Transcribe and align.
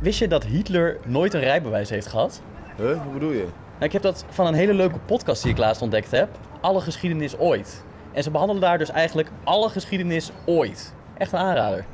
Wist 0.00 0.18
je 0.18 0.28
dat 0.28 0.44
Hitler 0.44 0.98
nooit 1.06 1.34
een 1.34 1.40
rijbewijs 1.40 1.90
heeft 1.90 2.06
gehad? 2.06 2.42
Huh? 2.76 3.02
Hoe 3.02 3.12
bedoel 3.12 3.30
je? 3.30 3.46
Nou, 3.72 3.84
ik 3.84 3.92
heb 3.92 4.02
dat 4.02 4.24
van 4.28 4.46
een 4.46 4.54
hele 4.54 4.74
leuke 4.74 4.98
podcast 4.98 5.42
die 5.42 5.52
ik 5.52 5.58
laatst 5.58 5.82
ontdekt 5.82 6.10
heb. 6.10 6.28
Alle 6.60 6.80
geschiedenis 6.80 7.38
ooit. 7.38 7.84
En 8.12 8.22
ze 8.22 8.30
behandelen 8.30 8.62
daar 8.62 8.78
dus 8.78 8.90
eigenlijk 8.90 9.30
alle 9.44 9.68
geschiedenis 9.68 10.30
ooit. 10.46 10.94
Echt 11.18 11.32
een 11.32 11.38
aanrader. 11.38 11.84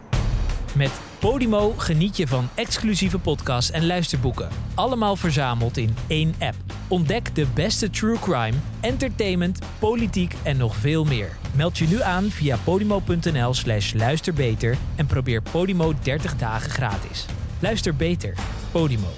Met 0.74 1.00
Podimo 1.18 1.74
geniet 1.76 2.16
je 2.16 2.26
van 2.26 2.48
exclusieve 2.54 3.18
podcasts 3.18 3.70
en 3.70 3.86
luisterboeken. 3.86 4.48
Allemaal 4.74 5.16
verzameld 5.16 5.76
in 5.76 5.96
één 6.06 6.34
app. 6.38 6.56
Ontdek 6.88 7.34
de 7.34 7.46
beste 7.54 7.90
true 7.90 8.18
crime, 8.18 8.56
entertainment, 8.80 9.58
politiek 9.78 10.34
en 10.42 10.56
nog 10.56 10.76
veel 10.76 11.04
meer. 11.04 11.28
Meld 11.56 11.78
je 11.78 11.86
nu 11.86 12.02
aan 12.02 12.24
via 12.24 12.56
podimo.nl 12.64 13.54
slash 13.54 13.94
luisterbeter 13.94 14.76
en 14.96 15.06
probeer 15.06 15.42
Podimo 15.42 15.94
30 16.02 16.36
dagen 16.36 16.70
gratis. 16.70 17.26
Luister 17.60 17.96
beter. 17.96 18.34
Podimo. 18.70 19.08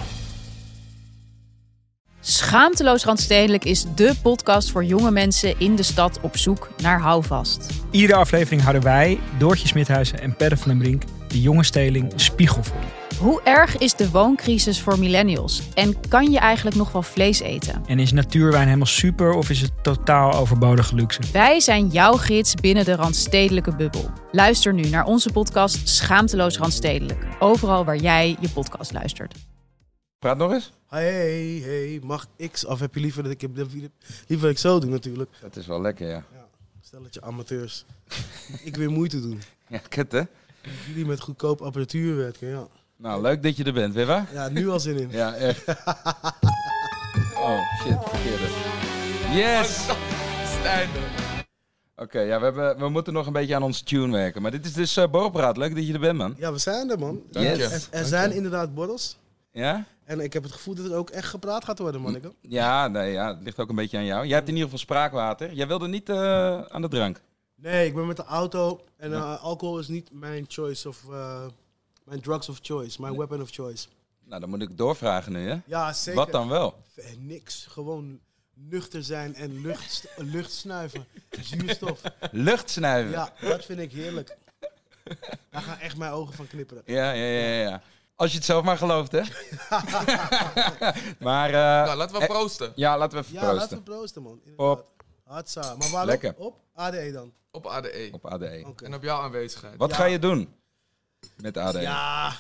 Schaamteloos 2.21 3.05
Randstedelijk 3.05 3.65
is 3.65 3.85
dé 3.95 4.15
podcast 4.23 4.71
voor 4.71 4.85
jonge 4.85 5.11
mensen 5.11 5.55
in 5.59 5.77
de 5.77 5.83
stad 5.83 6.21
op 6.21 6.37
zoek 6.37 6.71
naar 6.83 7.01
houvast. 7.01 7.67
Iedere 7.91 8.19
aflevering 8.19 8.63
houden 8.63 8.83
wij, 8.83 9.19
Doortje 9.39 9.67
Smithuizen 9.67 10.21
en 10.21 10.37
Perre 10.37 10.57
van 10.57 10.69
den 10.69 10.79
Brink, 10.79 11.03
de 11.29 11.41
jonge 11.41 11.65
steling 11.65 12.13
spiegelvol. 12.17 12.98
Hoe 13.19 13.43
erg 13.43 13.77
is 13.79 13.95
de 13.95 14.11
wooncrisis 14.11 14.83
voor 14.83 14.99
millennials? 14.99 15.69
En 15.75 16.09
kan 16.09 16.31
je 16.31 16.39
eigenlijk 16.39 16.77
nog 16.77 16.93
wel 16.93 17.03
vlees 17.03 17.41
eten? 17.41 17.87
En 17.87 17.99
is 17.99 18.13
natuurwijn 18.13 18.65
helemaal 18.67 18.87
super 18.87 19.33
of 19.33 19.51
is 19.51 19.61
het 19.61 19.73
totaal 19.83 20.33
overbodige 20.33 20.95
luxe? 20.95 21.21
Wij 21.33 21.61
zijn 21.61 21.89
jouw 21.89 22.13
gids 22.13 22.55
binnen 22.55 22.85
de 22.85 22.95
Randstedelijke 22.95 23.77
bubbel. 23.77 24.11
Luister 24.33 24.75
nu 24.75 24.89
naar 24.89 25.05
onze 25.05 25.33
podcast 25.33 25.89
Schaamteloos 25.89 26.59
Randstedelijk. 26.59 27.27
Overal 27.39 27.85
waar 27.85 27.97
jij 27.97 28.37
je 28.41 28.49
podcast 28.49 28.93
luistert. 28.93 29.35
Praat 30.19 30.37
nog 30.37 30.53
eens. 30.53 30.73
Hey, 30.87 31.61
hey, 31.65 32.01
mag 32.03 32.27
X 32.51 32.67
of 32.67 32.81
heb 32.81 32.95
je 32.95 33.01
liever 33.01 33.23
dat 33.23 33.33
ik 33.33 33.41
heb 33.41 33.57
liever 33.57 33.91
dat 34.27 34.51
ik 34.51 34.59
zo 34.59 34.79
doe 34.79 34.91
natuurlijk. 34.91 35.31
Dat 35.41 35.57
is 35.57 35.67
wel 35.67 35.81
lekker, 35.81 36.09
ja. 36.09 36.25
Stel 36.81 37.03
dat 37.03 37.15
je 37.15 37.21
amateurs. 37.23 37.85
ik 38.65 38.77
weer 38.77 38.91
moeite 38.91 39.21
doen. 39.21 39.41
Ja, 39.69 39.81
kut 39.89 40.13
hè? 40.13 40.23
Jullie 40.87 41.07
met 41.07 41.21
goedkoop 41.21 41.61
apparatuur 41.61 42.17
werken, 42.17 42.49
ja. 42.49 42.67
Nou, 42.99 43.23
leuk 43.23 43.43
dat 43.43 43.57
je 43.57 43.65
er 43.65 43.73
bent, 43.73 43.95
weet 43.95 44.07
je 44.07 44.13
waar? 44.13 44.29
Ja, 44.33 44.49
nu 44.49 44.69
al 44.69 44.81
zin 44.81 44.99
in. 44.99 45.11
Ja, 45.11 45.35
echt. 45.35 45.65
Oh, 47.39 47.61
shit, 47.83 47.99
verkeerde. 48.03 48.47
Yes! 49.31 49.87
Oké, 51.97 52.21
ja, 52.21 52.39
we, 52.39 52.45
hebben, 52.45 52.79
we 52.79 52.89
moeten 52.89 53.13
nog 53.13 53.27
een 53.27 53.33
beetje 53.33 53.55
aan 53.55 53.63
ons 53.63 53.83
tune 53.83 54.13
werken. 54.13 54.43
Maar 54.43 54.51
dit 54.51 54.65
is 54.65 54.73
dus 54.73 54.97
uh, 54.97 55.11
Borrelpraat. 55.11 55.57
Leuk 55.57 55.75
dat 55.75 55.87
je 55.87 55.93
er 55.93 56.01
bent, 56.01 56.19
man. 56.19 56.35
Ja, 56.39 56.53
we 56.53 56.59
zijn 56.59 56.91
er, 56.91 56.99
man. 56.99 57.23
Dank 57.31 57.47
je. 57.47 57.65
Er, 57.65 57.89
er 57.91 58.05
zijn 58.05 58.33
inderdaad 58.33 58.75
borrels. 58.75 59.19
Ja? 59.53 59.85
En 60.05 60.21
ik 60.21 60.33
heb 60.33 60.43
het 60.43 60.53
gevoel 60.53 60.75
dat 60.75 60.85
er 60.85 60.97
ook 60.97 61.11
echt 61.11 61.29
gepraat 61.29 61.65
gaat 61.65 61.79
worden, 61.79 62.01
man. 62.01 62.21
Ja, 62.41 62.89
nee, 62.89 63.13
ja, 63.13 63.29
het 63.29 63.43
ligt 63.43 63.59
ook 63.59 63.69
een 63.69 63.77
beetje 63.77 63.97
aan 63.97 64.05
jou. 64.05 64.27
Jij 64.27 64.37
hebt 64.37 64.49
in 64.49 64.55
ieder 64.55 64.71
geval 64.71 64.85
spraakwater. 64.85 65.53
Jij 65.53 65.67
wilde 65.67 65.89
niet 65.89 66.09
uh, 66.09 66.61
aan 66.61 66.83
de 66.83 66.89
drank? 66.89 67.21
Nee, 67.55 67.87
ik 67.87 67.95
ben 67.95 68.07
met 68.07 68.17
de 68.17 68.25
auto. 68.25 68.81
En 68.97 69.11
uh, 69.11 69.43
alcohol 69.43 69.79
is 69.79 69.89
niet 69.89 70.09
mijn 70.13 70.45
choice 70.49 70.89
of... 70.89 71.05
Uh, 71.11 71.47
mijn 72.09 72.21
drugs 72.21 72.49
of 72.49 72.59
choice, 72.63 73.01
mijn 73.01 73.17
weapon 73.17 73.41
of 73.43 73.51
choice. 73.51 73.89
Nou, 74.25 74.41
dan 74.41 74.51
moet 74.51 74.63
ik 74.63 74.77
doorvragen 74.77 75.33
nu, 75.33 75.49
hè? 75.49 75.57
Ja, 75.67 75.93
zeker. 75.93 76.21
Wat 76.21 76.33
dan 76.33 76.49
wel? 76.49 76.83
Niks. 77.19 77.67
Gewoon 77.71 78.21
nuchter 78.55 79.05
zijn 79.05 79.35
en 79.35 79.61
lucht, 79.61 80.09
lucht 80.35 80.53
snuiven. 80.53 81.07
Zuurstof. 81.41 82.01
Lucht 82.31 82.71
snuiven? 82.71 83.13
Ja, 83.13 83.33
dat 83.41 83.65
vind 83.65 83.79
ik 83.81 83.93
heerlijk. 83.93 84.37
Daar 85.51 85.63
gaan 85.63 85.79
echt 85.79 85.97
mijn 85.97 86.13
ogen 86.13 86.35
van 86.35 86.47
knipperen. 86.47 86.83
Ja, 86.87 87.11
ja, 87.13 87.25
ja, 87.25 87.61
ja. 87.61 87.83
Als 88.17 88.31
je 88.31 88.37
het 88.37 88.47
zelf 88.47 88.65
maar 88.65 88.77
gelooft, 88.79 89.13
hè? 89.13 89.21
maar... 91.29 91.49
Uh, 91.49 91.55
nou, 91.55 91.97
laten 91.97 92.21
we 92.21 92.27
proosten. 92.27 92.73
Ja, 92.75 92.99
laten 92.99 93.19
we 93.19 93.25
even 93.25 93.35
ja, 93.35 93.41
proosten. 93.41 93.61
laten 93.61 93.77
we 93.77 93.83
proosten, 93.83 94.23
man. 94.23 94.41
Op. 94.57 94.87
Hatsa. 95.25 95.75
Maar 95.77 95.91
waar 95.91 96.07
Lekker. 96.07 96.35
Op? 96.37 96.39
op 96.39 96.61
ADE 96.75 97.13
dan? 97.13 97.33
Op 97.51 97.67
ADE. 97.67 98.09
Op 98.13 98.27
ADE. 98.27 98.63
Okay. 98.67 98.89
En 98.89 98.95
op 98.95 99.03
jouw 99.03 99.21
aanwezigheid. 99.21 99.77
Wat 99.77 99.91
Ja. 99.91 99.97
ga 99.97 100.05
je 100.05 100.19
doen 100.19 100.55
met 101.37 101.57
ADE? 101.57 101.81
Ja, 101.81 102.33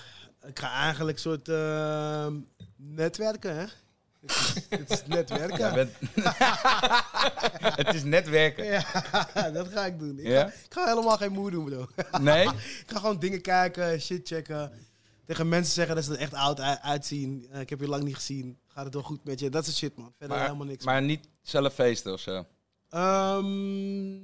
ik 0.47 0.59
ga 0.59 0.73
eigenlijk 0.73 1.19
soort 1.19 1.49
uh, 1.49 2.27
netwerken, 2.77 3.57
hè? 3.57 3.65
Het 4.69 4.91
is 4.91 5.07
netwerken. 5.07 5.59
Ja, 5.69 5.75
bent... 5.75 5.93
het 7.87 7.95
is 7.95 8.03
netwerken. 8.05 8.65
Ja, 8.65 8.85
dat 9.53 9.69
ga 9.69 9.87
ik 9.87 9.99
doen. 9.99 10.19
Ik, 10.19 10.27
Ja? 10.27 10.41
ga, 10.43 10.47
ik 10.49 10.73
ga 10.75 10.87
helemaal 10.87 11.17
geen 11.17 11.33
moe 11.33 11.51
doen, 11.51 11.65
bro. 11.65 11.87
Nee? 12.21 12.45
ik 12.49 12.85
ga 12.87 12.99
gewoon 12.99 13.19
dingen 13.19 13.41
kijken, 13.41 14.01
shit 14.01 14.29
checken. 14.29 14.73
Tegen 15.27 15.49
mensen 15.49 15.75
zeggen 15.75 15.95
dat 15.95 16.05
ze 16.05 16.13
er 16.13 16.19
echt 16.19 16.35
oud 16.35 16.61
uitzien. 16.61 17.47
Eh, 17.51 17.61
ik 17.61 17.71
heb 17.71 17.81
je 17.81 17.89
lang 17.89 18.03
niet 18.05 18.15
gezien. 18.15 18.59
Gaat 18.67 18.85
het 18.85 18.95
wel 18.95 19.03
goed 19.03 19.25
met 19.25 19.41
je? 19.41 19.51
Dat 19.51 19.67
is 19.67 19.77
shit, 19.77 19.97
man. 19.97 20.13
Verder 20.19 20.37
Maar, 20.37 20.45
helemaal 20.47 20.67
niks. 20.67 20.85
maar 20.85 21.03
niet 21.03 21.29
zelf 21.43 21.75
feesten 21.75 22.13
of 22.13 22.21
zo? 22.21 22.47
Ehm, 22.89 24.17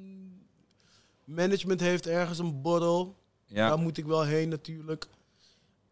management 1.24 1.80
heeft 1.80 2.06
ergens 2.06 2.38
een 2.38 2.62
borrel. 2.62 3.16
Ja. 3.46 3.68
Daar 3.68 3.78
moet 3.78 3.96
ik 3.98 4.04
wel 4.06 4.22
heen 4.22 4.48
natuurlijk. 4.48 5.06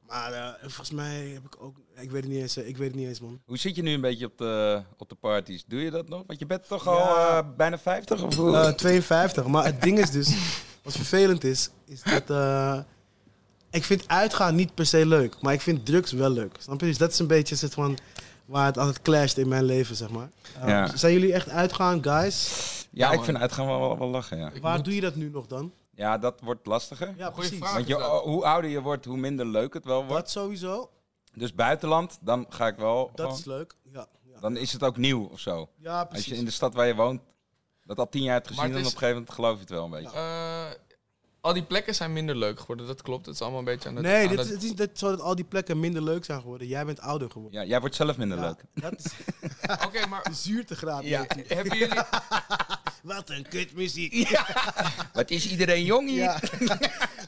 Maar 0.08 0.32
eh, 0.32 0.48
volgens 0.60 0.90
mij 0.90 1.26
heb 1.26 1.44
ik 1.44 1.56
ook... 1.62 1.76
Ik 1.96 2.10
weet 2.10 2.22
het 2.22 2.32
niet 2.32 2.40
eens, 2.40 2.56
eh, 2.56 2.68
ik 2.68 2.76
weet 2.76 2.88
het 2.88 2.96
niet 2.96 3.08
eens 3.08 3.20
man. 3.20 3.40
Hoe 3.44 3.58
zit 3.58 3.76
je 3.76 3.82
nu 3.82 3.92
een 3.92 4.00
beetje 4.00 4.26
op 4.26 4.38
de, 4.38 4.82
op 4.96 5.08
de 5.08 5.14
parties? 5.14 5.64
Doe 5.66 5.80
je 5.80 5.90
dat 5.90 6.08
nog? 6.08 6.22
Want 6.26 6.38
je 6.38 6.46
bent 6.46 6.68
toch 6.68 6.86
al 6.86 6.98
eh, 7.16 7.38
bijna 7.56 7.78
50 7.78 8.22
of 8.22 8.34
hoe? 8.36 8.56
Eh, 8.56 8.68
52. 8.72 9.46
Maar 9.46 9.64
het 9.64 9.82
ding 9.82 9.98
is 9.98 10.10
dus... 10.10 10.34
Wat 10.84 10.92
vervelend 10.96 11.44
is, 11.44 11.70
is 11.86 12.02
dat... 12.02 12.30
eh, 12.30 12.78
ik 13.70 13.84
vind 13.84 14.08
uitgaan 14.08 14.54
niet 14.54 14.74
per 14.74 14.86
se 14.86 15.06
leuk. 15.06 15.40
Maar 15.40 15.52
ik 15.52 15.60
vind 15.60 15.86
drugs 15.86 16.12
wel 16.12 16.30
leuk. 16.30 16.56
Snap 16.58 16.80
je? 16.80 16.86
Dus 16.86 16.98
dat 16.98 17.12
is 17.12 17.18
een 17.18 17.26
beetje 17.26 17.56
het 17.60 17.74
van... 17.74 17.98
Waar 18.44 18.66
het 18.66 18.78
altijd 18.78 19.02
clasht 19.02 19.38
in 19.38 19.48
mijn 19.48 19.64
leven, 19.64 19.96
zeg 19.96 20.10
maar. 20.10 20.30
Ja. 20.66 20.96
Zijn 20.96 21.12
jullie 21.12 21.32
echt 21.32 21.48
uitgaan, 21.48 22.02
guys? 22.02 22.86
ja, 22.90 23.10
ik 23.10 23.16
man. 23.16 23.24
vind 23.24 23.38
uitgaan 23.38 23.66
wel, 23.66 23.80
wel, 23.80 23.98
wel 23.98 24.08
lachen, 24.08 24.38
ja. 24.38 24.52
Waar 24.60 24.76
moet- 24.76 24.84
doe 24.84 24.94
je 24.94 25.00
dat 25.00 25.14
nu 25.14 25.30
nog 25.30 25.46
dan? 25.46 25.72
Ja, 26.02 26.18
dat 26.18 26.40
wordt 26.40 26.66
lastiger. 26.66 27.06
Ja, 27.08 27.14
Goeie 27.14 27.32
precies. 27.32 27.58
vraag. 27.58 27.72
Want 27.74 27.86
je, 27.86 27.94
hoe 28.04 28.44
ouder 28.44 28.70
je 28.70 28.80
wordt, 28.80 29.04
hoe 29.04 29.16
minder 29.16 29.46
leuk 29.46 29.74
het 29.74 29.84
wel 29.84 29.98
wordt. 30.04 30.14
Dat 30.22 30.30
sowieso. 30.30 30.90
Dus 31.34 31.54
buitenland, 31.54 32.18
dan 32.20 32.46
ga 32.48 32.66
ik 32.66 32.76
wel 32.76 33.10
Dat 33.14 33.20
gewoon- 33.20 33.38
is 33.38 33.44
leuk. 33.44 33.74
Ja, 33.82 34.06
ja. 34.22 34.40
Dan 34.40 34.56
is 34.56 34.72
het 34.72 34.82
ook 34.82 34.96
nieuw 34.96 35.24
of 35.32 35.38
zo. 35.40 35.68
ja 35.78 35.98
Als 36.00 36.08
precies. 36.08 36.26
je 36.32 36.34
in 36.36 36.44
de 36.44 36.50
stad 36.50 36.74
waar 36.74 36.86
je 36.86 36.94
woont, 36.94 37.20
dat 37.84 37.98
al 37.98 38.08
tien 38.08 38.22
jaar 38.22 38.34
hebt 38.34 38.46
gezien, 38.46 38.62
Maar 38.62 38.70
dan 38.72 38.80
op 38.80 38.84
een 38.84 38.90
gegeven 38.92 39.14
moment 39.14 39.32
geloof 39.34 39.54
je 39.54 39.60
het 39.60 39.70
wel 39.70 39.84
een 39.84 39.90
beetje. 39.90 40.16
Eh, 40.16 40.70
al 41.42 41.52
die 41.52 41.62
plekken 41.62 41.94
zijn 41.94 42.12
minder 42.12 42.36
leuk 42.36 42.60
geworden, 42.60 42.86
dat 42.86 43.02
klopt. 43.02 43.26
Het 43.26 43.34
is 43.34 43.40
allemaal 43.40 43.58
een 43.58 43.64
beetje 43.64 43.88
aan 43.88 43.94
het... 43.96 44.04
Nee, 44.04 44.22
aan 44.22 44.28
dit, 44.28 44.36
dat- 44.36 44.46
het 44.48 44.62
is 44.62 44.68
niet 44.68 44.76
dat, 44.78 44.90
zo 44.94 45.10
dat 45.10 45.20
al 45.20 45.34
die 45.34 45.44
plekken 45.44 45.80
minder 45.80 46.02
leuk 46.02 46.24
zijn 46.24 46.40
geworden. 46.40 46.66
Jij 46.66 46.84
bent 46.84 47.00
ouder 47.00 47.30
geworden. 47.30 47.60
Ja, 47.60 47.66
jij 47.66 47.80
wordt 47.80 47.94
zelf 47.94 48.16
minder 48.16 48.38
Ja, 48.38 48.44
leuk. 48.44 48.64
Dat 48.74 48.92
is 48.98 49.12
Oké, 49.86 50.06
maar 50.06 50.22
de 50.22 50.34
zuurtegraad. 50.34 51.04
Ja. 51.04 51.24
hebben 51.48 51.78
jullie... 51.78 52.00
Wat 53.02 53.30
een 53.30 53.48
kutmuziek. 53.48 54.28
Wat 55.12 55.30
is 55.30 55.50
iedereen 55.50 55.84
jong 55.84 56.08
hier? 56.08 56.20
Ja. 56.22 56.40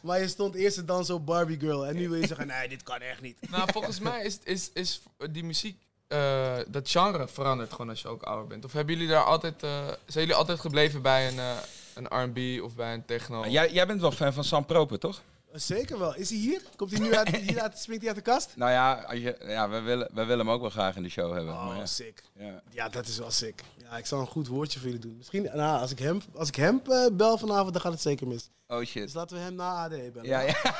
maar 0.02 0.20
je 0.20 0.28
stond 0.28 0.54
eerst 0.54 0.86
dan 0.86 1.04
zo 1.04 1.20
Barbie 1.20 1.60
girl. 1.60 1.86
En 1.86 1.94
nu 1.96 2.08
wil 2.08 2.20
je 2.20 2.26
zeggen, 2.26 2.46
nee, 2.46 2.69
dit 2.69 2.82
kan 2.82 2.98
echt 2.98 3.20
niet. 3.20 3.50
Nou, 3.50 3.69
volgens 3.72 4.00
mij 4.00 4.25
is, 4.25 4.38
is, 4.44 4.70
is 4.75 5.02
die 5.31 5.44
muziek... 5.44 5.78
eh, 6.08 6.56
dat 6.69 6.91
genre 6.91 7.28
verandert 7.28 7.70
gewoon 7.70 7.88
als 7.88 8.02
je 8.02 8.08
ook 8.08 8.22
ouder 8.22 8.46
bent. 8.46 8.64
Of 8.64 8.72
hebben 8.72 8.94
jullie 8.94 9.10
daar 9.10 9.25
altijd... 9.25 9.62
eh, 9.62 9.86
zijn 9.86 9.96
jullie 10.26 10.34
altijd 10.34 10.60
gebleven 10.60 11.02
bij 11.02 11.28
een, 11.28 11.38
eh, 11.38 11.56
een 11.97 12.06
R&B 12.25 12.62
of 12.65 12.75
bij 12.75 12.94
een 12.94 13.05
techno? 13.05 13.47
Jij, 13.47 13.72
jij 13.72 13.87
bent 13.87 14.00
wel 14.00 14.12
fan 14.12 14.32
van 14.32 14.44
Sam 14.44 14.65
Proper, 14.65 14.99
toch? 14.99 15.22
Zeker 15.53 15.99
wel. 15.99 16.15
Is 16.16 16.31
hij 16.31 16.38
hier? 16.38 16.62
Komt 16.77 16.91
hij 16.91 17.00
nu 17.00 17.15
uit, 17.15 17.28
hier 17.49 17.60
uit, 17.60 17.78
springt 17.78 18.05
hij 18.05 18.15
uit 18.15 18.25
de 18.25 18.31
kast? 18.31 18.53
Nou 18.56 18.71
ja, 18.71 18.93
als 19.09 19.19
je, 19.19 19.37
ja 19.47 19.69
we, 19.69 19.81
willen, 19.81 20.09
we 20.12 20.25
willen 20.25 20.47
hem 20.47 20.55
ook 20.55 20.60
wel 20.60 20.71
graag 20.71 20.97
in 20.97 21.03
de 21.03 21.09
show 21.09 21.32
hebben. 21.34 21.55
maar 21.55 21.69
Oh, 21.69 21.77
ja. 21.77 21.87
sick. 21.87 22.22
Ja. 22.38 22.62
Ja, 22.71 22.88
dat 22.88 23.06
is 23.06 23.19
wel 23.19 23.31
sick. 23.31 23.62
Ja, 23.94 24.00
ik 24.00 24.06
zal 24.06 24.21
een 24.21 24.27
goed 24.27 24.47
woordje 24.49 24.78
voor 24.78 24.88
jullie 24.88 25.03
doen. 25.06 25.16
Misschien, 25.16 25.43
nou, 25.43 25.81
als 25.81 25.91
ik 25.91 25.99
hem, 25.99 26.21
als 26.34 26.49
ik 26.49 26.55
hem 26.55 26.81
eh, 26.88 27.06
bel 27.12 27.38
vanavond, 27.38 27.72
dan 27.72 27.82
gaat 27.82 27.93
het 27.93 28.00
zeker 28.00 28.27
mis. 28.27 28.50
Oh 28.69 28.78
Dus 28.78 28.88
shit. 28.88 29.15
laten 29.15 29.37
we 29.37 29.43
hem 29.43 29.55
na 29.55 29.84
AD 29.84 29.91
bellen. 29.91 30.25
Ja, 30.25 30.41
ja. 30.41 30.55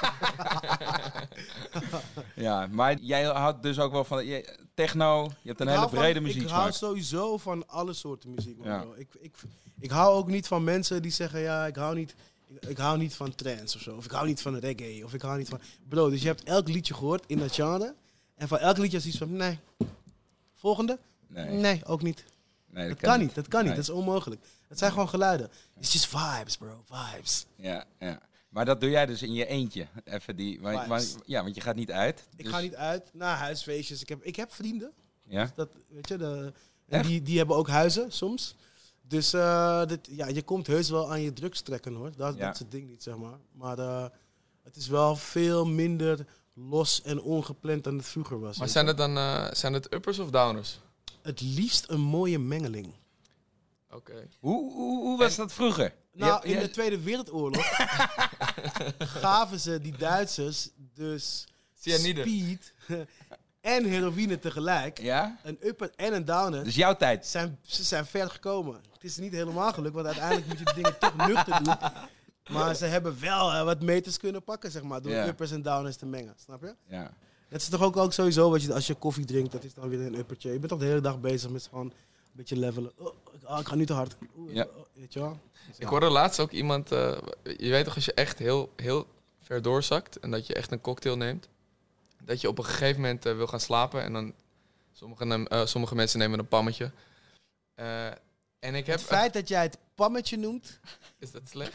ja, 2.47 2.66
maar 2.71 2.99
jij 3.01 3.25
houdt 3.25 3.63
dus 3.63 3.78
ook 3.78 3.93
wel 3.93 4.05
van 4.05 4.27
je- 4.27 4.59
techno. 4.75 5.25
Je 5.43 5.49
hebt 5.49 5.61
een 5.61 5.69
Ik 5.69 5.75
hele 5.75 5.89
brede 5.89 6.21
Ik 6.21 6.49
hou 6.49 6.72
sowieso 6.72 7.37
van 7.39 7.69
alle 7.69 7.93
soorten 7.93 8.34
muziek. 8.34 8.59
man, 8.59 8.66
Ja. 8.69 8.78
bro. 8.81 8.95
Ik, 8.97 9.09
ik, 9.21 9.34
ik 9.81 9.91
hou 9.91 10.15
ook 10.15 10.28
niet 10.28 10.47
van 10.47 10.65
mensen 10.65 11.03
die 11.03 11.10
zeggen, 11.10 11.41
ja, 11.41 11.67
ik 11.67 11.77
hou 11.77 11.95
niet, 11.95 12.15
ik, 12.47 12.65
ik 12.69 12.77
hou 12.77 12.99
niet 12.99 13.15
van 13.15 13.34
trance 13.34 13.77
of 13.77 13.83
zo. 13.83 13.97
Of 13.97 14.05
ik 14.05 14.10
hou 14.10 14.27
niet 14.27 14.43
van 14.43 14.57
reggae. 14.57 15.05
Of 15.05 15.15
ik 15.15 15.22
hou 15.22 15.39
niet 15.39 15.49
van... 15.49 15.60
Bro, 15.89 16.10
dus 16.10 16.21
je 16.21 16.27
hebt 16.27 16.43
elk 16.43 16.69
liedje 16.69 16.95
gehoord 16.95 17.25
in 17.27 17.39
dat 17.39 17.55
genre. 17.55 17.95
En 18.34 18.49
van 18.49 18.59
elk 18.59 18.78
liedje 18.78 18.97
is 18.97 19.07
iets 19.07 19.19
van, 19.19 19.37
nee. 19.37 19.59
Volgende? 20.55 20.99
Nee, 21.27 21.49
Nee, 21.51 21.84
ook 21.84 22.03
niet. 22.03 22.25
Nee, 22.74 22.88
Dat 22.88 22.98
kan 22.98 23.18
niet, 23.18 23.34
dat 23.34 23.48
kan 23.48 23.60
niet. 23.60 23.68
Nee. 23.68 23.76
Dat 23.80 23.88
is 23.88 23.94
onmogelijk. 23.94 24.41
Het 24.68 24.78
zijn 24.78 24.92
gewoon 24.92 25.09
geluiden. 25.09 25.50
It's 25.78 25.92
just 25.92 26.06
vibes, 26.06 26.56
bro. 26.56 26.84
Vibes. 26.91 27.47
Ja, 27.56 27.84
ja. 27.98 28.21
Maar 28.48 28.65
dat 28.65 28.80
doe 28.80 28.91
jij 28.91 29.06
dus 29.06 29.22
in 29.22 29.32
je 29.32 29.47
eentje. 29.47 29.86
Even 30.04 30.36
die, 30.36 30.60
maar- 30.60 31.03
ja, 31.26 31.42
want 31.42 31.54
je 31.54 31.60
gaat 31.60 31.76
niet 31.76 31.91
uit. 31.91 32.26
Ik 32.36 32.44
dus- 32.44 32.53
ga 32.53 32.60
niet 32.60 32.74
uit 32.74 33.10
naar 33.12 33.36
huisfeestjes. 33.36 34.00
Ik 34.03 34.09
heb, 34.09 34.22
ik 34.22 34.36
heb 34.36 34.53
vrienden. 34.53 34.92
Ja? 35.22 35.53
Dat, 35.54 35.68
weet 35.88 36.09
je, 36.09 36.16
de, 36.16 36.53
en 36.88 37.03
die, 37.03 37.22
die 37.22 37.38
hebben 37.38 37.56
ook 37.56 37.68
huizen 37.68 38.12
soms. 38.12 38.54
Dus 39.03 39.32
eh, 39.32 39.86
dit, 39.86 40.09
ja, 40.10 40.26
je 40.28 40.42
komt 40.42 40.66
heus 40.66 40.91
wel 40.91 41.10
aan 41.10 41.21
je 41.22 41.32
drugs 41.32 41.60
trekken 41.60 41.94
hoor. 41.94 42.10
Dat, 42.16 42.36
Ja. 42.36 42.44
dat 42.44 42.54
is 42.54 42.59
het 42.59 42.71
ding 42.71 42.88
niet, 42.88 43.03
zeg 43.03 43.16
maar. 43.16 43.38
Maar 43.53 43.78
eh, 43.78 44.06
het 44.62 44.76
is 44.76 44.86
wel 44.88 45.16
veel 45.16 45.66
minder 45.66 46.26
los 46.54 47.03
en 47.03 47.21
ongepland 47.22 47.84
dan 47.84 47.97
het 47.97 48.06
vroeger 48.06 48.41
was. 48.41 48.59
Maar 48.59 48.68
zijn 48.68 48.86
het 48.86 48.97
dan 48.97 49.16
eh, 49.16 49.47
zijn 49.53 49.72
het 49.72 49.92
uppers 49.92 50.18
of 50.18 50.30
downers? 50.30 50.78
Het 51.24 51.41
liefst 51.41 51.88
een 51.88 52.00
mooie 52.00 52.38
mengeling. 52.38 52.94
Oké. 53.91 54.28
Hoe, 54.41 54.72
hoe, 54.72 55.03
hoe 55.03 55.18
was 55.18 55.36
dat 55.36 55.53
vroeger? 55.53 55.94
Nou, 56.12 56.47
in 56.47 56.59
de 56.59 56.71
Tweede 56.71 57.00
Wereldoorlog 57.00 57.66
gaven 59.21 59.60
ze 59.60 59.80
die 59.80 59.97
Duitsers 59.97 60.68
dus 60.94 61.47
Cyanide. 61.80 62.21
speed 62.21 62.72
en 63.60 63.84
heroïne 63.84 64.38
tegelijk. 64.38 65.00
Ja? 65.00 65.38
Een 65.42 65.59
upper 65.60 65.91
en 65.97 66.15
een 66.15 66.24
downer. 66.24 66.65
Dus 66.65 66.74
jouw 66.74 66.97
tijd. 66.97 67.26
zijn, 67.26 67.59
ze 67.62 67.82
zijn 67.84 68.06
ver 68.06 68.30
gekomen. 68.30 68.80
Het 68.92 69.04
is 69.04 69.16
niet 69.16 69.32
helemaal 69.32 69.72
gelukt, 69.72 69.94
want 69.94 70.06
uiteindelijk 70.06 70.47
moet 70.47 70.59
je 70.59 70.65
de 70.65 70.74
dingen 70.74 70.98
toch 70.98 71.16
nuchter 71.16 71.62
doen. 71.65 71.76
Maar 72.50 72.74
ze 72.74 72.84
hebben 72.84 73.21
wel 73.21 73.53
eh, 73.53 73.65
wat 73.65 73.82
meters 73.82 74.18
kunnen 74.18 74.42
pakken, 74.44 74.71
zeg 74.71 74.82
maar, 74.82 75.03
door 75.03 75.12
Ja. 75.12 75.26
uppers 75.26 75.50
en 75.50 75.62
downers 75.62 75.97
te 75.97 76.06
mengen. 76.06 76.34
Snap 76.44 76.62
je? 76.62 76.74
Ja. 76.88 77.15
Het 77.54 77.62
is 77.62 77.68
toch 77.68 77.83
ook, 77.83 77.97
ook 77.97 78.12
sowieso, 78.12 78.51
wat 78.51 78.62
je, 78.62 78.74
als 78.74 78.86
je 78.86 78.95
koffie 78.95 79.24
drinkt, 79.24 79.53
dat 79.53 79.65
is 79.65 79.74
dan 79.74 79.89
weer 79.89 80.01
een 80.01 80.15
uppertje. 80.18 80.53
Je 80.53 80.59
bent 80.59 80.68
toch 80.71 80.78
de 80.80 80.84
hele 80.86 81.01
dag 81.01 81.21
bezig 81.21 81.51
met 81.51 81.66
gewoon 81.71 81.86
een 81.86 81.92
beetje 82.33 82.56
levelen. 82.56 82.92
Oh, 82.98 83.15
ik- 83.33 83.48
oh, 83.51 83.59
ik 83.60 83.66
ga 83.66 83.74
nu 83.74 83.86
te 83.86 83.92
hard. 83.92 84.16
Ja. 84.48 84.65
oh, 84.65 84.84
weet 84.92 85.12
je 85.12 85.21
wel? 85.21 85.39
Dus 85.68 85.78
Ik 85.78 85.86
hoorde 85.86 86.09
laatst 86.10 86.41
ook 86.41 86.51
iemand, 86.51 86.92
eh, 86.92 87.16
je 87.56 87.71
weet 87.71 87.84
toch 87.84 87.95
als 87.95 88.04
je 88.04 88.15
echt 88.15 88.39
heel, 88.39 88.72
heel 88.77 89.06
ver 89.41 89.62
doorzakt 89.62 90.18
en 90.21 90.30
dat 90.30 90.47
je 90.47 90.54
echt 90.54 90.72
een 90.72 90.80
cocktail 90.80 91.16
neemt, 91.16 91.48
dat 92.24 92.41
je 92.41 92.48
op 92.48 92.59
een 92.59 92.65
gegeven 92.65 93.01
moment 93.01 93.27
eh, 93.27 93.36
wil 93.36 93.47
gaan 93.47 93.60
slapen 93.60 94.03
en 94.03 94.12
dan 94.12 94.34
sommige, 94.92 95.48
eh, 95.48 95.66
sommige 95.66 95.95
mensen 95.95 96.18
nemen 96.18 96.39
een 96.39 96.48
pammetje. 96.48 96.91
En 98.59 98.74
ik 98.74 98.86
heb... 98.86 98.97
Het 98.98 99.04
feit 99.07 99.33
dat 99.33 99.48
jij 99.48 99.62
het 99.62 99.78
pammetje 99.95 100.36
noemt, 100.36 100.80
Is 101.18 101.30
dat 101.30 101.42
slecht? 101.50 101.72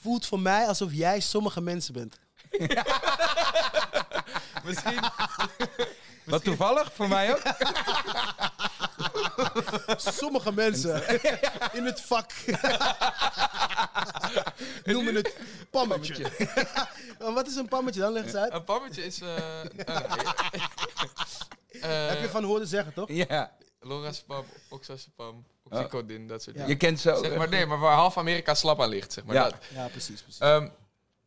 voelt 0.00 0.26
voor 0.26 0.40
mij 0.40 0.66
alsof 0.66 0.92
jij 0.92 1.20
sommige 1.20 1.60
mensen 1.60 1.92
bent. 1.94 2.18
Misschien... 4.64 5.00
Wat 6.24 6.44
toevallig, 6.44 6.92
voor 6.92 7.08
mij 7.08 7.30
ook. 7.34 7.42
Sommige 10.20 10.52
mensen 10.52 11.20
in 11.78 11.84
het 11.84 12.00
vak 12.00 12.30
noemen 14.84 15.14
het 15.14 15.36
pammetje. 15.70 16.30
Wat 17.18 17.46
is 17.46 17.56
een 17.56 17.68
pammetje 17.68 18.00
dan? 18.00 18.12
Leg 18.12 18.24
eens 18.24 18.34
uit. 18.34 18.52
Een 18.52 18.64
pammetje 18.64 19.04
is... 19.04 19.20
eh 19.20 19.28
nou, 19.86 20.04
eh, 21.80 22.08
Heb 22.08 22.20
je 22.20 22.28
van 22.30 22.44
horen 22.44 22.66
zeggen, 22.66 22.92
toch? 22.92 23.08
Ja. 23.08 23.52
Lorazepam, 23.80 24.44
oxazepam, 24.68 25.46
oxycodin, 25.62 26.26
dat 26.26 26.42
soort 26.42 26.54
dingen. 26.56 26.70
Je 26.70 26.76
kent 26.76 27.00
zo. 27.00 27.22
Zeg 27.22 27.36
maar, 27.36 27.48
nee, 27.48 27.66
maar 27.66 27.78
waar 27.78 27.94
half 27.94 28.18
Amerika 28.18 28.54
slap 28.54 28.80
aan 28.82 28.88
ligt, 28.88 29.12
zeg 29.12 29.24
maar. 29.24 29.34
Ja. 29.34 29.42
Dat. 29.42 29.54
Ja, 29.74 29.88
precies. 29.88 30.22
precies. 30.22 30.40
Ehm, 30.40 30.68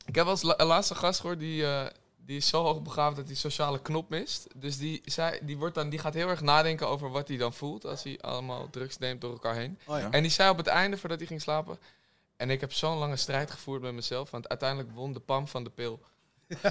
ik 0.05 0.15
heb 0.15 0.25
als 0.27 0.41
laatste 0.41 0.95
gast 0.95 1.19
gehoord 1.19 1.39
die, 1.39 1.65
eh, 1.65 1.85
die 2.25 2.37
is 2.37 2.47
zo 2.47 2.63
hoogbegaafd 2.63 3.15
dat 3.15 3.27
hij 3.27 3.35
sociale 3.35 3.81
knop 3.81 4.09
mist. 4.09 4.47
Dus 4.55 4.77
die, 4.77 5.01
zei, 5.05 5.39
die, 5.41 5.57
wordt 5.57 5.75
dan, 5.75 5.89
die 5.89 5.99
gaat 5.99 6.13
heel 6.13 6.29
erg 6.29 6.41
nadenken 6.41 6.87
over 6.87 7.09
wat 7.11 7.27
hij 7.27 7.37
dan 7.37 7.53
voelt 7.53 7.85
als 7.85 8.03
hij 8.03 8.19
allemaal 8.21 8.69
drugs 8.69 8.97
neemt 8.97 9.21
door 9.21 9.31
elkaar 9.31 9.55
heen. 9.55 9.79
oh 9.85 9.99
ja. 9.99 10.11
En 10.11 10.21
die 10.21 10.31
zei 10.31 10.49
op 10.49 10.57
het 10.57 10.67
einde, 10.67 10.97
voordat 10.97 11.17
hij 11.17 11.27
ging 11.27 11.41
slapen... 11.41 11.79
En 12.37 12.49
ik 12.49 12.61
heb 12.61 12.73
zo'n 12.73 12.97
lange 12.97 13.15
strijd 13.15 13.51
gevoerd 13.51 13.81
met 13.81 13.93
mezelf, 13.93 14.31
want 14.31 14.49
uiteindelijk 14.49 14.91
won 14.91 15.13
de 15.13 15.19
pam 15.19 15.47
van 15.47 15.63
de 15.63 15.69
pil. 15.69 15.99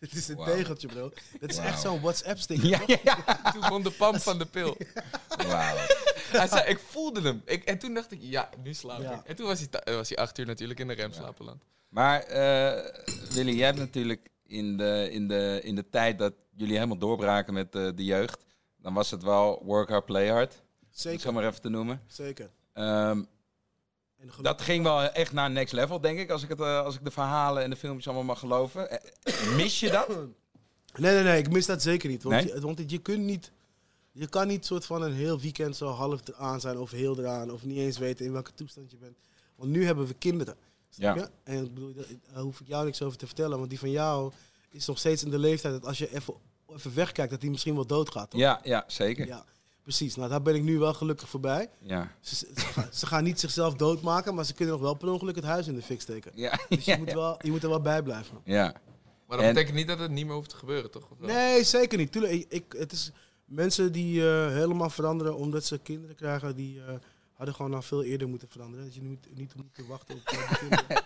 Dit 0.00 0.12
is 0.12 0.28
een 0.28 0.44
tegeltje, 0.44 0.88
bro. 0.88 1.12
Dit 1.40 1.50
is 1.50 1.56
echt 1.56 1.80
zo'n 1.80 2.00
WhatsApp-stick. 2.00 2.62
Ja, 2.62 2.80
ja, 2.86 2.98
ja. 3.02 3.16
Toen 3.52 3.68
won 3.68 3.82
de 3.82 3.90
pam 3.90 4.20
van 4.20 4.38
de 4.38 4.46
pil. 4.46 4.76
Wauw. 5.46 5.76
Hij 6.32 6.48
zei, 6.48 6.68
ik 6.68 6.78
voelde 6.78 7.20
hem. 7.20 7.42
Ik, 7.44 7.64
en 7.64 7.78
toen 7.78 7.94
dacht 7.94 8.12
ik, 8.12 8.18
ja, 8.22 8.50
nu 8.62 8.74
slaap 8.74 9.00
Ja. 9.00 9.12
ik. 9.12 9.24
En 9.24 9.36
toen 9.36 9.46
was 9.46 9.60
hij, 9.70 9.94
was 9.94 10.08
hij 10.08 10.18
acht 10.18 10.38
uur 10.38 10.46
natuurlijk 10.46 10.80
in 10.80 10.88
de 10.88 10.94
remslapenland. 10.94 11.62
Maar 11.96 12.22
eh, 12.22 12.84
Willy, 13.30 13.52
jij 13.56 13.66
hebt 13.66 13.78
natuurlijk 13.78 14.28
in 14.46 14.76
de, 14.76 15.08
in, 15.10 15.28
de, 15.28 15.60
in 15.62 15.74
de 15.74 15.88
tijd 15.90 16.18
dat 16.18 16.32
jullie 16.54 16.74
helemaal 16.74 16.98
doorbraken 16.98 17.54
met 17.54 17.74
eh, 17.74 17.88
de 17.94 18.04
jeugd, 18.04 18.44
dan 18.76 18.94
was 18.94 19.10
het 19.10 19.22
wel 19.22 19.62
work 19.64 19.88
hard, 19.88 20.04
play 20.04 20.28
hard. 20.28 20.52
Om 20.52 20.58
het 20.88 21.00
Zeker, 21.00 21.32
maar 21.32 21.46
even 21.46 21.60
te 21.60 21.68
noemen. 21.68 22.02
zeker. 22.06 22.50
Ehm, 22.72 23.22
dat 24.40 24.60
ging 24.62 24.82
wel 24.82 25.02
echt 25.02 25.32
naar 25.32 25.50
next 25.50 25.72
level, 25.72 26.00
denk 26.00 26.18
ik, 26.18 26.30
als 26.30 26.42
ik, 26.42 26.48
het, 26.48 26.60
eh, 26.60 26.84
als 26.84 26.94
ik 26.94 27.04
de 27.04 27.10
verhalen 27.10 27.62
en 27.62 27.70
de 27.70 27.76
filmpjes 27.76 28.06
allemaal 28.06 28.24
mag 28.24 28.38
geloven. 28.38 29.00
Mis 29.56 29.80
je 29.80 29.90
dat? 29.90 30.08
Nee, 30.96 31.14
nee, 31.14 31.22
nee, 31.22 31.38
ik 31.38 31.50
mis 31.50 31.66
dat 31.66 31.82
zeker 31.82 32.08
niet. 32.08 32.22
Want, 32.22 32.34
Nee? 32.44 32.54
je, 32.54 32.60
want 32.60 32.90
je 32.90 32.98
kunt 32.98 33.22
niet... 33.24 33.50
Je 34.12 34.28
kan 34.28 34.46
niet 34.46 34.66
soort 34.66 34.86
van 34.86 35.02
een 35.02 35.12
heel 35.12 35.40
weekend 35.40 35.76
zo 35.76 35.86
half 35.88 36.20
aan 36.36 36.60
zijn 36.60 36.78
of 36.78 36.90
heel 36.90 37.18
eraan. 37.18 37.50
Of 37.50 37.64
niet 37.64 37.78
eens 37.78 37.98
weten 37.98 38.26
in 38.26 38.32
welke 38.32 38.54
toestand 38.54 38.90
je 38.90 38.96
bent. 38.96 39.16
Want 39.56 39.70
nu 39.70 39.84
hebben 39.84 40.06
we 40.06 40.14
kinderen. 40.14 40.56
Ja. 40.96 41.14
je? 41.14 41.28
En 41.44 41.64
ik 41.64 41.74
bedoel, 41.74 41.94
daar 42.32 42.42
hoef 42.42 42.60
ik 42.60 42.66
jou 42.66 42.84
niks 42.84 43.02
over 43.02 43.18
te 43.18 43.26
vertellen. 43.26 43.58
Want 43.58 43.70
die 43.70 43.78
van 43.78 43.90
jou 43.90 44.32
is 44.70 44.86
nog 44.86 44.98
steeds 44.98 45.22
in 45.24 45.30
de 45.30 45.38
leeftijd 45.38 45.74
dat 45.74 45.84
als 45.86 45.98
je 45.98 46.14
even, 46.14 46.34
even 46.68 46.94
wegkijkt, 46.94 47.30
dat 47.30 47.40
hij 47.42 47.50
misschien 47.50 47.74
wel 47.74 47.86
doodgaat. 47.86 48.30
Toch? 48.30 48.40
Ja, 48.40 48.60
ja, 48.62 48.84
zeker. 48.86 49.26
Ja, 49.26 49.44
precies. 49.82 50.14
Nou, 50.16 50.28
daar 50.30 50.42
ben 50.42 50.54
ik 50.54 50.62
nu 50.62 50.78
wel 50.78 50.94
gelukkig 50.94 51.28
voorbij. 51.28 51.70
Ja. 51.80 52.12
Ze, 52.20 52.34
ze, 52.34 52.46
gaan, 52.54 52.88
ze 52.92 53.06
gaan 53.06 53.24
niet 53.24 53.40
zichzelf 53.40 53.74
doodmaken, 53.74 54.34
maar 54.34 54.44
ze 54.44 54.54
kunnen 54.54 54.74
nog 54.74 54.82
wel 54.82 54.94
per 54.94 55.08
ongeluk 55.10 55.36
het 55.36 55.44
huis 55.44 55.66
in 55.66 55.74
de 55.74 55.82
fik 55.82 56.00
steken. 56.00 56.32
Ja. 56.34 56.58
Dus 56.68 56.84
je, 56.84 56.90
ja, 56.90 56.96
moet, 56.98 57.08
ja. 57.08 57.14
wel, 57.14 57.36
je 57.40 57.50
moet 57.50 57.62
er 57.62 57.68
wel 57.68 57.80
bij 57.80 58.02
blijven. 58.02 58.40
ja. 58.44 58.74
Maar 59.26 59.36
dat 59.36 59.46
En- 59.46 59.54
betekent 59.54 59.76
niet 59.76 59.86
dat 59.88 59.98
het 59.98 60.10
niet 60.10 60.26
meer 60.26 60.34
hoeft 60.34 60.48
te 60.50 60.56
gebeuren, 60.56 60.90
toch? 60.90 61.10
Of 61.10 61.18
wel? 61.18 61.28
Nee, 61.28 61.64
zeker 61.64 61.98
niet. 61.98 62.12
Tuurlijk, 62.12 62.32
ik, 62.32 62.46
ik- 62.48 62.74
het 62.78 62.92
is 62.92 63.10
mensen 63.44 63.92
die 63.92 64.28
eh, 64.28 64.46
helemaal 64.52 64.90
veranderen 64.90 65.36
omdat 65.36 65.64
ze 65.64 65.78
kinderen 65.78 66.16
krijgen, 66.16 66.56
die 66.56 66.80
eh, 66.84 66.94
hadden 67.36 67.54
gewoon 67.54 67.74
al 67.74 67.82
veel 67.82 68.02
eerder 68.02 68.28
moeten 68.28 68.48
veranderen. 68.48 68.84
Dat 68.84 68.94
je 68.94 69.02
niet, 69.02 69.36
niet 69.36 69.54
moet 69.56 69.86
wachten 69.88 70.14
op 70.14 70.22
eh. 70.26 70.78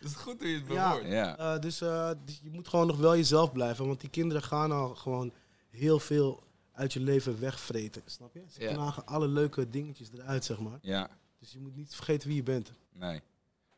Dat 0.00 0.10
is 0.10 0.14
goed 0.14 0.38
hoe 0.40 0.48
je 0.48 0.58
het 0.58 0.66
Ja. 0.68 0.88
bewoordt. 0.92 1.12
ja. 1.12 1.36
Eh, 1.54 1.60
dus, 1.60 1.80
eh, 1.80 2.10
dus 2.24 2.40
je 2.42 2.50
moet 2.50 2.68
gewoon 2.68 2.86
nog 2.86 2.96
wel 2.96 3.16
jezelf 3.16 3.52
blijven, 3.52 3.86
want 3.86 4.00
die 4.00 4.10
kinderen 4.10 4.42
gaan 4.42 4.72
al 4.72 4.94
gewoon 4.94 5.32
heel 5.70 5.98
veel 5.98 6.42
uit 6.72 6.92
je 6.92 7.00
leven 7.00 7.40
wegvreten. 7.40 8.02
Snap 8.06 8.34
je? 8.34 8.44
Ze 8.48 8.60
Ja. 8.62 8.72
knagen 8.72 9.06
alle 9.06 9.28
leuke 9.28 9.70
dingetjes 9.70 10.08
eruit, 10.12 10.44
zeg 10.44 10.58
maar. 10.60 10.78
ja. 10.82 11.08
Dus 11.38 11.52
je 11.52 11.58
moet 11.60 11.76
niet 11.76 11.94
vergeten 11.94 12.28
wie 12.28 12.36
je 12.36 12.42
bent. 12.42 12.72
Nee. 12.92 13.22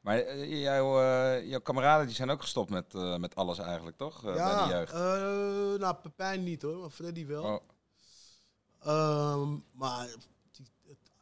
Maar 0.00 0.38
jouw, 0.46 1.00
eh, 1.00 1.48
jouw 1.48 1.60
kameraden 1.60 2.06
die 2.06 2.14
zijn 2.14 2.30
ook 2.30 2.40
gestopt 2.40 2.70
met, 2.70 2.94
eh, 2.94 3.16
met 3.16 3.34
alles 3.34 3.58
eigenlijk, 3.58 3.96
toch? 3.96 4.24
Eh, 4.26 4.34
bij 4.34 4.64
de 4.64 4.70
jeugd. 4.70 4.92
eh, 4.92 5.00
nou, 5.80 5.94
Pepijn 5.94 6.42
niet 6.44 6.62
hoor, 6.62 6.80
maar 6.80 6.90
Freddy 6.90 7.26
wel. 7.26 7.42
Oh, 7.44 7.60
Ehm, 8.80 9.56
maar 9.72 10.08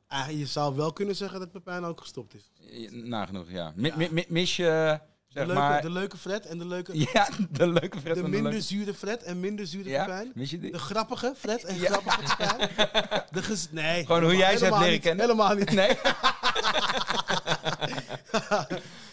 ah, 0.09 0.31
je 0.31 0.47
zou 0.47 0.77
wel 0.77 0.93
kunnen 0.93 1.17
zeggen 1.17 1.39
dat 1.41 1.53
Pepijn 1.53 1.85
ook 1.85 2.01
gestopt 2.01 2.35
is. 2.35 2.51
nagenoeg, 2.91 3.51
ja. 3.51 3.73
Mi- 3.77 3.89
Ja. 3.89 3.97
mi- 3.97 4.09
mi- 4.11 4.25
mis 4.29 4.57
je, 4.57 4.63
De 4.65 5.01
zeg 5.29 5.47
leuke, 5.47 5.61
maar... 5.61 5.83
de 5.83 5.91
leuke 5.91 6.17
Fred 6.17 6.47
en 6.47 6.59
de 6.59 6.67
leuke... 6.67 6.99
Ja, 7.13 7.29
de 7.51 7.67
leuke 7.69 8.01
Fred 8.01 8.15
de 8.15 8.23
minder 8.23 8.43
leuke... 8.43 8.61
zure 8.61 8.95
Fred 8.95 9.23
en 9.23 9.41
minder 9.41 9.67
zure 9.67 9.89
Ja, 9.89 10.05
Pepijn. 10.05 10.33
mis 10.35 10.51
je 10.51 10.59
die? 10.59 10.73
De 10.73 10.79
grappige 10.79 11.35
Fred 11.39 11.65
en 11.65 11.81
Ja. 11.81 11.87
grappige 11.91 12.21
Pepijn. 12.37 12.71
De 13.31 13.43
ges- 13.43 13.69
nee. 13.71 14.05
Gewoon 14.07 14.23
hoe 14.23 14.31
helemaal- 14.31 14.51
jij 14.51 14.59
ze 14.59 14.65
hebt 14.65 14.77
helemaal 14.77 14.79
leren 14.79 14.93
niet, 14.93 15.03
kennen? 15.03 15.25
Helemaal 15.27 15.55
niet. 15.55 15.71
Nee? 15.71 15.97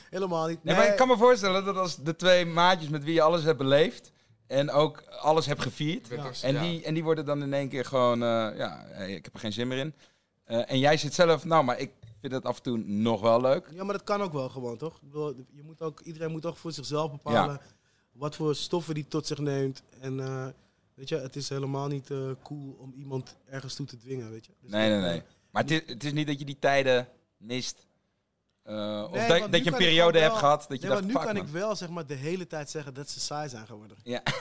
helemaal 0.09 0.47
niet. 0.47 0.63
Nee, 0.63 0.75
Nee, 0.75 0.83
maar 0.83 0.91
ik 0.91 0.97
kan 0.97 1.07
me 1.07 1.17
voorstellen 1.17 1.65
dat 1.65 1.77
als 1.77 1.95
de 2.03 2.15
twee 2.15 2.45
maatjes 2.45 2.89
met 2.89 3.03
wie 3.03 3.13
je 3.13 3.21
alles 3.21 3.43
hebt 3.43 3.57
beleefd... 3.57 4.11
en 4.47 4.71
ook 4.71 5.03
alles 5.19 5.45
hebt 5.45 5.61
gevierd... 5.61 6.07
Ja. 6.07 6.31
En, 6.41 6.59
die, 6.61 6.83
en 6.83 6.93
die 6.93 7.03
worden 7.03 7.25
dan 7.25 7.41
in 7.43 7.53
één 7.53 7.69
keer 7.69 7.85
gewoon... 7.85 8.23
eh, 8.23 8.57
ja, 8.57 8.83
hey, 8.87 9.11
ik 9.13 9.23
heb 9.25 9.33
er 9.33 9.39
geen 9.39 9.53
zin 9.53 9.67
meer 9.67 9.77
in. 9.77 9.93
Eh, 10.43 10.71
en 10.71 10.79
jij 10.79 10.97
zit 10.97 11.13
zelf... 11.13 11.45
Nou, 11.45 11.63
maar 11.63 11.79
ik 11.79 11.91
vind 12.19 12.33
het 12.33 12.45
af 12.45 12.57
en 12.57 12.63
toe 12.63 12.77
nog 12.77 13.21
wel 13.21 13.41
leuk. 13.41 13.67
Ja, 13.71 13.83
maar 13.83 13.93
dat 13.93 14.03
kan 14.03 14.21
ook 14.21 14.33
wel 14.33 14.49
gewoon, 14.49 14.77
toch? 14.77 14.95
Ik 14.95 15.01
bedoel, 15.01 15.35
je 15.51 15.63
moet 15.63 15.81
ook, 15.81 15.99
iedereen 15.99 16.31
moet 16.31 16.45
ook 16.45 16.57
voor 16.57 16.71
zichzelf 16.71 17.11
bepalen 17.11 17.59
wat 18.11 18.35
voor 18.35 18.55
stoffen 18.55 18.93
die 18.93 19.07
tot 19.07 19.27
zich 19.27 19.37
neemt. 19.37 19.81
En 19.99 20.19
eh, 20.19 20.47
weet 20.93 21.09
je, 21.09 21.17
het 21.17 21.35
is 21.35 21.49
helemaal 21.49 21.87
niet 21.87 22.11
eh, 22.11 22.29
cool 22.43 22.75
om 22.79 22.93
iemand 22.97 23.35
ergens 23.49 23.75
toe 23.75 23.85
te 23.85 23.97
dwingen, 23.97 24.31
weet 24.31 24.45
je. 24.45 24.51
Dus 24.61 24.71
Nee, 24.71 24.89
nee, 24.89 24.99
nee. 25.01 25.21
Maar 25.51 25.61
het 25.61 25.71
is, 25.71 25.81
het 25.85 26.03
is 26.03 26.13
niet 26.13 26.27
dat 26.27 26.39
je 26.39 26.45
die 26.45 26.59
tijden 26.59 27.07
mist. 27.37 27.85
Eh, 28.63 29.03
of 29.05 29.11
Nee, 29.11 29.39
dat, 29.39 29.51
dat 29.51 29.63
je 29.63 29.71
een 29.71 29.77
periode 29.77 30.19
hebt 30.19 30.31
wel- 30.31 30.39
gehad 30.39 30.65
dat 30.69 30.81
je 30.81 30.87
nee, 30.87 30.95
dacht, 30.95 31.07
nu 31.07 31.13
kan 31.13 31.23
man. 31.25 31.35
ik 31.35 31.47
wel 31.47 31.75
zeg 31.75 31.89
maar 31.89 32.05
de 32.05 32.13
hele 32.13 32.47
tijd 32.47 32.69
zeggen 32.69 32.93
dat 32.93 33.09
ze 33.09 33.19
saai 33.19 33.49
zijn 33.49 33.67
geworden. 33.67 33.97
Ja. 34.03 34.21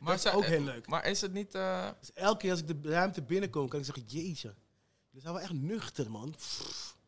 Maar, 0.00 0.14
is 0.14 0.22
ze- 0.22 0.30
ook 0.32 0.44
heel 0.44 0.62
leuk. 0.62 0.88
Maar 0.88 1.06
is 1.06 1.20
het 1.20 1.32
niet... 1.32 1.54
eh, 1.54 1.88
Dus 2.00 2.12
elke 2.12 2.38
keer 2.38 2.50
als 2.50 2.60
ik 2.60 2.82
de 2.82 2.88
ruimte 2.90 3.22
binnenkom, 3.22 3.68
kan 3.68 3.78
ik 3.78 3.84
zeggen, 3.84 4.04
jeetje. 4.06 4.54
We 5.10 5.20
zijn 5.20 5.32
wel 5.32 5.42
echt 5.42 5.52
nuchter, 5.52 6.10
man. 6.10 6.34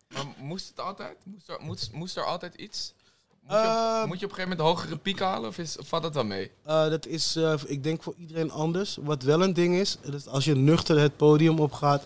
maar 0.08 0.26
moest 0.38 0.68
het 0.68 0.80
altijd? 0.80 1.16
Moest 1.24 1.48
er, 1.48 1.58
moest, 1.60 1.92
moest 1.92 2.16
er 2.16 2.24
altijd 2.24 2.54
iets? 2.54 2.94
Moet 3.42 3.50
je, 3.50 3.56
op, 3.56 3.64
Ehm, 3.64 4.06
moet 4.06 4.20
je 4.20 4.24
op 4.24 4.30
een 4.30 4.36
gegeven 4.36 4.56
moment 4.56 4.60
hogere 4.60 4.96
piek 4.96 5.18
halen? 5.20 5.48
Of, 5.48 5.58
is, 5.58 5.78
of 5.78 5.88
valt 5.88 6.02
dat 6.02 6.14
wel 6.14 6.24
mee? 6.24 6.50
Eh, 6.62 6.88
dat 6.88 7.06
is, 7.06 7.36
eh, 7.36 7.54
ik 7.66 7.82
denk, 7.82 8.02
voor 8.02 8.14
iedereen 8.16 8.50
anders. 8.50 8.98
Wat 9.00 9.22
wel 9.22 9.42
een 9.42 9.52
ding 9.52 9.74
is, 9.74 9.96
dat 10.00 10.14
is 10.14 10.26
als 10.26 10.44
je 10.44 10.54
nuchter 10.54 10.98
het 10.98 11.16
podium 11.16 11.58
opgaat 11.58 12.04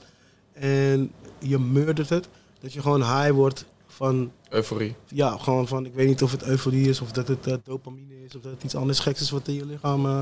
en 0.52 1.12
je 1.38 1.58
murdert 1.58 2.08
het, 2.08 2.28
dat 2.60 2.72
je 2.72 2.80
gewoon 2.80 3.02
high 3.02 3.30
wordt 3.30 3.64
van, 3.96 4.32
Euforie. 4.50 4.94
ja, 5.08 5.36
gewoon 5.36 5.68
van, 5.68 5.86
ik 5.86 5.94
weet 5.94 6.06
niet 6.06 6.22
of 6.22 6.30
het 6.32 6.42
euforie 6.42 6.88
is 6.88 7.00
of 7.00 7.12
dat 7.12 7.28
het 7.28 7.46
eh, 7.46 7.54
dopamine 7.64 8.24
is 8.24 8.36
of 8.36 8.42
dat 8.42 8.52
het 8.52 8.62
iets 8.64 8.74
anders 8.76 8.98
geks 8.98 9.20
is 9.20 9.30
wat 9.30 9.48
in 9.48 9.54
je 9.54 9.66
lichaam 9.66 10.06
eh, 10.06 10.20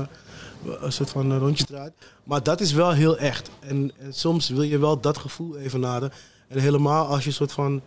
een 0.81 0.91
soort 0.91 1.09
van 1.09 1.31
eh, 1.31 1.37
rondje 1.37 1.65
draait. 1.65 1.93
Maar 2.23 2.43
dat 2.43 2.61
is 2.61 2.71
wel 2.73 2.91
heel 2.91 3.17
echt. 3.17 3.49
En, 3.59 3.91
en 3.97 4.13
soms 4.13 4.49
wil 4.49 4.61
je 4.61 4.77
wel 4.77 4.99
dat 4.99 5.17
gevoel 5.17 5.57
even 5.57 5.79
naden. 5.79 6.11
En 6.47 6.59
helemaal 6.59 7.05
als 7.07 7.21
je 7.23 7.29
een 7.29 7.35
soort 7.35 7.51
van 7.51 7.81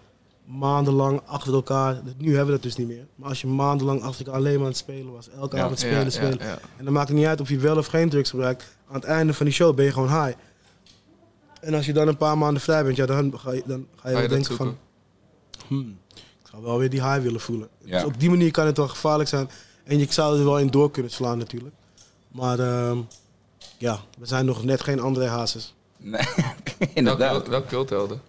maandenlang 0.44 1.20
achter 1.26 1.52
elkaar, 1.54 2.00
nu 2.18 2.28
hebben 2.28 2.46
we 2.46 2.52
dat 2.52 2.62
dus 2.62 2.76
niet 2.76 2.86
meer. 2.88 3.06
Maar 3.14 3.28
als 3.28 3.40
je 3.40 3.46
maandenlang 3.46 4.02
achter 4.02 4.24
elkaar 4.26 4.40
alleen 4.40 4.52
maar 4.54 4.62
aan 4.62 4.68
het 4.68 4.76
spelen 4.76 5.12
was, 5.12 5.28
elke 5.30 5.56
Ja. 5.56 5.62
avond 5.62 5.78
spelen, 5.78 6.04
Ja, 6.04 6.10
spelen. 6.10 6.38
ja. 6.38 6.58
En 6.76 6.84
dan 6.84 6.92
maakt 6.92 7.08
het 7.08 7.16
niet 7.16 7.26
uit 7.26 7.40
of 7.40 7.48
je 7.48 7.58
wel 7.58 7.76
of 7.76 7.86
geen 7.86 8.08
drugs 8.08 8.30
gebruikt. 8.30 8.76
Aan 8.88 8.94
het 8.94 9.04
einde 9.04 9.34
van 9.34 9.46
die 9.46 9.54
show 9.54 9.74
ben 9.74 9.84
je 9.84 9.92
gewoon 9.92 10.24
high. 10.24 10.38
En 11.60 11.74
als 11.74 11.86
je 11.86 11.92
dan 11.92 12.08
een 12.08 12.16
paar 12.16 12.38
maanden 12.38 12.62
vrij 12.62 12.84
bent, 12.84 12.96
ja, 12.96 13.06
dan 13.06 13.38
ga 13.38 13.52
je, 13.52 13.62
dan 13.66 13.86
ga 13.96 14.08
je, 14.08 14.14
Ga 14.14 14.22
je 14.22 14.28
denken 14.28 14.56
van... 14.56 14.76
Hmm, 15.68 15.98
ik 16.14 16.48
zou 16.50 16.62
wel 16.62 16.78
weer 16.78 16.90
die 16.90 17.02
high 17.02 17.22
willen 17.22 17.40
voelen. 17.40 17.68
Ja. 17.84 17.90
Dus 17.96 18.04
op 18.04 18.20
die 18.20 18.30
manier 18.30 18.50
kan 18.50 18.66
het 18.66 18.76
wel 18.76 18.88
gevaarlijk 18.88 19.28
zijn. 19.28 19.50
En 19.84 19.98
je 19.98 20.06
zou 20.12 20.38
er 20.38 20.44
wel 20.44 20.58
in 20.58 20.66
door 20.70 20.90
kunnen 20.90 21.10
slaan 21.12 21.38
natuurlijk. 21.38 21.74
Maar 22.28 22.58
ehm, 22.58 22.98
ja, 23.78 24.00
we 24.18 24.26
zijn 24.26 24.44
nog 24.46 24.64
net 24.64 24.82
geen 24.82 25.00
André 25.00 25.26
Hazes. 25.26 25.74
Nee, 25.96 26.20
inderdaad. 26.94 27.48
welke 27.48 27.66
culthelden? 27.66 28.20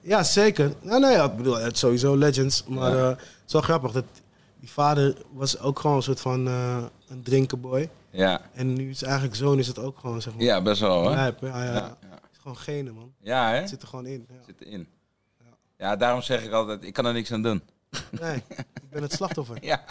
Ja, 0.00 0.22
zeker. 0.22 0.72
Nou, 0.82 1.00
nee, 1.00 1.10
ja, 1.12 1.24
ik 1.24 1.36
bedoel, 1.36 1.56
het 1.58 1.72
is 1.72 1.78
sowieso 1.78 2.16
legends. 2.16 2.64
Maar 2.68 2.90
Ja. 2.96 3.02
eh, 3.02 3.08
het 3.08 3.18
is 3.46 3.52
wel 3.52 3.62
grappig. 3.62 3.92
Dat 3.92 4.04
die 4.60 4.70
vader 4.70 5.16
was 5.32 5.58
ook 5.58 5.78
gewoon 5.78 5.96
een 5.96 6.02
soort 6.02 6.20
van 6.20 6.46
eh, 6.48 6.84
een 7.08 7.22
drinkenboy. 7.22 7.88
Ja. 8.10 8.40
En 8.54 8.72
nu 8.72 8.90
is 8.90 9.02
eigenlijk 9.02 9.34
zoon 9.36 9.58
is 9.58 9.66
het 9.66 9.78
ook 9.78 9.98
gewoon, 9.98 10.22
zeg 10.22 10.34
maar. 10.34 10.42
ja, 10.42 10.62
best 10.62 10.80
wel. 10.80 11.10
Lijp, 11.10 11.40
ja, 11.40 11.64
ja. 11.64 11.64
Ja, 11.64 11.72
ja. 11.74 11.96
Het 12.10 12.30
is 12.32 12.38
gewoon 12.42 12.56
genen, 12.56 12.94
man. 12.94 13.12
ja 13.22 13.48
hè? 13.50 13.56
Het 13.56 13.68
zit 13.68 13.82
er 13.82 13.88
gewoon 13.88 14.06
in. 14.06 14.26
Ja. 14.30 14.36
Zit 14.46 14.60
erin. 14.60 14.88
Ja, 15.78 15.96
daarom 15.96 16.22
zeg 16.22 16.44
ik 16.44 16.52
altijd, 16.52 16.84
ik 16.84 16.92
kan 16.92 17.06
er 17.06 17.12
niks 17.12 17.32
aan 17.32 17.42
doen. 17.42 17.62
Nee, 18.20 18.36
ik 18.48 18.90
ben 18.90 19.02
het 19.02 19.12
slachtoffer. 19.12 19.58
Ja. 19.64 19.84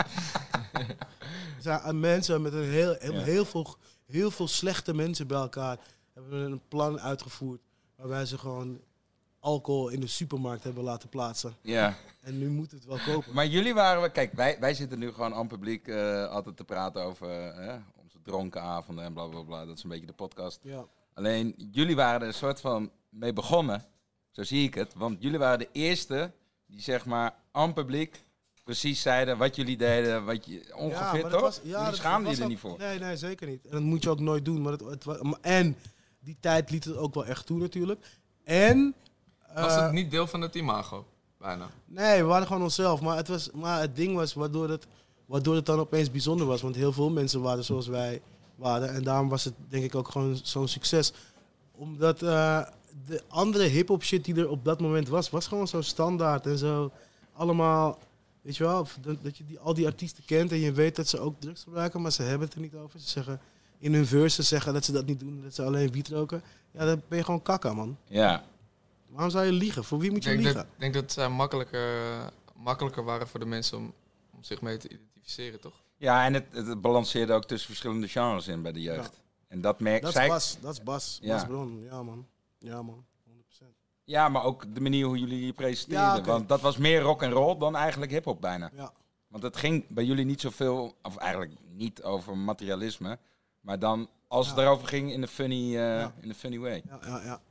Er 0.74 1.64
zijn 1.64 1.80
eh, 1.80 1.92
mensen 1.92 2.42
met 2.42 2.54
een 2.54 2.64
heel, 2.70 2.96
heel, 3.00 3.22
heel, 3.22 3.46
veel, 3.46 3.76
heel 4.06 4.32
veel 4.32 4.48
slechte 4.48 4.94
mensen 4.94 5.28
bij 5.28 5.38
elkaar. 5.38 5.78
Hebben 6.14 6.40
een 6.52 6.62
plan 6.68 7.00
uitgevoerd 7.00 7.62
waarbij 7.96 8.26
ze 8.26 8.38
gewoon 8.38 8.80
alcohol 9.40 9.90
in 9.90 10.00
de 10.00 10.08
supermarkt 10.08 10.64
hebben 10.64 10.84
laten 10.84 11.10
plaatsen. 11.10 11.56
ja. 11.62 11.96
En 12.22 12.38
nu 12.38 12.50
moet 12.50 12.72
het 12.72 12.86
wel 12.86 12.98
kopen. 13.06 13.34
Maar 13.34 13.48
jullie 13.48 13.74
waren, 13.74 14.02
we- 14.02 14.10
kijk, 14.12 14.34
wij, 14.34 14.58
wij 14.60 14.74
zitten 14.74 15.00
nu 15.00 15.12
gewoon 15.12 15.34
aan 15.34 15.48
publiek 15.48 15.88
eh, 15.88 16.28
altijd 16.30 16.58
te 16.58 16.64
praten 16.64 17.02
over 17.04 17.48
eh, 17.50 17.76
onze 17.96 18.18
dronken 18.24 18.62
avonden 18.62 19.04
en 19.04 19.14
bla 19.14 19.26
bla 19.28 19.42
bla. 19.42 19.66
Dat 19.66 19.78
is 19.78 19.84
een 19.84 19.90
beetje 19.90 20.06
de 20.06 20.14
podcast. 20.14 20.60
Ja. 20.64 20.86
Alleen 21.14 21.54
jullie 21.72 21.96
waren 21.96 22.22
er 22.22 22.28
een 22.28 22.34
soort 22.34 22.60
van 22.62 22.92
mee 23.10 23.34
begonnen. 23.34 23.84
Zo 24.38 24.44
zie 24.44 24.64
ik 24.64 24.74
het. 24.74 24.94
Want 24.96 25.22
jullie 25.22 25.40
waren 25.40 25.60
de 25.60 25.70
eerste 25.72 26.32
die 26.66 26.82
zeg 26.82 27.06
maar 27.06 27.36
aan 27.52 27.74
publiek 27.74 28.26
precies 28.64 29.02
zeiden 29.02 29.38
wat 29.38 29.56
jullie 29.56 29.78
deden. 29.78 30.26
Wat 30.26 30.46
je, 30.46 30.74
ongeveer 30.76 31.28
toch? 31.28 31.42
was- 31.42 31.60
ja, 31.64 31.82
jullie 31.82 31.96
schaamden 31.96 32.36
je 32.36 32.42
er 32.42 32.48
niet 32.48 32.60
voor. 32.60 32.78
Nee, 32.78 33.00
nee, 33.00 33.18
zeker 33.18 33.48
niet. 33.48 33.66
En 33.66 33.72
dat 33.72 33.82
moet 33.82 34.04
je 34.04 34.10
ook 34.10 34.20
nooit 34.20 34.46
doen. 34.46 34.62
Maar 34.62 34.72
het, 34.72 34.82
het, 34.82 35.06
en 35.42 35.78
die 36.20 36.38
tijd 36.40 36.70
liet 36.70 36.84
het 36.84 36.98
ook 36.98 37.14
wel 37.14 37.26
echt 37.26 37.46
toe 37.46 37.58
natuurlijk. 37.58 38.06
En... 38.44 38.96
Was 39.54 39.76
eh, 39.76 39.84
het 39.84 39.92
niet 39.92 40.12
deel 40.12 40.28
van 40.28 40.42
het 40.42 40.56
imago? 40.56 41.06
Bijna. 41.38 41.70
Nee, 41.86 42.22
we 42.22 42.28
waren 42.28 42.48
gewoon 42.48 42.64
onszelf. 42.64 43.02
Maar 43.02 43.18
het, 43.18 43.28
was, 43.28 43.52
maar 43.52 43.80
het 43.80 43.96
ding 43.96 44.16
was 44.16 44.34
waardoor 44.34 44.70
het, 44.70 44.88
waardoor 45.26 45.56
het 45.56 45.66
dan 45.66 45.80
opeens 45.80 46.12
bijzonder 46.12 46.48
was. 46.48 46.62
Want 46.62 46.76
heel 46.76 46.94
veel 46.94 47.10
mensen 47.10 47.42
waren 47.42 47.64
zoals 47.64 47.88
wij 47.88 48.22
waren. 48.56 48.94
En 48.94 49.04
daarom 49.04 49.30
was 49.30 49.44
het 49.44 49.54
denk 49.70 49.84
ik 49.84 49.96
ook 49.96 50.10
gewoon 50.10 50.40
zo'n 50.44 50.68
succes. 50.68 51.14
Omdat 51.72 52.22
eh, 52.22 52.68
de 53.08 53.22
andere 53.28 53.64
hip-hop 53.64 54.04
shit 54.04 54.26
die 54.26 54.36
er 54.36 54.50
op 54.50 54.66
dat 54.66 54.80
moment 54.80 55.08
was, 55.08 55.30
was 55.30 55.48
gewoon 55.48 55.68
zo 55.68 55.82
standaard 55.82 56.46
en 56.46 56.58
zo. 56.58 56.92
Allemaal, 57.34 58.00
weet 58.42 58.58
je 58.58 58.64
wel, 58.64 58.88
dat, 59.22 59.38
je 59.38 59.46
die, 59.46 59.60
al 59.60 59.74
die 59.74 59.86
artiesten 59.86 60.26
kent 60.26 60.52
en 60.52 60.60
je 60.60 60.72
weet 60.72 60.96
dat 60.96 61.08
ze 61.08 61.20
ook 61.20 61.40
drugs 61.40 61.64
gebruiken, 61.64 62.02
maar 62.02 62.12
ze 62.12 62.24
hebben 62.24 62.48
het 62.48 62.56
er 62.56 62.62
niet 62.62 62.76
over. 62.76 63.00
Ze 63.00 63.10
zeggen 63.10 63.42
in 63.78 63.94
hun 63.94 64.06
verses 64.06 64.48
zeggen 64.48 64.74
dat 64.74 64.86
ze 64.86 64.92
dat 64.92 65.06
niet 65.06 65.20
doen, 65.20 65.42
dat 65.44 65.56
ze 65.56 65.64
alleen 65.64 65.92
wiet 65.92 66.08
roken. 66.08 66.44
Ja, 66.72 66.86
dan 66.86 67.02
ben 67.08 67.18
je 67.18 67.24
gewoon 67.24 67.42
kakka, 67.42 67.74
man. 67.74 67.98
Ja. 68.06 68.44
Waarom 69.08 69.32
zou 69.32 69.46
je 69.46 69.52
liegen? 69.52 69.84
Voor 69.84 70.00
wie 70.00 70.12
moet 70.12 70.24
je 70.24 70.30
denk 70.30 70.42
liegen? 70.42 70.62
ik 70.62 70.80
denk 70.80 70.94
dat 70.94 71.12
zij 71.12 71.30
makkelijker, 71.30 72.32
makkelijker 72.56 73.04
waren 73.04 73.28
voor 73.28 73.40
de 73.40 73.46
mensen 73.46 73.78
om, 73.78 73.94
om 74.36 74.44
zich 74.44 74.62
mee 74.62 74.78
te 74.78 74.90
identificeren, 74.90 75.60
toch? 75.60 75.82
Ja, 75.98 76.26
en 76.26 76.34
het, 76.34 76.46
het 76.52 76.82
balanceerde 76.82 77.34
ook 77.34 77.46
tussen 77.46 77.68
verschillende 77.68 78.08
genres 78.08 78.48
in 78.48 78.62
bij 78.62 78.72
de 78.72 78.82
jeugd. 78.82 79.22
En 79.48 79.62
dat 79.62 79.80
merk 79.80 80.02
Dat 80.02 80.10
is 80.10 80.16
zij. 80.16 80.28
Bas, 80.28 80.58
dat 80.62 80.74
is 80.74 80.84
Bas. 80.84 81.18
Ja. 81.22 81.34
Bas 81.34 81.46
Bron, 81.46 81.84
ja 81.84 82.04
man. 82.04 82.28
Ja 82.60 82.82
man, 82.82 83.06
100%. 83.30 83.64
Ja, 84.04 84.30
maar 84.30 84.44
ook 84.44 84.76
de 84.76 84.82
manier 84.82 85.06
hoe 85.06 85.20
jullie 85.20 85.46
je 85.46 85.54
presenteerden. 85.54 86.16
Ja. 86.16 86.22
Want 86.22 86.48
dat 86.50 86.62
was 86.62 86.78
meer 86.78 87.02
rock 87.02 87.22
en 87.22 87.32
roll 87.32 87.58
dan 87.58 87.76
eigenlijk 87.76 88.12
hip-hop 88.12 88.42
bijna. 88.42 88.72
Ja. 88.76 88.92
Want 89.28 89.44
het 89.44 89.58
ging 89.58 89.86
bij 89.88 90.04
jullie 90.06 90.26
niet 90.26 90.42
zoveel, 90.42 90.94
of 91.04 91.18
eigenlijk 91.18 91.52
niet 91.74 92.04
over 92.04 92.38
materialisme. 92.38 93.18
Maar 93.62 93.80
dan 93.80 94.10
als 94.28 94.50
het 94.50 94.58
erover 94.58 94.88
ging 94.88 95.12
in 95.12 95.22
de 95.22 95.28
funny, 95.28 95.78
eh, 95.78 96.08
in 96.22 96.28
de 96.28 96.34
funny 96.36 96.60
way. 96.60 96.84
Ja, 96.90 97.00
ja, 97.06 97.22
ja. 97.24 97.42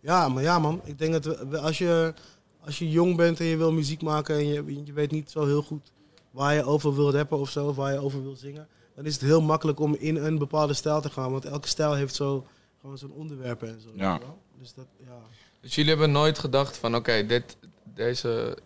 Ja, 0.00 0.28
maar 0.28 0.42
ja 0.42 0.58
man, 0.58 0.80
ik 0.84 0.98
denk 0.98 1.12
dat 1.22 1.24
we- 1.48 1.58
als, 1.58 1.78
je, 1.78 2.14
als 2.60 2.78
je 2.78 2.90
jong 2.90 3.16
bent 3.16 3.40
en 3.40 3.46
je 3.46 3.56
wil 3.56 3.72
muziek 3.72 4.02
maken 4.02 4.34
en 4.36 4.46
je, 4.46 4.84
je 4.84 4.92
weet 4.92 5.10
niet 5.10 5.30
zo 5.30 5.46
heel 5.46 5.62
goed 5.62 5.92
waar 6.30 6.54
je 6.54 6.64
over 6.64 6.94
wil 6.94 7.12
rappen 7.12 7.38
of 7.38 7.50
zo, 7.50 7.68
of 7.68 7.76
waar 7.76 7.92
je 7.92 7.98
over 7.98 8.22
wil 8.22 8.34
zingen, 8.36 8.68
dan 8.94 9.04
is 9.04 9.12
het 9.12 9.22
heel 9.22 9.42
makkelijk 9.42 9.80
om 9.80 9.94
in 9.94 10.16
een 10.16 10.38
bepaalde 10.38 10.74
stijl 10.74 11.00
te 11.00 11.10
gaan. 11.10 11.30
Want 11.30 11.44
elke 11.44 11.68
stijl 11.68 11.94
heeft 11.94 12.14
zo, 12.14 12.46
gewoon 12.84 12.98
zo'n 12.98 13.12
onderwerp 13.12 13.62
en 13.62 13.80
zo. 13.80 13.88
Ja. 13.94 14.20
Dus 14.58 14.74
dat, 14.74 14.86
ja. 15.06 15.18
Dus 15.60 15.74
jullie 15.74 15.90
hebben 15.90 16.10
nooit 16.12 16.38
gedacht 16.38 16.76
van, 16.76 16.94
oké, 16.96 17.26
dit, 17.26 17.56
deze 17.84 18.58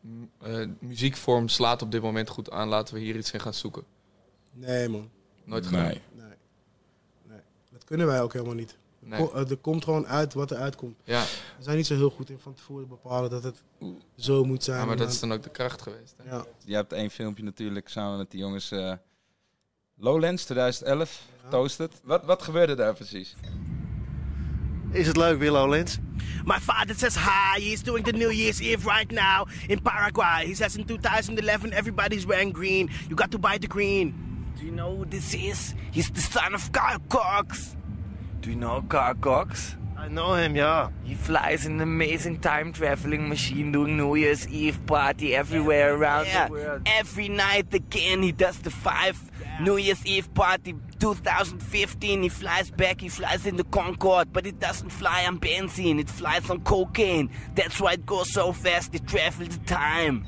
m- 0.00 0.22
eh, 0.40 0.66
muziekvorm 0.78 1.48
slaat 1.48 1.82
op 1.82 1.90
dit 1.92 2.02
moment 2.02 2.28
goed 2.28 2.50
aan, 2.50 2.68
laten 2.68 2.94
we 2.94 3.00
hier 3.00 3.16
iets 3.16 3.32
in 3.32 3.40
gaan 3.40 3.54
zoeken. 3.54 3.84
Nee 4.52 4.88
man, 4.88 5.10
Nooit 5.44 5.66
gedaan. 5.66 5.82
Nee. 5.84 6.00
nee. 6.14 6.26
nee. 7.26 7.38
Dat 7.72 7.84
kunnen 7.84 8.06
wij 8.06 8.22
ook 8.22 8.32
helemaal 8.32 8.54
niet. 8.54 8.70
Er, 8.70 9.08
Nee. 9.08 9.32
eh, 9.32 9.50
er 9.50 9.56
komt 9.56 9.84
gewoon 9.84 10.06
uit 10.06 10.34
wat 10.34 10.50
er 10.50 10.56
uitkomt. 10.56 10.96
Ja, 11.04 11.22
We 11.56 11.62
zijn 11.62 11.76
niet 11.76 11.86
zo 11.86 11.94
heel 11.94 12.10
goed 12.10 12.30
in 12.30 12.38
van 12.38 12.54
tevoren 12.54 12.88
bepalen 12.88 13.30
dat 13.30 13.42
het 13.42 13.62
zo 14.16 14.44
moet 14.44 14.64
zijn. 14.64 14.78
ja, 14.78 14.84
maar 14.84 14.96
dat 14.96 15.10
is 15.12 15.20
dan 15.20 15.32
ook 15.32 15.42
de 15.42 15.50
kracht 15.50 15.82
geweest. 15.82 16.14
Hè? 16.22 16.30
ja. 16.30 16.44
Je 16.64 16.74
hebt 16.74 16.92
één 16.92 17.10
filmpje 17.10 17.44
natuurlijk 17.44 17.88
samen 17.88 18.18
met 18.18 18.30
die 18.30 18.40
jongens. 18.40 18.70
eh, 18.70 18.92
Lowlands 20.00 20.44
2011, 20.44 21.26
Ja. 21.42 21.48
Toasted. 21.48 22.00
Wat, 22.04 22.24
wat 22.24 22.42
gebeurde 22.42 22.74
daar 22.74 22.94
precies? 22.94 23.34
Is 24.92 25.06
het 25.06 25.16
leuk, 25.16 25.38
Willow 25.38 25.68
Lens? 25.68 25.98
My 26.44 26.58
father 26.58 26.94
says 26.94 27.14
hi. 27.16 27.58
He's 27.60 27.82
doing 27.82 28.04
the 28.04 28.12
New 28.12 28.30
Year's 28.30 28.60
Eve 28.62 28.86
right 28.86 29.10
now 29.12 29.46
in 29.68 29.80
Paraguay. 29.80 30.46
He 30.46 30.54
says 30.54 30.76
in 30.76 30.84
2011 30.84 31.72
everybody's 31.74 32.26
wearing 32.26 32.52
green. 32.52 32.88
You 33.08 33.16
got 33.16 33.30
to 33.32 33.38
buy 33.38 33.58
the 33.58 33.66
green. 33.66 34.14
Do 34.58 34.64
you 34.64 34.72
know 34.72 34.96
who 34.96 35.04
this 35.04 35.34
is? 35.34 35.74
He's 35.92 36.10
the 36.10 36.20
son 36.20 36.54
of 36.54 36.72
Carl 36.72 36.98
Cox. 37.08 37.76
Do 38.40 38.50
you 38.50 38.56
know 38.56 38.82
Carl 38.88 39.14
Cox? 39.16 39.76
I 39.96 40.08
know 40.08 40.34
him, 40.34 40.56
yeah. 40.56 40.88
He 41.04 41.14
flies 41.14 41.66
an 41.66 41.80
amazing 41.80 42.38
time 42.40 42.72
traveling 42.72 43.28
machine 43.28 43.72
doing 43.72 43.96
New 43.96 44.14
Year's 44.14 44.46
Eve 44.48 44.78
party 44.86 45.34
everywhere 45.34 45.94
around 45.96 46.26
Yeah, 46.26 46.46
the 46.46 46.52
world. 46.52 46.82
every 46.86 47.28
night 47.28 47.74
again 47.74 48.22
he 48.22 48.30
does 48.32 48.58
the 48.60 48.70
five 48.70 49.27
New 49.60 49.76
Year's 49.76 50.04
Eve 50.06 50.32
party 50.34 50.74
2015. 50.98 52.22
He 52.22 52.28
flies 52.28 52.70
back, 52.70 53.00
he 53.00 53.08
flies 53.08 53.46
in 53.46 53.56
the 53.56 53.64
Concorde, 53.64 54.32
but 54.32 54.46
it 54.46 54.60
doesn't 54.60 54.90
fly 54.90 55.26
on 55.26 55.38
benzene, 55.38 55.98
it 55.98 56.10
flies 56.10 56.48
on 56.50 56.60
cocaine. 56.60 57.30
That's 57.54 57.80
why 57.80 57.92
it 57.92 58.06
goes 58.06 58.32
so 58.32 58.52
fast, 58.52 58.94
it 58.94 59.06
travels 59.06 59.48
the 59.48 59.64
time. 59.64 60.24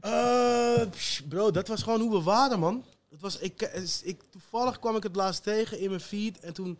Eh, 0.00 0.86
psh, 0.90 1.20
bro, 1.28 1.50
dat 1.50 1.68
was 1.68 1.82
gewoon 1.82 2.00
hoe 2.00 2.10
we 2.10 2.22
waren, 2.22 2.58
man. 2.58 2.84
Het 3.10 3.20
was, 3.20 3.38
ik, 3.38 3.62
eh, 3.62 3.82
ik, 4.02 4.22
toevallig 4.30 4.78
kwam 4.78 4.96
ik 4.96 5.02
het 5.02 5.16
laatst 5.16 5.42
tegen 5.42 5.78
in 5.78 5.88
mijn 5.88 6.00
feed 6.00 6.40
en 6.40 6.54
toen 6.54 6.78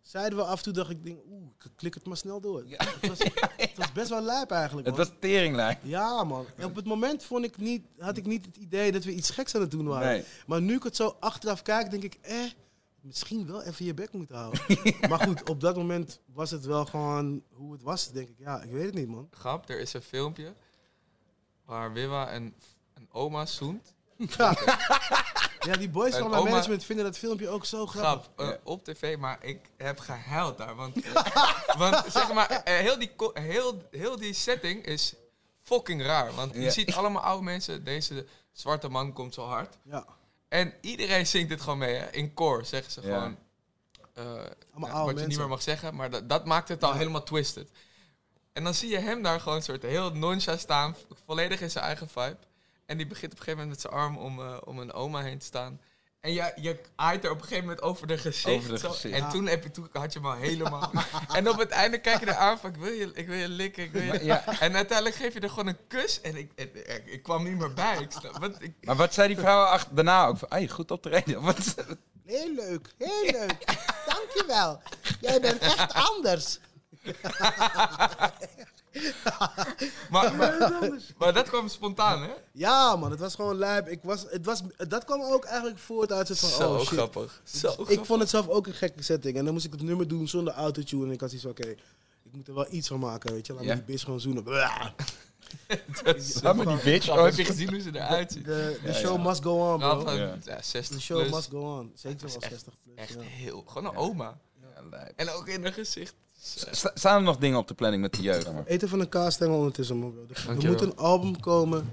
zeiden 0.00 0.38
we 0.38 0.44
af 0.44 0.56
en 0.56 0.62
toe, 0.62 0.72
dacht 0.72 0.90
ik, 0.90 1.04
denk, 1.04 1.18
oeh, 1.28 1.50
ik 1.58 1.70
klik 1.76 1.94
het 1.94 2.06
maar 2.06 2.16
snel 2.16 2.40
door. 2.40 2.64
Het, 2.66 3.08
was, 3.08 3.18
het 3.56 3.76
was 3.76 3.92
best 3.92 4.08
wel 4.08 4.22
lijp 4.22 4.50
eigenlijk, 4.50 4.86
Het 4.86 4.96
was 4.96 5.10
teringlijn. 5.20 5.78
Ja, 5.82 6.24
man. 6.24 6.46
En 6.56 6.64
op 6.64 6.74
het 6.74 6.84
moment 6.84 7.24
vond 7.24 7.44
ik 7.44 7.56
niet, 7.56 7.86
had 7.98 8.16
ik 8.16 8.26
niet 8.26 8.46
het 8.46 8.56
idee 8.56 8.92
dat 8.92 9.04
we 9.04 9.12
iets 9.12 9.30
geks 9.30 9.54
aan 9.54 9.60
het 9.60 9.70
doen 9.70 9.86
waren. 9.86 10.08
Nee. 10.08 10.24
Maar 10.46 10.62
nu 10.62 10.74
ik 10.74 10.82
het 10.82 10.96
zo 10.96 11.16
achteraf 11.20 11.62
kijk, 11.62 11.90
denk 11.90 12.02
ik, 12.02 12.18
eh, 12.20 12.36
misschien 13.00 13.46
wel 13.46 13.62
even 13.62 13.84
je 13.84 13.94
bek 13.94 14.12
moeten 14.12 14.36
houden. 14.36 14.60
Maar 15.08 15.20
goed, 15.20 15.48
op 15.48 15.60
dat 15.60 15.76
moment 15.76 16.20
was 16.32 16.50
het 16.50 16.64
wel 16.64 16.86
gewoon 16.86 17.42
hoe 17.52 17.72
het 17.72 17.82
was, 17.82 18.10
denk 18.10 18.28
ik. 18.28 18.38
Ja, 18.38 18.62
ik 18.62 18.70
weet 18.70 18.84
het 18.84 18.94
niet, 18.94 19.08
man. 19.08 19.28
Grap, 19.30 19.68
er 19.68 19.80
is 19.80 19.92
een 19.92 20.02
filmpje 20.02 20.54
waar 21.64 21.92
Wiwa 21.92 22.34
een, 22.34 22.54
een 22.94 23.08
oma 23.12 23.46
zoent. 23.46 23.94
Ja, 24.16 24.54
ja 25.60 25.76
die 25.76 25.88
boys 25.88 26.16
van 26.16 26.30
mijn 26.30 26.44
management 26.44 26.84
vinden 26.84 27.04
dat 27.04 27.18
filmpje 27.18 27.48
ook 27.48 27.64
zo 27.64 27.86
grappig. 27.86 28.28
Grap, 28.36 28.50
eh, 28.50 28.56
op 28.62 28.84
tv, 28.84 29.16
maar 29.16 29.38
ik 29.44 29.58
heb 29.76 29.98
gehuild 29.98 30.58
daar. 30.58 30.74
Want, 30.74 31.02
eh, 31.04 31.14
want 31.78 32.04
zeg 32.12 32.32
maar, 32.32 32.48
eh, 32.50 32.74
heel, 32.76 32.98
die, 32.98 33.10
heel, 33.32 33.82
heel 33.90 34.16
die 34.16 34.32
setting 34.32 34.84
is 34.84 35.14
fucking 35.62 36.02
raar. 36.02 36.34
Want 36.34 36.54
je 36.54 36.70
ziet 36.70 36.94
allemaal 36.94 37.22
oude 37.22 37.44
mensen, 37.44 37.84
deze 37.84 38.26
zwarte 38.52 38.88
man 38.88 39.12
komt 39.12 39.34
zo 39.34 39.44
hard. 39.44 39.76
Ja, 39.84 40.04
En 40.48 40.74
iedereen 40.80 41.26
zingt 41.26 41.48
dit 41.48 41.60
gewoon 41.60 41.78
mee, 41.78 41.94
hè. 41.94 42.10
in 42.10 42.34
koor 42.34 42.64
zeggen 42.64 42.92
ze 42.92 43.00
Ja. 43.06 43.14
gewoon. 43.18 43.36
eh, 44.14 44.24
oude 44.24 44.44
wat 44.80 44.90
je 44.98 45.04
mensen. 45.06 45.28
niet 45.28 45.38
meer 45.38 45.48
mag 45.48 45.62
zeggen, 45.62 45.94
maar 45.94 46.10
dat, 46.10 46.28
dat 46.28 46.44
maakt 46.46 46.68
het 46.68 46.84
al 46.84 46.90
Ja. 46.92 46.96
helemaal 46.96 47.22
twisted. 47.22 47.70
En 48.52 48.64
dan 48.64 48.74
zie 48.74 48.88
je 48.90 48.98
hem 48.98 49.22
daar 49.22 49.40
gewoon 49.40 49.62
soort 49.62 49.82
heel 49.82 50.10
nonchalant 50.12 50.60
staan, 50.60 50.96
volledig 51.26 51.60
in 51.60 51.70
zijn 51.70 51.84
eigen 51.84 52.08
vibe. 52.08 52.36
En 52.90 52.96
die 52.96 53.06
begint 53.06 53.32
op 53.32 53.38
een 53.38 53.44
gegeven 53.44 53.66
moment 53.66 53.82
met 53.82 53.90
zijn 53.92 54.02
arm 54.02 54.16
om, 54.18 54.40
eh, 54.40 54.56
om 54.64 54.78
een 54.78 54.92
oma 54.92 55.22
heen 55.22 55.38
te 55.38 55.44
staan. 55.46 55.80
En 56.20 56.32
je, 56.32 56.52
je 56.56 56.80
aait 56.96 57.24
er 57.24 57.30
op 57.30 57.36
een 57.36 57.42
gegeven 57.42 57.64
moment 57.64 57.82
over 57.82 58.06
de 58.06 58.18
gezicht. 58.18 58.56
Over 58.56 58.68
de 58.70 58.78
zo. 58.78 58.90
gezicht. 58.90 59.14
En 59.14 59.20
Ja. 59.20 59.30
toen, 59.30 59.46
heb 59.46 59.62
je, 59.62 59.70
toen 59.70 59.88
had 59.92 60.12
je 60.12 60.18
hem 60.18 60.28
al 60.28 60.34
helemaal. 60.36 60.92
en 61.36 61.48
op 61.48 61.58
het 61.58 61.70
einde 61.70 61.98
kijk 62.00 62.20
je 62.20 62.26
er 62.26 62.34
aan 62.34 62.58
van, 62.58 62.70
ik 62.70 62.76
wil 62.76 62.92
je, 62.92 63.10
ik 63.14 63.26
wil 63.26 63.36
je 63.36 63.48
likken. 63.48 63.82
Ik 63.84 63.92
wil 63.92 64.02
je... 64.02 64.24
Ja. 64.24 64.44
En 64.60 64.74
uiteindelijk 64.76 65.16
geef 65.16 65.34
je 65.34 65.40
er 65.40 65.48
gewoon 65.48 65.66
een 65.66 65.86
kus. 65.88 66.20
En 66.20 66.36
ik, 66.36 66.52
ik, 66.54 66.74
ik, 66.74 67.02
ik 67.06 67.22
kwam 67.22 67.44
niet 67.44 67.58
meer 67.58 67.72
bij. 67.72 67.98
Ik, 68.00 68.10
snap- 68.10 68.56
ik, 68.60 68.74
Maar 68.80 68.96
wat 68.96 69.14
zei 69.14 69.28
die 69.28 69.38
vrouw 69.38 69.64
achter, 69.64 69.94
daarna 69.94 70.26
ook? 70.26 70.38
Van, 70.38 70.48
hey, 70.50 70.68
goed 70.68 70.90
optreden. 70.90 71.42
Wat, 71.50 71.74
Heel 72.24 72.54
leuk, 72.54 72.94
heel 72.98 73.30
leuk. 73.32 73.76
Dankjewel. 74.06 74.82
Jij 75.20 75.40
bent 75.40 75.58
echt 75.58 75.92
anders. 75.92 76.58
maar, 80.10 80.34
maar, 80.36 80.90
maar 81.18 81.32
dat 81.32 81.48
kwam 81.48 81.68
spontaan, 81.68 82.22
hè? 82.22 82.30
Ja, 82.52 82.96
man, 82.96 83.10
het 83.10 83.20
was 83.20 83.34
gewoon 83.34 83.56
lijp. 83.56 83.88
Ik 83.88 84.00
was, 84.02 84.24
het 84.28 84.44
was, 84.46 84.62
dat 84.88 85.04
kwam 85.04 85.22
ook 85.22 85.44
eigenlijk 85.44 85.78
voort 85.78 86.12
uit 86.12 86.28
het 86.28 86.38
van, 86.38 86.48
Zo 86.48 86.72
oh 86.72 86.78
shit. 86.78 86.88
grappig. 86.88 87.40
Zo 87.44 87.66
ik 87.68 87.72
grappig. 87.74 88.06
vond 88.06 88.20
het 88.20 88.30
zelf 88.30 88.48
ook 88.48 88.66
een 88.66 88.74
gekke 88.74 89.02
setting. 89.02 89.36
En 89.36 89.44
dan 89.44 89.52
moest 89.52 89.66
ik 89.66 89.72
het 89.72 89.82
nummer 89.82 90.08
doen 90.08 90.28
zonder 90.28 90.54
autotune. 90.54 91.04
En 91.06 91.10
ik 91.12 91.20
had 91.20 91.30
zoiets 91.30 91.46
van, 91.46 91.56
oké, 91.58 91.68
ik 92.24 92.32
moet 92.32 92.48
er 92.48 92.54
wel 92.54 92.66
iets 92.72 92.88
van 92.88 92.98
maken, 93.00 93.32
weet 93.32 93.46
je. 93.46 93.52
Laat 93.52 93.62
Ja. 93.64 93.68
me 93.68 93.74
die 93.76 93.84
bitch 93.84 94.04
gewoon 94.04 94.20
zoenen. 94.20 94.44
Laat 96.42 96.56
me 96.56 96.66
die 96.66 96.76
bitch 96.84 97.08
ooit- 97.08 97.36
Heb 97.36 97.46
je 97.46 97.52
gezien 97.52 97.70
hoe 97.70 97.80
ze 97.80 97.90
eruit 97.94 98.32
ziet? 98.32 98.44
De, 98.44 98.78
de 98.82 98.88
Ja, 98.88 98.94
show 98.94 99.16
ja. 99.16 99.22
must 99.28 99.42
go 99.42 99.72
on, 99.72 99.78
bro. 99.78 100.00
van, 100.00 100.14
Ja. 100.16 100.36
ja, 100.44 100.62
60 100.62 100.96
De 100.96 101.02
show 101.02 101.18
plus. 101.20 101.30
must 101.32 101.48
go 101.50 101.78
on. 101.78 101.92
Zeker 101.94 102.26
wel 102.26 102.36
echt- 102.40 102.50
60 102.50 102.72
plus. 102.84 102.94
Echt 102.96 103.12
ja. 103.14 103.20
heel... 103.20 103.64
Gewoon 103.66 103.90
een 103.92 103.96
oma. 103.98 104.38
En 105.16 105.30
ook 105.30 105.48
in 105.48 105.62
haar 105.62 105.72
gezicht. 105.72 106.14
Sta- 106.42 106.90
staan 106.94 107.16
er 107.16 107.22
nog 107.22 107.36
dingen 107.38 107.58
op 107.58 107.68
de 107.68 107.74
planning 107.74 108.02
met 108.02 108.14
de 108.14 108.22
jeugd? 108.22 108.48
Eten 108.66 108.88
van 108.88 109.00
een 109.00 109.08
kaasstengel 109.08 109.56
ondertussen, 109.58 109.96
man, 109.96 110.12
bro. 110.12 110.22
Er- 110.28 110.36
Er 110.40 110.46
Dankjewel. 110.46 110.76
moet 110.76 110.86
een 110.86 110.96
album 110.96 111.40
komen. 111.40 111.88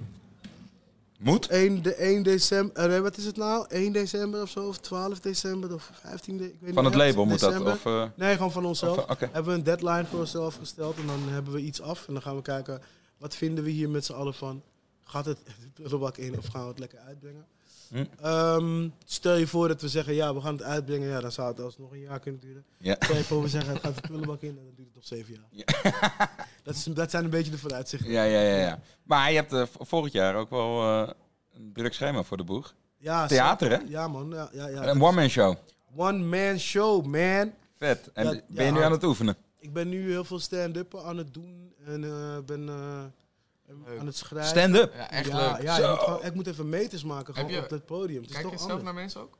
Moet? 1.19 1.47
1, 1.47 1.81
de 1.81 1.95
1 1.95 2.23
december. 2.23 2.75
eh, 2.83 2.89
nee, 2.89 3.01
wat 3.01 3.17
is 3.17 3.25
het 3.25 3.37
nou? 3.37 3.65
1 3.69 3.91
december 3.91 4.41
of 4.41 4.49
zo? 4.49 4.67
Of 4.67 4.77
12 4.77 5.19
december? 5.19 5.73
Of 5.73 5.91
15 6.01 6.37
de, 6.37 6.43
ik 6.45 6.55
weet 6.59 6.73
Van 6.73 6.83
niet, 6.83 6.93
het 6.93 7.01
label 7.03 7.25
moet 7.25 7.39
dat? 7.39 7.49
december. 7.49 7.73
Of, 7.73 7.85
eh, 7.85 8.03
Nee, 8.15 8.35
gewoon 8.35 8.51
van 8.51 8.65
onszelf. 8.65 8.97
of, 8.97 9.03
eh, 9.05 9.11
Oké. 9.11 9.29
Hebben 9.31 9.51
we 9.51 9.57
een 9.57 9.63
deadline 9.63 10.05
voor 10.05 10.19
onszelf 10.19 10.55
gesteld. 10.55 10.97
En 10.97 11.07
dan 11.07 11.19
hebben 11.29 11.53
we 11.53 11.59
iets 11.61 11.81
af. 11.81 12.07
En 12.07 12.13
dan 12.13 12.21
gaan 12.21 12.35
we 12.35 12.41
kijken, 12.41 12.81
wat 13.17 13.35
vinden 13.35 13.63
we 13.63 13.69
hier 13.69 13.89
met 13.89 14.05
z'n 14.05 14.13
allen 14.13 14.33
van? 14.33 14.61
Gaat 15.07 15.25
het 15.25 15.37
de 15.45 15.71
prullenbak 15.81 16.17
in 16.17 16.37
of 16.37 16.47
gaan 16.47 16.61
we 16.61 16.67
het 16.67 16.79
lekker 16.79 16.99
uitbrengen? 16.99 17.45
Hm. 17.89 18.05
Ehm, 18.21 18.89
stel 19.05 19.35
je 19.35 19.47
voor 19.47 19.67
dat 19.67 19.81
we 19.81 19.87
zeggen, 19.87 20.13
ja, 20.13 20.33
we 20.33 20.41
gaan 20.41 20.53
het 20.53 20.63
uitbrengen. 20.63 21.07
Ja, 21.07 21.19
dan 21.19 21.31
zou 21.31 21.47
het 21.47 21.59
alsnog 21.59 21.91
een 21.91 21.99
jaar 21.99 22.19
kunnen 22.19 22.41
duren. 22.41 22.65
Ja. 22.77 22.95
Stel 22.99 23.15
je 23.15 23.23
voor, 23.23 23.41
we 23.41 23.47
zeggen, 23.47 23.73
het 23.73 23.81
gaat 23.81 23.95
de 23.95 24.01
prullenbak 24.01 24.41
in. 24.41 24.49
En 24.49 24.55
dan 24.55 24.73
duurt 24.75 24.87
het 24.87 24.95
nog 24.95 25.05
zeven 25.05 25.33
jaar. 25.33 26.29
dat, 26.63 26.75
is, 26.75 26.83
dat 26.83 27.11
zijn 27.11 27.23
een 27.23 27.29
beetje 27.29 27.51
de 27.51 27.57
vooruitzichten. 27.57 28.11
Ja, 28.11 28.23
ja, 28.23 28.41
ja, 28.41 28.57
ja. 28.57 28.79
Maar 29.03 29.29
je 29.29 29.35
hebt 29.35 29.53
eh, 29.53 29.63
vorig 29.79 30.13
jaar 30.13 30.35
ook 30.35 30.49
wel 30.49 30.81
eh, 30.81 31.09
een 31.53 31.71
druk 31.73 31.93
schema 31.93 32.23
voor 32.23 32.37
de 32.37 32.43
boeg. 32.43 32.75
Ja, 32.97 33.27
Theater, 33.27 33.71
hè? 33.71 33.77
Ja, 33.87 34.07
man. 34.07 34.29
Ja, 34.29 34.49
ja, 34.51 34.67
ja. 34.67 34.87
Een 34.87 35.01
one-man 35.01 35.29
show. 35.29 35.55
One-man 35.95 36.59
show, 36.59 37.05
man. 37.05 37.53
Vet. 37.77 38.09
En 38.13 38.43
ben 38.47 38.65
je 38.65 38.71
nu 38.71 38.81
aan 38.81 38.91
het 38.91 39.03
oefenen? 39.03 39.35
Ik 39.59 39.73
ben 39.73 39.89
nu 39.89 40.09
heel 40.09 40.23
veel 40.23 40.39
stand-up 40.39 40.97
aan 40.97 41.17
het 41.17 41.33
doen. 41.33 41.73
En 41.85 42.03
eh, 42.03 42.37
ben 42.45 42.69
aan 43.99 44.05
het 44.05 44.15
schrijven. 44.17 44.49
Stand-up? 44.49 44.93
Ja, 44.93 45.11
echt 45.11 45.27
ja, 45.27 45.51
leuk. 45.51 45.61
Ja, 45.61 45.89
moet 45.89 45.99
gewoon- 45.99 46.23
ik 46.25 46.33
moet 46.33 46.47
even 46.47 46.69
meters 46.69 47.03
maken 47.03 47.33
gewoon 47.33 47.51
je- 47.51 47.61
op 47.63 47.69
dat 47.69 47.85
podium. 47.85 48.21
Het 48.21 48.25
is 48.29 48.31
Kijk 48.35 48.43
toch 48.43 48.51
je 48.53 48.57
zelf 48.57 48.71
anders. 48.71 48.89
naar 48.89 49.01
mensen 49.01 49.21
ook? 49.21 49.37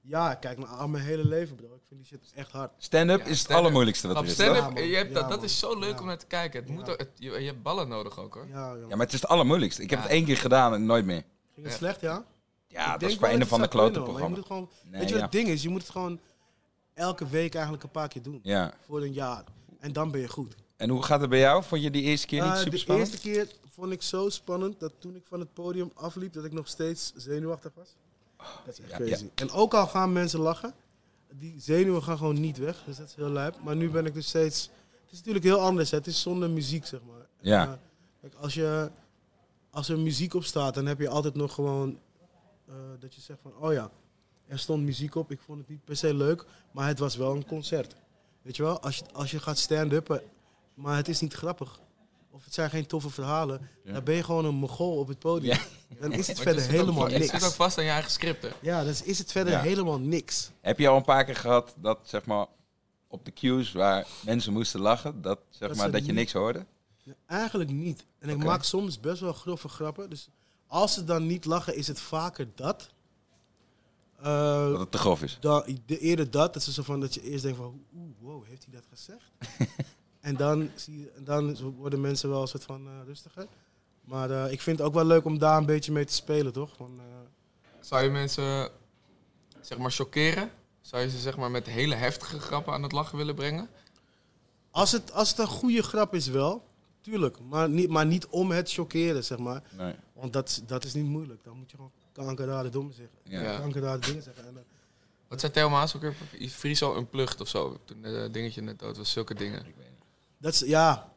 Ja, 0.00 0.32
ik 0.32 0.40
kijk 0.40 0.58
naar 0.58 0.68
al 0.68 0.88
mijn 0.88 1.04
hele 1.04 1.24
leven, 1.26 1.56
bro. 1.56 1.66
Ik 1.74 1.80
vind 1.88 2.00
die 2.00 2.08
shit 2.08 2.32
echt 2.34 2.50
hard. 2.52 2.70
Stand-up 2.78 3.18
Ja, 3.18 3.24
is 3.24 3.40
het 3.42 3.50
allermoeilijkste 3.50 4.06
wat 4.08 4.16
er 4.16 4.24
is. 4.24 4.32
stand-up? 4.32 4.56
Ja, 4.56 4.68
man. 4.70 4.82
je 4.86 4.96
hebt 4.96 5.14
dat, 5.14 5.28
dat 5.28 5.42
is 5.42 5.58
zo 5.58 5.78
leuk 5.78 5.94
Ja. 5.94 6.00
om 6.00 6.06
naar 6.06 6.18
te 6.18 6.26
kijken. 6.26 6.60
Het 6.62 6.70
moet 6.70 6.90
ook- 6.90 6.98
het- 6.98 7.10
je, 7.14 7.30
je 7.30 7.46
hebt 7.46 7.62
ballen 7.62 7.88
nodig 7.88 8.18
ook 8.18 8.34
hoor. 8.34 8.46
Ja, 8.48 8.74
Ja, 8.74 8.86
maar 8.96 8.98
het 9.06 9.12
is 9.12 9.20
het 9.20 9.30
allermoeilijkste. 9.30 9.82
Ik 9.82 9.90
heb 9.90 10.02
het 10.02 10.10
één 10.10 10.24
keer 10.24 10.36
gedaan 10.36 10.74
en 10.74 10.86
nooit 10.86 11.04
meer. 11.04 11.22
Ging 11.54 11.66
het 11.66 11.72
Ja. 11.72 11.78
slecht, 11.78 12.00
ja? 12.00 12.24
Ja, 12.68 12.94
Ik 12.94 13.00
dat 13.00 13.08
is 13.10 13.14
voor 13.16 13.24
wel 13.24 13.32
een 13.34 13.40
het 13.40 13.48
zou 13.48 13.66
klote 13.68 14.00
programma. 14.02 14.28
moet 14.28 14.36
het 14.36 14.46
gewoon, 14.46 14.70
Nee, 14.84 15.00
weet 15.00 15.08
je 15.08 15.14
wat 15.14 15.22
het 15.22 15.32
ding 15.32 15.48
is? 15.48 15.62
Je 15.62 15.68
moet 15.68 15.80
het 15.82 15.90
gewoon 15.90 16.20
elke 16.94 17.28
week 17.28 17.54
eigenlijk 17.54 17.84
een 17.84 17.90
paar 17.90 18.08
keer 18.08 18.22
doen. 18.22 18.40
Ja. 18.42 18.72
Voor 18.86 19.02
een 19.02 19.12
jaar. 19.12 19.44
En 19.78 19.92
dan 19.92 20.10
ben 20.10 20.20
je 20.20 20.28
goed. 20.28 20.54
En 20.76 20.88
hoe 20.90 21.02
gaat 21.02 21.20
het 21.20 21.30
bij 21.30 21.38
jou? 21.38 21.62
Vond 21.64 21.82
je 21.82 21.90
die 21.90 22.02
eerste 22.02 22.26
keer 22.26 22.42
niet 22.42 22.50
Eh, 22.52 22.56
super 22.56 22.70
de 22.70 22.78
spannend? 22.78 23.08
eerste 23.10 23.28
keer 23.28 23.48
vond 23.76 23.92
ik 23.92 24.02
zo 24.02 24.28
spannend 24.28 24.80
dat 24.80 24.92
toen 24.98 25.14
ik 25.16 25.24
van 25.24 25.40
het 25.40 25.52
podium 25.52 25.90
afliep, 25.94 26.32
dat 26.32 26.44
ik 26.44 26.52
nog 26.52 26.68
steeds 26.68 27.12
zenuwachtig 27.16 27.72
was. 27.74 27.96
Dat 28.64 28.78
is 28.78 28.80
echt 28.80 28.90
Ja, 28.90 28.96
crazy. 28.96 29.28
En 29.34 29.50
ook 29.50 29.74
al 29.74 29.86
gaan 29.86 30.12
mensen 30.12 30.40
lachen, 30.40 30.74
die 31.32 31.60
zenuwen 31.60 32.02
gaan 32.02 32.18
gewoon 32.18 32.40
niet 32.40 32.58
weg. 32.58 32.82
Dus 32.86 32.96
dat 32.96 33.08
is 33.08 33.14
heel 33.14 33.28
lijp. 33.30 33.56
Maar 33.62 33.76
nu 33.76 33.90
ben 33.90 34.06
ik 34.06 34.14
dus 34.14 34.28
steeds... 34.28 34.70
Het 35.02 35.12
is 35.12 35.18
natuurlijk 35.18 35.44
heel 35.44 35.60
anders. 35.60 35.90
Hè. 35.90 35.96
Het 35.96 36.06
is 36.06 36.20
zonder 36.20 36.50
muziek, 36.50 36.86
zeg 36.86 37.00
maar. 37.02 37.26
Ja. 37.40 37.62
Eh, 37.64 37.72
kijk, 38.20 38.34
als, 38.34 38.54
je, 38.54 38.90
als 39.70 39.88
er 39.88 39.98
muziek 39.98 40.34
op 40.34 40.44
staat, 40.44 40.74
dan 40.74 40.86
heb 40.86 41.00
je 41.00 41.08
altijd 41.08 41.34
nog 41.34 41.54
gewoon... 41.54 41.98
eh, 42.68 42.74
dat 42.98 43.14
je 43.14 43.20
zegt 43.20 43.40
van, 43.42 43.56
oh 43.56 43.72
ja, 43.72 43.90
er 44.46 44.58
stond 44.58 44.82
muziek 44.84 45.14
op. 45.14 45.30
Ik 45.30 45.40
vond 45.40 45.58
het 45.58 45.68
niet 45.68 45.84
per 45.84 45.96
se 45.96 46.14
leuk, 46.14 46.44
maar 46.72 46.86
het 46.86 46.98
was 46.98 47.16
wel 47.16 47.34
een 47.34 47.46
concert. 47.46 47.96
Weet 48.42 48.56
je 48.56 48.62
wel? 48.62 48.80
Als 48.80 48.96
je, 48.96 49.04
als 49.12 49.30
je 49.30 49.38
gaat 49.38 49.58
stand-uppen, 49.58 50.22
maar 50.74 50.96
het 50.96 51.08
is 51.08 51.20
niet 51.20 51.34
grappig. 51.34 51.80
Of 52.36 52.44
het 52.44 52.54
zijn 52.54 52.70
geen 52.70 52.86
toffe 52.86 53.10
verhalen. 53.10 53.68
Ja. 53.84 53.92
Dan 53.92 54.04
ben 54.04 54.14
je 54.14 54.22
gewoon 54.22 54.44
een 54.44 54.54
mogol 54.54 54.98
op 54.98 55.08
het 55.08 55.18
podium. 55.18 55.58
Dan 56.00 56.12
is 56.12 56.26
het 56.26 56.40
verder 56.40 56.64
ook 56.64 56.70
helemaal 56.70 57.06
niks. 57.06 57.30
zit 57.30 57.44
ook 57.44 57.52
vast 57.52 57.78
aan 57.78 57.84
je 57.84 57.90
eigen 57.90 58.10
script 58.10 58.42
hè? 58.42 58.48
Ja, 58.62 58.84
dan 58.84 58.94
is 59.04 59.18
het 59.18 59.32
verder 59.32 59.60
helemaal 59.60 59.98
niks. 59.98 60.50
Heb 60.60 60.78
je 60.78 60.88
al 60.88 60.96
een 60.96 61.04
paar 61.04 61.24
keer 61.24 61.36
gehad 61.36 61.74
dat, 61.76 61.98
zeg 62.02 62.24
maar, 62.24 62.46
op 63.08 63.24
de 63.24 63.32
cues 63.32 63.72
waar 63.72 64.06
mensen 64.24 64.52
moesten 64.52 64.80
lachen, 64.80 65.22
dat, 65.22 65.38
zeg 65.50 65.68
Dat 65.68 65.76
maar, 65.76 65.90
dat 65.90 66.06
je 66.06 66.12
niks 66.12 66.32
hoorde? 66.32 66.66
Eigenlijk 67.26 67.70
niet. 67.70 68.04
En 68.18 68.28
ik 68.28 68.44
maak 68.44 68.62
soms 68.62 69.00
best 69.00 69.20
wel 69.20 69.32
grove 69.32 69.68
grappen. 69.68 70.10
Dus 70.10 70.28
als 70.66 70.94
ze 70.94 71.04
dan 71.04 71.26
niet 71.26 71.44
lachen, 71.44 71.76
is 71.76 71.86
het 71.86 72.00
vaker 72.00 72.48
dat. 72.54 72.88
Eh, 74.18 74.70
Dat 74.70 74.78
het 74.80 74.90
te 74.90 74.98
grof 74.98 75.22
is. 75.22 75.36
dan, 75.40 75.78
de 75.86 75.98
eerder 75.98 76.30
dat, 76.30 76.54
dat 76.54 76.66
is 76.66 76.74
zo 76.74 76.82
van 76.82 77.00
dat 77.00 77.14
je 77.14 77.22
eerst 77.22 77.42
denkt 77.42 77.58
van, 77.58 77.84
oeh, 77.96 78.10
wow, 78.20 78.44
heeft 78.46 78.64
hij 78.70 78.74
dat 78.74 78.84
gezegd? 78.90 79.30
en 80.26 80.36
dan, 80.36 80.70
zie 80.74 81.10
dan 81.18 81.56
worden 81.76 82.00
mensen 82.00 82.28
wel 82.28 82.40
een 82.42 82.48
soort 82.48 82.64
van 82.64 82.86
eh, 82.86 82.92
rustiger. 83.06 83.46
Maar 84.04 84.30
eh, 84.30 84.52
ik 84.52 84.60
vind 84.60 84.78
het 84.78 84.86
ook 84.86 84.94
wel 84.94 85.04
leuk 85.04 85.24
om 85.24 85.38
daar 85.38 85.56
een 85.58 85.66
beetje 85.66 85.92
mee 85.92 86.04
te 86.04 86.12
spelen, 86.14 86.52
toch? 86.52 86.70
Van, 86.76 87.00
eh, 87.00 87.04
Zou 87.80 88.02
je 88.04 88.10
mensen 88.10 88.70
zeg 89.60 89.78
maar 89.78 89.90
chockeren? 89.90 90.50
Zou 90.80 91.02
je 91.02 91.10
ze 91.10 91.18
zeg 91.18 91.36
maar 91.36 91.50
met 91.50 91.66
hele 91.66 91.94
heftige 91.94 92.38
grappen 92.40 92.72
aan 92.72 92.82
het 92.82 92.92
lachen 92.92 93.16
willen 93.18 93.34
brengen? 93.34 93.68
als, 94.70 94.92
het, 94.92 95.12
als 95.12 95.28
het 95.30 95.38
een 95.38 95.46
goede 95.46 95.82
grap 95.82 96.14
is 96.14 96.26
wel, 96.28 96.64
tuurlijk. 97.00 97.36
Maar 97.40 97.68
niet, 97.68 97.88
maar 97.88 98.06
niet 98.06 98.26
om 98.26 98.50
het 98.50 98.72
chockeren, 98.72 99.24
zeg 99.24 99.38
maar. 99.38 99.62
Nee. 99.76 99.94
Want 100.12 100.32
dat, 100.32 100.48
is- 100.48 100.60
dat 100.66 100.84
is 100.84 100.94
niet 100.94 101.04
moeilijk. 101.04 101.44
Dan 101.44 101.56
moet 101.56 101.70
je 101.70 101.76
gewoon 101.76 101.92
kankerrare 102.12 102.68
dommen 102.68 102.94
zeggen. 102.94 103.16
Ja. 103.22 103.58
Dingen 103.98 104.22
zeggen. 104.22 104.46
En, 104.46 104.56
eh, 104.56 104.62
Wat 105.28 105.40
zei 105.40 105.52
Theo 105.52 105.70
Maas 105.70 105.96
ook 105.96 106.02
weer? 106.02 106.14
Friso 106.50 106.94
een 106.94 107.08
plucht 107.08 107.40
of 107.40 107.48
zo. 107.48 107.78
Toen 107.84 108.02
het 108.02 108.34
dingetje 108.34 108.60
net 108.62 108.78
dood 108.78 108.96
was. 108.96 109.10
Zulke 109.10 109.34
dingen. 109.34 109.66
Dat 110.38 110.52
is, 110.52 110.60
ja. 110.60 111.12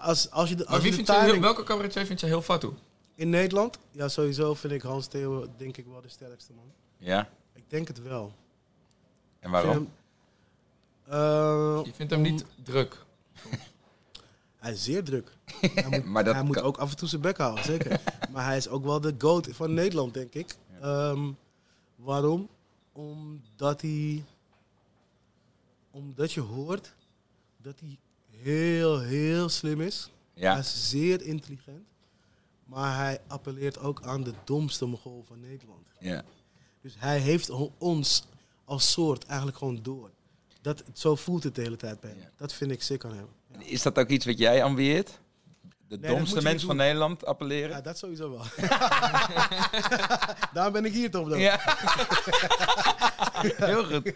Als, 0.00 0.30
als 0.30 0.48
je 0.48 0.54
de, 0.54 0.64
Maar 0.64 0.72
als 0.74 0.82
wie 0.82 0.96
je 0.96 1.02
de 1.02 1.12
heel- 1.12 1.40
welke 1.40 1.62
cabaretier 1.62 2.06
vind 2.06 2.20
je 2.20 2.26
heel 2.26 2.42
fatu? 2.42 2.70
In 3.14 3.30
Nederland? 3.30 3.78
Ja, 3.90 4.08
sowieso 4.08 4.54
vind 4.54 4.72
ik 4.72 4.82
Hans 4.82 5.06
Theo 5.06 5.46
denk 5.56 5.76
ik 5.76 5.86
wel 5.86 6.00
de 6.00 6.08
sterkste 6.08 6.52
man. 6.52 6.72
Ja? 6.98 7.28
Ik 7.52 7.70
denk 7.70 7.88
het 7.88 8.02
wel. 8.02 8.32
En 9.40 9.46
Ik 9.46 9.50
waarom? 9.50 9.72
vind 9.72 9.88
hem, 11.04 11.14
eh, 11.14 11.80
Je 11.84 11.92
vindt 11.94 12.12
hem 12.12 12.24
om- 12.24 12.30
niet 12.30 12.44
druk. 12.62 13.04
Hij 14.56 14.72
is 14.72 14.84
zeer 14.84 15.04
druk. 15.04 15.36
Hij 15.60 15.88
moet, 15.90 16.04
Maar 16.04 16.24
dat 16.24 16.34
hij 16.34 16.42
moet 16.42 16.54
kan- 16.56 16.64
ook 16.64 16.76
af 16.76 16.90
en 16.90 16.96
toe 16.96 17.08
zijn 17.08 17.20
bek 17.20 17.36
houden, 17.36 17.64
zeker. 17.64 18.00
maar 18.32 18.44
hij 18.44 18.56
is 18.56 18.68
ook 18.68 18.84
wel 18.84 19.00
de 19.00 19.14
goat 19.18 19.48
van 19.50 19.74
Nederland, 19.74 20.14
denk 20.14 20.34
ik. 20.34 20.56
Ehm, 20.80 21.30
waarom? 21.96 22.48
Omdat 22.92 23.80
hij... 23.80 24.24
Omdat 25.90 26.32
je 26.32 26.40
hoort 26.40 26.94
dat 27.56 27.80
hij 27.80 27.98
heel, 28.44 29.00
heel 29.00 29.48
slim 29.48 29.80
is. 29.80 30.10
Hij 30.34 30.42
Ja. 30.42 30.58
is 30.58 30.90
zeer 30.90 31.22
intelligent. 31.22 31.86
Maar 32.64 32.96
hij 32.96 33.20
appelleert 33.26 33.78
ook 33.78 34.02
aan 34.02 34.22
de 34.22 34.32
domste 34.44 34.86
mogol 34.86 35.24
van 35.26 35.40
Nederland. 35.40 35.86
ja. 35.98 36.22
Dus 36.80 36.94
hij 36.98 37.18
heeft 37.18 37.50
ons 37.78 38.24
als 38.64 38.92
soort 38.92 39.24
eigenlijk 39.26 39.58
gewoon 39.58 39.78
door. 39.82 40.10
Dat, 40.60 40.82
zo 40.92 41.14
voelt 41.16 41.42
het 41.44 41.54
de 41.54 41.62
hele 41.62 41.76
tijd 41.76 42.00
bij 42.00 42.10
hem. 42.10 42.18
Ja. 42.18 42.30
Dat 42.36 42.52
vind 42.52 42.70
ik 42.70 42.82
sick 42.82 43.04
aan 43.04 43.14
hem. 43.14 43.28
Ja. 43.52 43.58
Is 43.66 43.82
dat 43.82 43.98
ook 43.98 44.08
iets 44.08 44.26
wat 44.26 44.38
jij 44.38 44.62
ambieert? 44.64 45.20
De 45.88 46.00
domste 46.00 46.42
mens 46.42 46.64
van. 46.64 46.76
Nederland 46.76 47.24
appelleren? 47.26 47.70
Ja, 47.70 47.80
dat 47.80 47.98
sowieso 47.98 48.30
wel. 48.30 48.44
Daarom 50.54 50.72
ben 50.72 50.84
ik 50.84 50.92
hier 50.92 51.10
toch 51.10 51.28
dan. 51.28 51.38
Ja. 51.38 51.58
Heel 53.56 53.84
goed. 53.84 54.12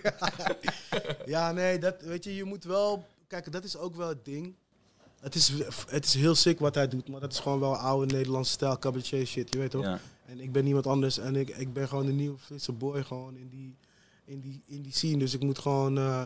Ja, 1.26 1.52
nee, 1.52 1.78
dat, 1.78 2.00
weet 2.00 2.24
je, 2.24 2.34
je 2.34 2.44
moet 2.44 2.64
wel... 2.64 3.06
Kijk, 3.28 3.52
dat 3.52 3.64
is 3.64 3.76
ook 3.76 3.94
wel 3.94 4.08
het 4.08 4.24
ding. 4.24 4.54
Het 5.20 5.34
is, 5.34 5.52
het 5.88 6.04
is 6.04 6.14
heel 6.14 6.34
sick 6.34 6.58
wat 6.58 6.74
hij 6.74 6.88
doet, 6.88 7.08
maar 7.08 7.20
dat 7.20 7.32
is 7.32 7.38
gewoon 7.38 7.60
wel 7.60 7.76
oude 7.76 8.14
Nederlandse 8.14 8.52
stijl 8.52 8.78
cabaretier 8.78 9.26
shit, 9.26 9.52
je 9.52 9.58
weet 9.58 9.70
toch? 9.70 9.84
Ja. 9.84 10.00
En 10.26 10.40
ik 10.40 10.52
ben 10.52 10.64
niemand 10.64 10.86
anders 10.86 11.18
en 11.18 11.36
ik, 11.36 11.48
ik 11.48 11.72
ben 11.72 11.88
gewoon 11.88 12.06
een 12.06 12.16
nieuwe 12.16 12.38
frisse 12.38 12.72
boy 12.72 13.04
gewoon 13.04 13.36
in 13.36 13.48
die, 13.48 13.76
in 14.24 14.40
die, 14.40 14.62
in 14.66 14.82
die 14.82 14.92
scene. 14.92 15.18
Dus 15.18 15.34
ik 15.34 15.42
moet 15.42 15.58
gewoon 15.58 15.98
eh, 15.98 16.22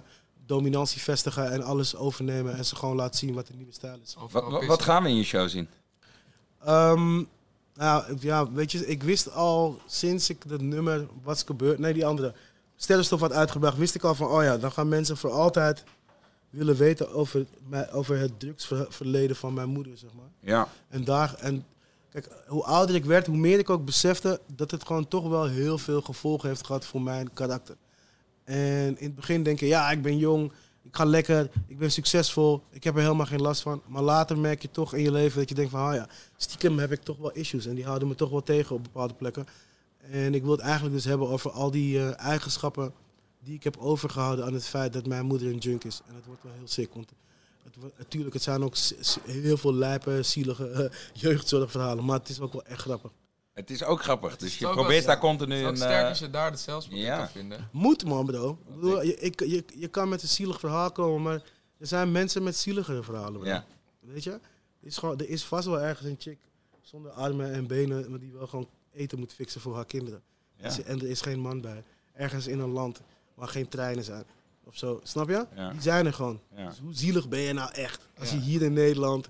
dominantie 0.47 1.01
vestigen 1.01 1.51
en 1.51 1.62
alles 1.62 1.97
overnemen 1.97 2.57
en 2.57 2.65
ze 2.65 2.77
gewoon 2.77 2.97
laten 2.97 3.19
zien 3.19 3.35
wat 3.35 3.47
de 3.47 3.55
nieuwe 3.55 3.73
stijl 3.73 3.99
is. 4.03 4.17
Wat, 4.67 4.83
gaan 4.83 5.03
we 5.03 5.09
in 5.09 5.17
je 5.17 5.25
show 5.25 5.49
zien? 5.49 5.69
Ehm, 6.61 7.15
nou, 7.15 7.27
Ja, 7.75 8.07
ja, 8.21 8.53
weet 8.53 8.73
je, 8.73 8.87
ik 8.87 9.03
wist 9.03 9.33
al 9.33 9.81
sinds 9.87 10.31
ik 10.31 10.49
dat 10.49 10.61
nummer 10.61 11.07
Wat 11.23 11.37
is 11.37 11.43
gebeurd, 11.43 11.79
nee 11.79 11.93
die 11.93 12.07
andere, 12.07 12.35
Sterrenstof 12.77 13.21
had 13.21 13.33
uitgebracht, 13.33 13.77
wist 13.77 13.95
ik 13.95 14.03
al 14.03 14.15
van, 14.15 14.27
oh 14.27 14.43
ja, 14.43 14.59
dan 14.59 14.73
gaan 14.73 14.88
mensen 14.88 15.17
voor 15.17 15.31
altijd 15.31 15.85
willen 16.53 16.77
weten 16.77 17.12
over, 17.12 17.47
mij, 17.69 17.93
over 17.93 18.19
het 18.19 18.41
drugsverleden 18.41 19.37
van 19.37 19.55
mijn 19.55 19.69
moeder, 19.69 19.99
zeg 19.99 20.11
maar. 20.12 20.31
Ja. 20.41 20.69
En 20.88 21.05
daar, 21.05 21.35
en 21.35 21.65
kijk, 22.11 22.29
hoe 22.47 22.65
ouder 22.65 22.95
ik 22.95 23.05
werd, 23.05 23.27
hoe 23.27 23.37
meer 23.37 23.59
ik 23.59 23.71
ook 23.71 23.85
besefte 23.85 24.41
dat 24.47 24.71
het 24.71 24.87
gewoon 24.87 25.09
toch 25.09 25.29
wel 25.29 25.47
heel 25.47 25.79
veel 25.79 26.01
gevolgen 26.01 26.49
heeft 26.49 26.67
gehad 26.67 26.85
voor 26.85 27.03
mijn 27.03 27.33
karakter. 27.33 27.77
En 28.45 28.99
in 28.99 29.07
het 29.07 29.15
begin 29.15 29.43
denk 29.43 29.61
je, 29.61 29.67
ja, 29.67 29.91
ik 29.91 30.03
ben 30.03 30.19
jong, 30.19 30.53
ik 30.83 30.97
ga 30.97 31.05
lekker, 31.05 31.51
ik 31.67 31.79
ben 31.79 31.91
succesvol, 31.91 32.62
ik 32.71 32.85
heb 32.85 32.95
er 32.95 33.03
helemaal 33.03 33.27
geen 33.27 33.41
last 33.41 33.62
van. 33.62 33.83
Maar 33.87 34.03
later 34.03 34.38
merk 34.38 34.62
je 34.62 34.71
toch 34.71 34.95
in 34.95 35.03
je 35.03 35.12
leven 35.12 35.38
dat 35.38 35.49
je 35.49 35.55
denkt 35.55 35.71
van, 35.71 35.81
ah 35.81 35.95
ja, 35.95 36.09
stiekem 36.37 36.79
heb 36.79 36.93
ik 36.93 37.03
toch 37.03 37.17
wel 37.17 37.33
issues. 37.33 37.67
En 37.67 37.75
die 37.75 37.85
houden 37.85 38.09
me 38.09 38.15
toch 38.15 38.31
wel 38.31 38.43
tegen 38.43 38.77
op 38.77 38.83
bepaalde 38.83 39.15
plekken. 39.15 39.47
En 40.11 40.35
ik 40.35 40.43
wil 40.43 40.51
het 40.51 40.61
eigenlijk 40.61 40.95
dus 40.95 41.05
hebben 41.05 41.29
over 41.29 41.51
al 41.51 41.71
die 41.71 41.99
eh, 41.99 42.19
eigenschappen 42.19 42.93
die 43.44 43.55
ik 43.55 43.64
heb 43.64 43.76
overgehouden 43.76 44.44
aan 44.44 44.55
het 44.55 44.66
feit 44.66 44.92
dat 44.92 45.07
mijn 45.07 45.24
moeder 45.26 45.48
een 45.48 45.59
junk 45.59 45.85
is. 45.85 46.00
En 46.07 46.14
dat 46.14 46.24
wordt 46.24 46.42
wel 46.42 46.52
heel 46.52 46.68
sick, 46.68 46.94
want 46.94 47.11
het, 47.62 47.98
natuurlijk, 47.98 48.35
het 48.35 48.42
zijn 48.42 48.62
ook 48.64 48.76
heel 49.24 49.57
veel 49.57 49.74
lijpe, 49.74 50.22
zielige 50.22 50.68
eh, 50.68 50.90
jeugdzorgverhalen. 51.12 52.05
Maar 52.05 52.18
het 52.18 52.28
is 52.28 52.40
ook 52.40 52.52
wel 52.52 52.64
echt 52.64 52.81
grappig. 52.81 53.11
Het 53.52 53.70
is 53.70 53.85
ook 53.85 54.02
grappig. 54.02 54.37
Dus 54.37 54.59
je 54.59 54.68
probeert 54.68 55.05
wel- 55.05 55.07
daar 55.07 55.18
continu 55.18 55.55
Het 55.55 55.62
is 55.64 55.68
een... 55.70 55.76
sterk 55.76 56.02
eh, 56.02 56.09
als 56.09 56.18
je 56.18 56.31
daar 56.31 56.50
het 56.50 56.61
zelfspot 56.61 56.96
in 56.96 57.02
ja. 57.02 57.16
kan 57.16 57.28
vinden. 57.28 57.68
Moet 57.72 58.05
man, 58.05 58.26
bro. 58.26 58.59
Ik 58.68 58.74
bedoel, 58.74 59.02
je, 59.02 59.16
ik, 59.16 59.40
je, 59.40 59.64
je 59.74 59.88
kan 59.88 60.09
met 60.09 60.22
een 60.22 60.28
zielig 60.28 60.61
verhaal 60.61 60.92
komen, 60.92 61.22
maar 61.22 61.42
er 61.78 61.87
zijn 61.87 62.12
mensen 62.12 62.42
met 62.42 62.57
zieligere 62.57 63.02
verhalen. 63.02 63.40
Bro. 63.40 63.48
Ja. 63.48 63.64
Weet 64.00 64.24
je? 64.24 64.31
Er 64.31 64.40
is, 64.88 64.96
gewoon, 64.96 65.18
er 65.18 65.28
is 65.28 65.44
vast 65.44 65.66
wel 65.66 65.81
ergens 65.81 66.09
een 66.09 66.16
chick 66.18 66.38
zonder 66.81 67.11
armen 67.11 67.52
en 67.52 67.66
benen, 67.66 68.11
maar 68.11 68.18
die 68.18 68.33
wel 68.33 68.46
gewoon 68.46 68.68
eten 68.92 69.18
moet 69.18 69.33
fixen 69.33 69.61
voor 69.61 69.74
haar 69.74 69.87
kinderen. 69.87 70.22
Ja. 70.57 70.78
En 70.85 71.00
er 71.00 71.09
is 71.09 71.20
geen 71.20 71.40
man 71.40 71.61
bij. 71.61 71.83
Ergens 72.12 72.46
in 72.46 72.59
een 72.59 72.70
land 72.70 73.00
waar 73.35 73.49
geen 73.49 73.68
treinen 73.68 74.05
zijn. 74.05 74.25
Of 74.64 74.77
zo. 74.77 75.01
Snap 75.03 75.29
je? 75.29 75.47
Ja. 75.57 75.71
Die 75.71 75.81
zijn 75.83 76.07
er 76.07 76.12
gewoon. 76.12 76.40
Ja. 76.57 76.68
Dus 76.68 76.79
hoe 76.79 76.95
zielig 76.95 77.29
ben 77.29 77.40
je 77.40 77.53
nou 77.53 77.73
echt? 77.73 78.09
Als 78.18 78.31
je 78.31 78.38
hier 78.38 78.62
in 78.62 78.73
Nederland, 78.73 79.29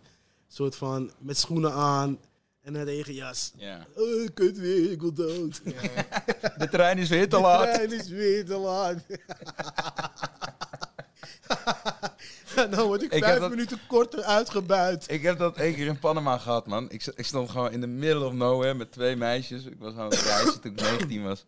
soort 0.49 0.77
van 0.77 1.11
met 1.19 1.39
schoenen 1.39 1.73
aan 1.73 2.19
en 2.63 2.75
een 2.75 2.85
regenjas. 2.85 3.53
Ja. 3.57 3.87
Oh, 3.97 4.29
kut 4.35 4.59
weer, 4.59 4.91
ik 4.91 5.01
wil 5.01 5.13
dood. 5.13 5.61
De 6.59 6.69
trein 6.71 6.99
is 6.99 7.09
weer 7.09 7.29
te 7.29 7.37
De 7.37 7.43
laat. 7.43 7.75
trein 7.75 7.93
is 7.93 8.09
weer 8.09 8.45
te 8.45 8.57
laat. 8.57 8.97
nou 12.71 12.87
word 12.87 13.03
ik, 13.03 13.13
Ik 13.13 13.25
vijf 13.25 13.39
dat- 13.41 13.51
minuten 13.51 13.79
korter 13.89 14.23
uitgebuit. 14.23 15.05
Ik 15.11 15.23
heb 15.23 15.39
dat 15.39 15.57
één 15.57 15.75
keer 15.75 15.87
in 15.87 15.99
Panama 15.99 16.39
gehad, 16.39 16.67
man. 16.67 16.91
Ik, 16.91 17.03
st- 17.03 17.13
ik 17.17 17.27
stond 17.27 17.51
gewoon 17.51 17.71
in 17.73 17.81
the 17.81 17.87
middle 17.87 18.25
of 18.25 18.33
nowhere 18.33 18.75
met 18.75 18.93
twee 18.93 19.17
meisjes. 19.17 19.65
Ik 19.65 19.79
was 19.79 19.95
aan 19.95 20.05
het 20.11 20.21
reizen 20.21 20.61
toen 20.61 20.73
ik 20.73 20.81
19 20.81 21.23
was. 21.23 21.45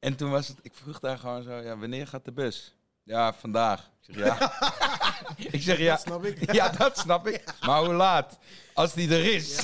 En 0.00 0.16
toen 0.16 0.30
was 0.30 0.48
het, 0.48 0.58
ik 0.62 0.74
vroeg 0.74 0.98
daar 1.00 1.18
gewoon 1.18 1.42
zo, 1.42 1.54
ja, 1.54 1.76
wanneer 1.76 2.06
gaat 2.06 2.24
de 2.24 2.32
bus? 2.32 2.74
Ja, 3.02 3.32
vandaag. 3.34 3.90
Ik 4.06 4.14
zeg 4.14 4.16
ja. 4.16 4.52
ik 5.56 5.62
zeg 5.62 5.78
ja. 5.78 5.92
Dat 5.94 6.00
snap 6.00 6.24
ik. 6.24 6.52
Ja, 6.60 6.68
dat 6.68 6.98
snap 6.98 7.26
ik. 7.26 7.44
Maar 7.60 7.84
hoe 7.84 7.94
laat? 7.94 8.38
Als 8.74 8.92
die 8.92 9.14
er 9.14 9.34
is. 9.34 9.56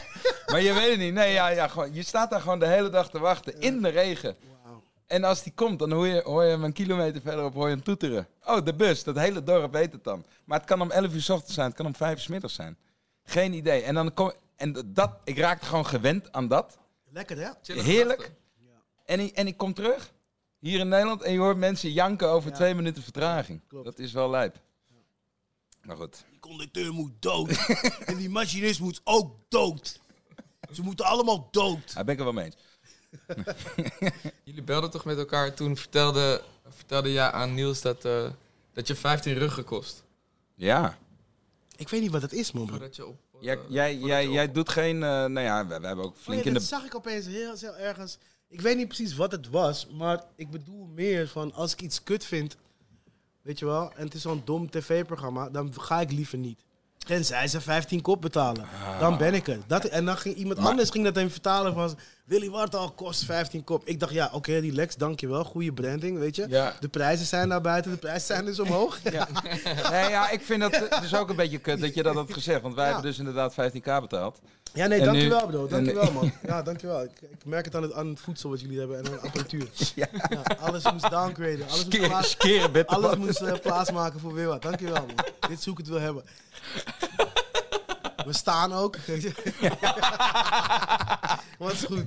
maar 0.50 0.60
je 0.60 0.72
weet 0.72 0.90
het 0.90 0.98
niet. 0.98 1.14
Nee, 1.14 1.32
ja, 1.32 1.48
ja, 1.48 1.68
gewoon, 1.68 1.94
je 1.94 2.02
staat 2.02 2.30
daar 2.30 2.40
gewoon 2.40 2.58
de 2.58 2.66
hele 2.66 2.88
dag 2.90 3.10
te 3.10 3.18
wachten 3.18 3.60
in 3.60 3.82
de 3.82 3.88
regen. 3.88 4.36
Wauw. 4.62 4.82
En 5.06 5.24
als 5.24 5.42
die 5.42 5.52
komt, 5.54 5.78
dan 5.78 5.92
hoor 5.92 6.06
je, 6.06 6.22
hoor 6.22 6.44
je 6.44 6.50
hem 6.50 6.64
een 6.64 6.72
kilometer 6.72 7.20
verderop 7.20 7.54
hoor 7.54 7.68
je 7.68 7.74
hem 7.74 7.84
toeteren. 7.84 8.28
Oh, 8.44 8.64
de 8.64 8.74
bus. 8.74 9.04
Dat 9.04 9.18
hele 9.18 9.42
dorp 9.42 9.72
weet 9.72 9.92
het 9.92 10.04
dan. 10.04 10.24
Maar 10.44 10.58
het 10.58 10.66
kan 10.66 10.80
om 10.80 10.90
11 10.90 11.12
uur 11.12 11.22
s 11.22 11.28
ochtends 11.28 11.54
zijn. 11.54 11.66
Het 11.66 11.76
kan 11.76 11.86
om 11.86 11.94
5 11.94 12.12
uur 12.12 12.20
's 12.20 12.26
middags 12.26 12.54
zijn. 12.54 12.76
Geen 13.24 13.52
idee. 13.52 13.82
En 13.82 13.94
dan 13.94 14.14
kom 14.14 14.32
en 14.56 14.82
dat, 14.86 15.10
ik 15.24 15.38
raakte 15.38 15.66
gewoon 15.66 15.86
gewend 15.86 16.32
aan 16.32 16.48
dat. 16.48 16.78
Lekker 17.10 17.38
hè? 17.38 17.50
Heerlijk. 17.82 18.32
En 19.04 19.20
ik, 19.20 19.34
en 19.34 19.46
ik 19.46 19.56
kom 19.56 19.74
terug. 19.74 20.12
Hier 20.58 20.80
in 20.80 20.88
Nederland. 20.88 21.22
En 21.22 21.32
je 21.32 21.38
hoort 21.38 21.56
mensen 21.56 21.92
janken 21.92 22.28
over 22.28 22.50
Ja. 22.50 22.56
twee 22.56 22.74
minuten 22.74 23.02
vertraging. 23.02 23.60
Klopt. 23.68 23.84
Dat 23.84 23.98
is 23.98 24.12
wel 24.12 24.30
lijp. 24.30 24.56
Maar 25.82 25.96
goed. 25.96 26.24
Die 26.30 26.40
conducteur 26.40 26.92
moet 26.92 27.12
dood. 27.18 27.50
en 28.06 28.16
die 28.16 28.28
machinist 28.30 28.80
moet 28.80 29.00
ook 29.04 29.36
dood. 29.48 30.00
Ze 30.72 30.82
moeten 30.82 31.04
allemaal 31.04 31.48
dood. 31.50 31.94
Daar 31.94 32.04
ben 32.04 32.14
ik 32.14 32.18
er 32.20 32.24
wel 32.26 32.34
mee 32.34 32.44
eens. 32.44 32.56
Jullie 34.44 34.62
belden 34.62 34.90
toch 34.90 35.04
met 35.04 35.18
elkaar 35.18 35.54
toen 35.54 35.76
vertelde, 35.76 36.42
vertelde 36.68 37.12
jij 37.12 37.30
aan 37.30 37.54
Niels 37.54 37.80
dat, 37.80 38.04
eh, 38.04 38.30
dat 38.72 38.86
je 38.86 38.94
15 38.94 39.34
ruggen 39.34 39.64
kost. 39.64 40.04
Ja. 40.54 40.98
Ik 41.76 41.88
weet 41.88 42.00
niet 42.00 42.10
wat 42.10 42.22
het 42.22 42.32
is, 42.32 42.52
man. 42.52 42.64
bro. 42.66 42.74
Voordat 42.76 42.96
je 42.96 43.06
op... 43.06 43.16
eh, 43.32 43.40
Jij, 43.42 43.58
jij, 43.68 43.90
voordat 43.92 44.06
jij, 44.08 44.22
je 44.22 44.28
op- 44.28 44.34
jij 44.34 44.52
doet 44.52 44.68
geen... 44.68 44.94
eh, 45.02 45.08
nou 45.08 45.40
ja, 45.40 45.66
we, 45.66 45.80
we 45.80 45.86
hebben 45.86 46.04
ook 46.04 46.14
Oh 46.14 46.20
flink 46.22 46.40
ja, 46.40 46.46
in 46.46 46.52
dat 46.52 46.62
de... 46.62 46.68
zag 46.68 46.84
ik 46.84 46.94
opeens 46.94 47.26
heel, 47.26 47.56
heel 47.58 47.76
ergens. 47.76 48.18
Ik 48.48 48.60
weet 48.60 48.76
niet 48.76 48.86
precies 48.88 49.16
wat 49.16 49.32
het 49.32 49.48
was, 49.50 49.86
maar 49.92 50.22
ik 50.36 50.50
bedoel 50.50 50.86
meer 50.94 51.28
van 51.28 51.52
als 51.52 51.72
ik 51.72 51.80
iets 51.82 52.02
kut 52.02 52.24
vind, 52.24 52.56
weet 53.42 53.58
je 53.58 53.64
wel, 53.64 53.92
en 53.96 54.04
het 54.04 54.14
is 54.14 54.22
zo'n 54.22 54.42
dom 54.44 54.70
tv-programma, 54.70 55.48
dan 55.50 55.74
ga 55.80 56.00
ik 56.00 56.12
liever 56.12 56.38
niet. 56.38 56.60
Tenzij 56.98 57.48
ze 57.48 57.60
15 57.60 58.00
kop 58.00 58.20
betalen. 58.22 58.66
Dan 59.00 59.18
ben 59.18 59.34
ik 59.34 59.48
er. 59.48 59.58
Dat, 59.66 59.84
en 59.84 60.04
dan 60.04 60.16
ging 60.16 60.34
iemand 60.34 60.58
Maar- 60.58 60.68
anders 60.70 60.90
ging 60.90 61.04
dat 61.04 61.16
even 61.16 61.30
vertalen 61.30 61.74
van... 61.74 61.98
Willy 62.24 62.50
Wartal 62.50 62.90
kost 62.90 63.24
15 63.24 63.64
kop. 63.64 63.86
Ik 63.86 64.00
dacht, 64.00 64.12
ja, 64.12 64.30
oké, 64.32 64.52
relax, 64.58 64.96
dankjewel. 64.96 65.44
Goede 65.44 65.72
branding, 65.72 66.18
weet 66.18 66.36
je. 66.36 66.46
Ja. 66.48 66.76
De 66.80 66.88
prijzen 66.88 67.26
zijn 67.26 67.48
daar 67.48 67.60
buiten, 67.60 67.90
de 67.90 67.96
prijzen 67.96 68.26
zijn 68.26 68.44
dus 68.44 68.60
omhoog. 68.60 68.98
Ja. 69.12 69.28
nee, 69.90 70.10
ja, 70.10 70.30
ik 70.30 70.40
vind 70.42 70.60
dat 70.60 70.88
dus 71.00 71.14
ook 71.14 71.28
een 71.30 71.36
beetje 71.36 71.58
kut 71.58 71.80
dat 71.80 71.94
je 71.94 72.02
dat 72.02 72.14
had 72.14 72.32
gezegd. 72.32 72.60
Want 72.62 72.74
wij 72.74 72.86
Ja. 72.86 72.92
hebben 72.92 73.10
dus 73.10 73.18
inderdaad 73.18 73.52
15k 73.52 74.00
betaald. 74.00 74.40
Ja, 74.74 74.86
nee, 74.86 74.98
En 74.98 75.04
dankjewel 75.04 75.40
nu- 75.46 75.52
bro. 75.52 75.66
Dankjewel 75.66 76.12
man. 76.12 76.32
Ja, 76.46 76.62
dankjewel. 76.62 77.02
Ik, 77.02 77.10
ik 77.30 77.44
merk 77.44 77.64
het 77.64 77.74
aan 77.74 77.82
het, 77.82 77.92
aan 77.92 78.06
het 78.08 78.20
voedsel 78.20 78.50
wat 78.50 78.60
jullie 78.60 78.78
hebben 78.78 78.98
en 78.98 79.06
aan 79.06 79.12
de 79.12 79.18
apparatuur. 79.20 79.68
Ja. 79.94 80.06
Ja, 80.28 80.42
alles 80.60 80.92
moest 80.92 81.10
downgraden. 81.10 81.66
Alles 81.68 81.84
moest, 81.84 82.06
plaats, 82.08 82.30
Skeren 82.30 82.86
alles 82.86 83.16
moest 83.16 83.40
eh, 83.40 83.52
plaatsmaken 83.62 84.20
voor 84.20 84.34
weer 84.34 84.46
wat. 84.46 84.62
Dankjewel 84.62 85.06
man. 85.06 85.14
Dit 85.48 85.60
ik 85.72 85.78
het 85.78 85.88
wil 85.88 86.00
hebben. 86.00 86.24
We 88.26 88.32
staan 88.32 88.72
ook. 88.72 88.96
Wat 91.58 91.72
is 91.72 91.82
goed. 91.84 92.04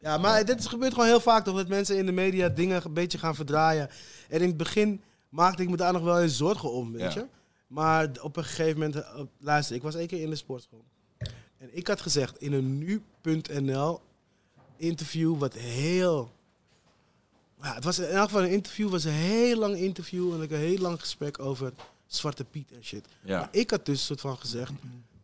ja, 0.00 0.18
maar 0.18 0.44
dit 0.44 0.58
is- 0.58 0.66
gebeurt 0.66 0.92
gewoon 0.92 1.08
heel 1.08 1.20
vaak 1.20 1.44
toch? 1.44 1.56
Dat 1.56 1.68
mensen 1.68 1.96
in 1.96 2.06
de 2.06 2.12
media 2.12 2.48
dingen 2.48 2.80
een 2.84 2.92
beetje 2.92 3.18
gaan 3.18 3.34
verdraaien. 3.34 3.90
En 4.28 4.40
in 4.40 4.48
het 4.48 4.56
begin 4.56 5.02
maakte 5.28 5.62
ik 5.62 5.68
me 5.70 5.76
daar 5.76 5.92
nog 5.92 6.02
wel 6.02 6.20
eens 6.20 6.36
zorgen 6.36 6.72
om, 6.72 6.92
weet 6.92 7.12
Ja. 7.12 7.26
Maar 7.74 8.08
op 8.20 8.36
een 8.36 8.44
gegeven 8.44 8.80
moment... 8.80 8.94
eh, 8.94 9.20
luister, 9.38 9.76
ik 9.76 9.82
was 9.82 9.94
één 9.94 10.06
keer 10.06 10.22
in 10.22 10.30
de 10.30 10.36
sportschool. 10.36 10.84
En 11.58 11.68
ik 11.76 11.86
had 11.86 12.00
gezegd 12.00 12.40
in 12.40 12.52
een 12.52 12.78
nu.nl 12.78 14.00
interview 14.76 15.38
wat 15.38 15.54
heel... 15.54 16.32
Ja, 17.62 17.74
het 17.74 17.84
was 17.84 17.98
in 17.98 18.04
elk 18.04 18.24
geval 18.24 18.42
een 18.42 18.50
interview, 18.50 18.90
was 18.90 19.04
een 19.04 19.12
heel 19.12 19.58
lang 19.58 19.76
interview 19.76 20.34
en 20.34 20.42
ik 20.42 20.50
een 20.50 20.58
heel 20.58 20.78
lang 20.78 21.00
gesprek 21.00 21.38
over 21.38 21.72
Zwarte 22.06 22.44
Piet 22.44 22.72
en 22.72 22.84
shit. 22.84 23.06
Ja. 23.22 23.38
Maar 23.38 23.48
ik 23.50 23.70
had 23.70 23.86
dus 23.86 24.04
soort 24.04 24.20
van 24.20 24.38
gezegd 24.38 24.72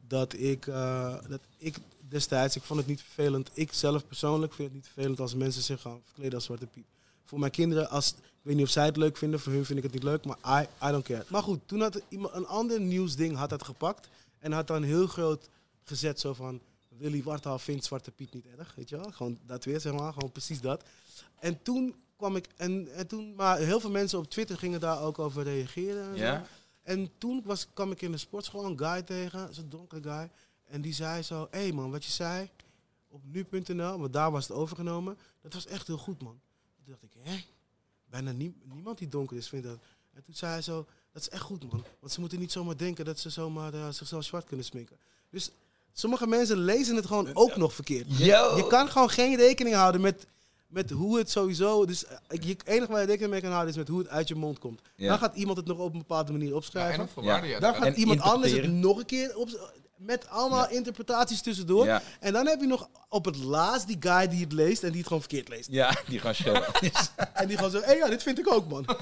dat 0.06 0.32
ik, 0.32 0.66
eh, 0.66 1.14
dat 1.28 1.40
ik 1.56 1.76
destijds, 2.08 2.56
ik 2.56 2.62
vond 2.62 2.78
het 2.78 2.88
niet 2.88 3.02
vervelend. 3.02 3.50
Ik 3.52 3.72
zelf 3.72 4.06
persoonlijk 4.06 4.52
vind 4.52 4.68
het 4.68 4.76
niet 4.76 4.88
vervelend 4.92 5.20
als 5.20 5.34
mensen 5.34 5.62
zich 5.62 5.80
gaan 5.80 6.00
verkleden 6.04 6.34
als 6.34 6.44
Zwarte 6.44 6.66
Piet. 6.66 6.86
Voor 7.24 7.38
mijn 7.38 7.52
kinderen, 7.52 7.90
als, 7.90 8.14
ik 8.40 8.46
weet 8.46 8.56
niet 8.56 8.64
of 8.64 8.70
zij 8.70 8.84
het 8.84 8.96
leuk 8.96 9.16
vinden, 9.16 9.40
voor 9.40 9.52
hun 9.52 9.64
vind 9.64 9.78
ik 9.78 9.84
het 9.84 9.92
niet 9.92 10.02
leuk, 10.02 10.24
maar 10.24 10.62
I, 10.62 10.86
I 10.88 10.90
don't 10.90 11.04
care. 11.04 11.24
Maar 11.28 11.42
goed, 11.42 11.60
toen 11.66 11.80
had 11.80 12.02
iemand, 12.08 12.34
een 12.34 12.46
ander 12.46 12.80
nieuwsding 12.80 13.36
had 13.36 13.50
dat 13.50 13.64
gepakt 13.64 14.08
en 14.38 14.52
had 14.52 14.66
dan 14.66 14.82
heel 14.82 15.06
groot 15.06 15.48
gezet 15.84 16.20
zo 16.20 16.34
van... 16.34 16.60
Willy 17.00 17.22
Wartaal 17.22 17.58
vindt 17.58 17.84
Zwarte 17.84 18.10
Piet 18.10 18.32
niet 18.32 18.46
erg, 18.58 18.74
weet 18.74 18.88
je 18.88 18.96
wel? 18.96 19.10
Gewoon 19.12 19.38
dat 19.46 19.64
weer, 19.64 19.80
zeg 19.80 19.92
maar, 19.92 20.12
gewoon 20.12 20.32
precies 20.32 20.60
dat. 20.60 20.84
En 21.38 21.62
toen 21.62 21.94
kwam 22.16 22.36
ik, 22.36 22.48
en, 22.56 22.92
en 22.92 23.06
toen, 23.06 23.34
maar 23.34 23.58
heel 23.58 23.80
veel 23.80 23.90
mensen 23.90 24.18
op 24.18 24.30
Twitter 24.30 24.58
gingen 24.58 24.80
daar 24.80 25.02
ook 25.02 25.18
over 25.18 25.42
reageren. 25.42 26.14
En, 26.16 26.46
en 26.82 27.10
toen 27.18 27.42
was, 27.44 27.66
kwam 27.72 27.90
ik 27.90 28.02
in 28.02 28.12
de 28.12 28.18
sportschool 28.18 28.64
een 28.64 28.78
guy 28.78 29.02
tegen, 29.02 29.54
zo'n 29.54 29.68
donkere 29.68 30.02
guy. 30.02 30.30
En 30.64 30.80
die 30.80 30.92
zei 30.92 31.22
zo, 31.22 31.48
hé 31.50 31.58
hey 31.58 31.72
man, 31.72 31.90
wat 31.90 32.04
je 32.04 32.10
zei 32.10 32.50
op 33.08 33.22
nu.nl, 33.24 33.98
want 33.98 34.12
daar 34.12 34.30
was 34.30 34.48
het 34.48 34.56
overgenomen. 34.56 35.18
Dat 35.40 35.54
was 35.54 35.66
echt 35.66 35.86
heel 35.86 35.98
goed 35.98 36.22
man. 36.22 36.40
Toen 36.76 36.84
dacht 36.86 37.02
ik, 37.02 37.12
hè? 37.22 37.36
Bijna 38.10 38.32
nie- 38.32 38.54
niemand 38.74 38.98
die 38.98 39.08
donker 39.08 39.36
is 39.36 39.48
vindt 39.48 39.66
dat. 39.66 39.78
En 40.14 40.22
toen 40.24 40.34
zei 40.34 40.52
hij 40.52 40.62
zo, 40.62 40.86
dat 41.12 41.22
is 41.22 41.28
echt 41.28 41.42
goed 41.42 41.72
man. 41.72 41.84
Want 42.00 42.12
ze 42.12 42.20
moeten 42.20 42.38
niet 42.38 42.52
zomaar 42.52 42.76
denken 42.76 43.04
dat 43.04 43.18
ze 43.18 43.30
zomaar 43.30 43.74
eh, 43.74 43.88
zichzelf 43.90 44.24
zwart 44.24 44.44
kunnen 44.44 44.64
sminken. 44.66 44.96
Dus 45.30 45.50
sommige 45.92 46.26
mensen 46.26 46.56
lezen 46.58 46.96
het 46.96 47.06
gewoon 47.06 47.30
ook 47.34 47.56
nog 47.56 47.72
verkeerd. 47.74 48.18
Je, 48.18 48.24
Yo. 48.24 48.56
je 48.56 48.66
kan 48.66 48.88
gewoon 48.88 49.10
geen 49.10 49.36
rekening 49.36 49.76
houden 49.76 50.00
met, 50.00 50.26
met 50.66 50.90
hoe 50.90 51.18
het 51.18 51.30
sowieso... 51.30 51.86
Dus 51.86 52.04
eh, 52.04 52.16
je 52.28 52.48
het 52.48 52.66
enige 52.66 52.92
waar 52.92 53.00
je 53.00 53.06
rekening 53.06 53.32
mee 53.32 53.40
kan 53.40 53.50
houden 53.50 53.70
is 53.70 53.76
met 53.78 53.88
hoe 53.88 53.98
het 53.98 54.08
uit 54.08 54.28
je 54.28 54.34
mond 54.34 54.58
komt. 54.58 54.80
Ja. 54.96 55.08
Dan 55.08 55.18
gaat 55.18 55.34
iemand 55.36 55.56
het 55.56 55.66
nog 55.66 55.78
op 55.78 55.92
een 55.92 55.98
bepaalde 55.98 56.32
manier 56.32 56.48
Ja, 56.48 56.54
opschrijven. 56.54 57.08
en 57.16 57.46
ja. 57.48 57.60
Dan 57.60 57.74
gaat 57.74 57.86
En 57.86 57.94
iemand 57.98 58.20
anders 58.20 58.52
het 58.52 58.70
nog 58.72 58.98
een 58.98 59.06
keer 59.06 59.36
op. 59.36 59.48
met 60.00 60.28
allemaal 60.28 60.68
interpretaties 60.70 61.42
tussendoor. 61.42 61.84
Ja. 61.84 62.02
En 62.20 62.32
dan 62.32 62.46
heb 62.46 62.60
je 62.60 62.66
nog 62.66 62.88
op 63.08 63.24
het 63.24 63.36
laatst 63.36 63.86
die 63.86 63.96
guy 64.00 64.28
die 64.28 64.40
het 64.40 64.52
leest 64.52 64.82
en 64.82 64.88
die 64.88 64.98
het 64.98 65.06
gewoon 65.06 65.22
verkeerd 65.22 65.48
leest. 65.48 65.68
Ja, 65.70 65.96
die 66.08 66.18
gaan 66.18 66.34
schreeuwen. 66.34 66.64
En 67.34 67.46
die 67.48 67.56
gewoon 67.56 67.70
zo, 67.70 67.80
hé 67.80 67.92
ja, 67.92 68.08
dit 68.08 68.22
vind 68.22 68.38
ik 68.38 68.52
ook, 68.52 68.68
man. 68.68 68.84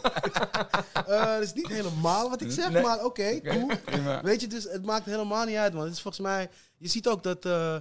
Eh, 1.09 1.25
dat 1.25 1.43
is 1.43 1.53
niet 1.53 1.69
helemaal 1.69 2.31
wat 2.31 2.41
ik 2.41 2.51
zeg, 2.51 2.71
Nee. 2.71 2.83
maar 2.83 3.05
oké, 3.05 3.41
cool. 3.41 3.71
prima. 3.85 4.23
Weet 4.23 4.41
je, 4.41 4.47
dus 4.47 4.65
het 4.65 4.85
maakt 4.85 5.05
helemaal 5.05 5.45
niet 5.45 5.57
uit, 5.57 5.73
man. 5.75 5.85
Het 5.85 5.93
is 5.93 6.01
volgens 6.01 6.23
mij, 6.27 6.51
je 6.79 6.89
ziet 6.89 7.09
ook 7.09 7.23
dat 7.23 7.45
eh, 7.45 7.77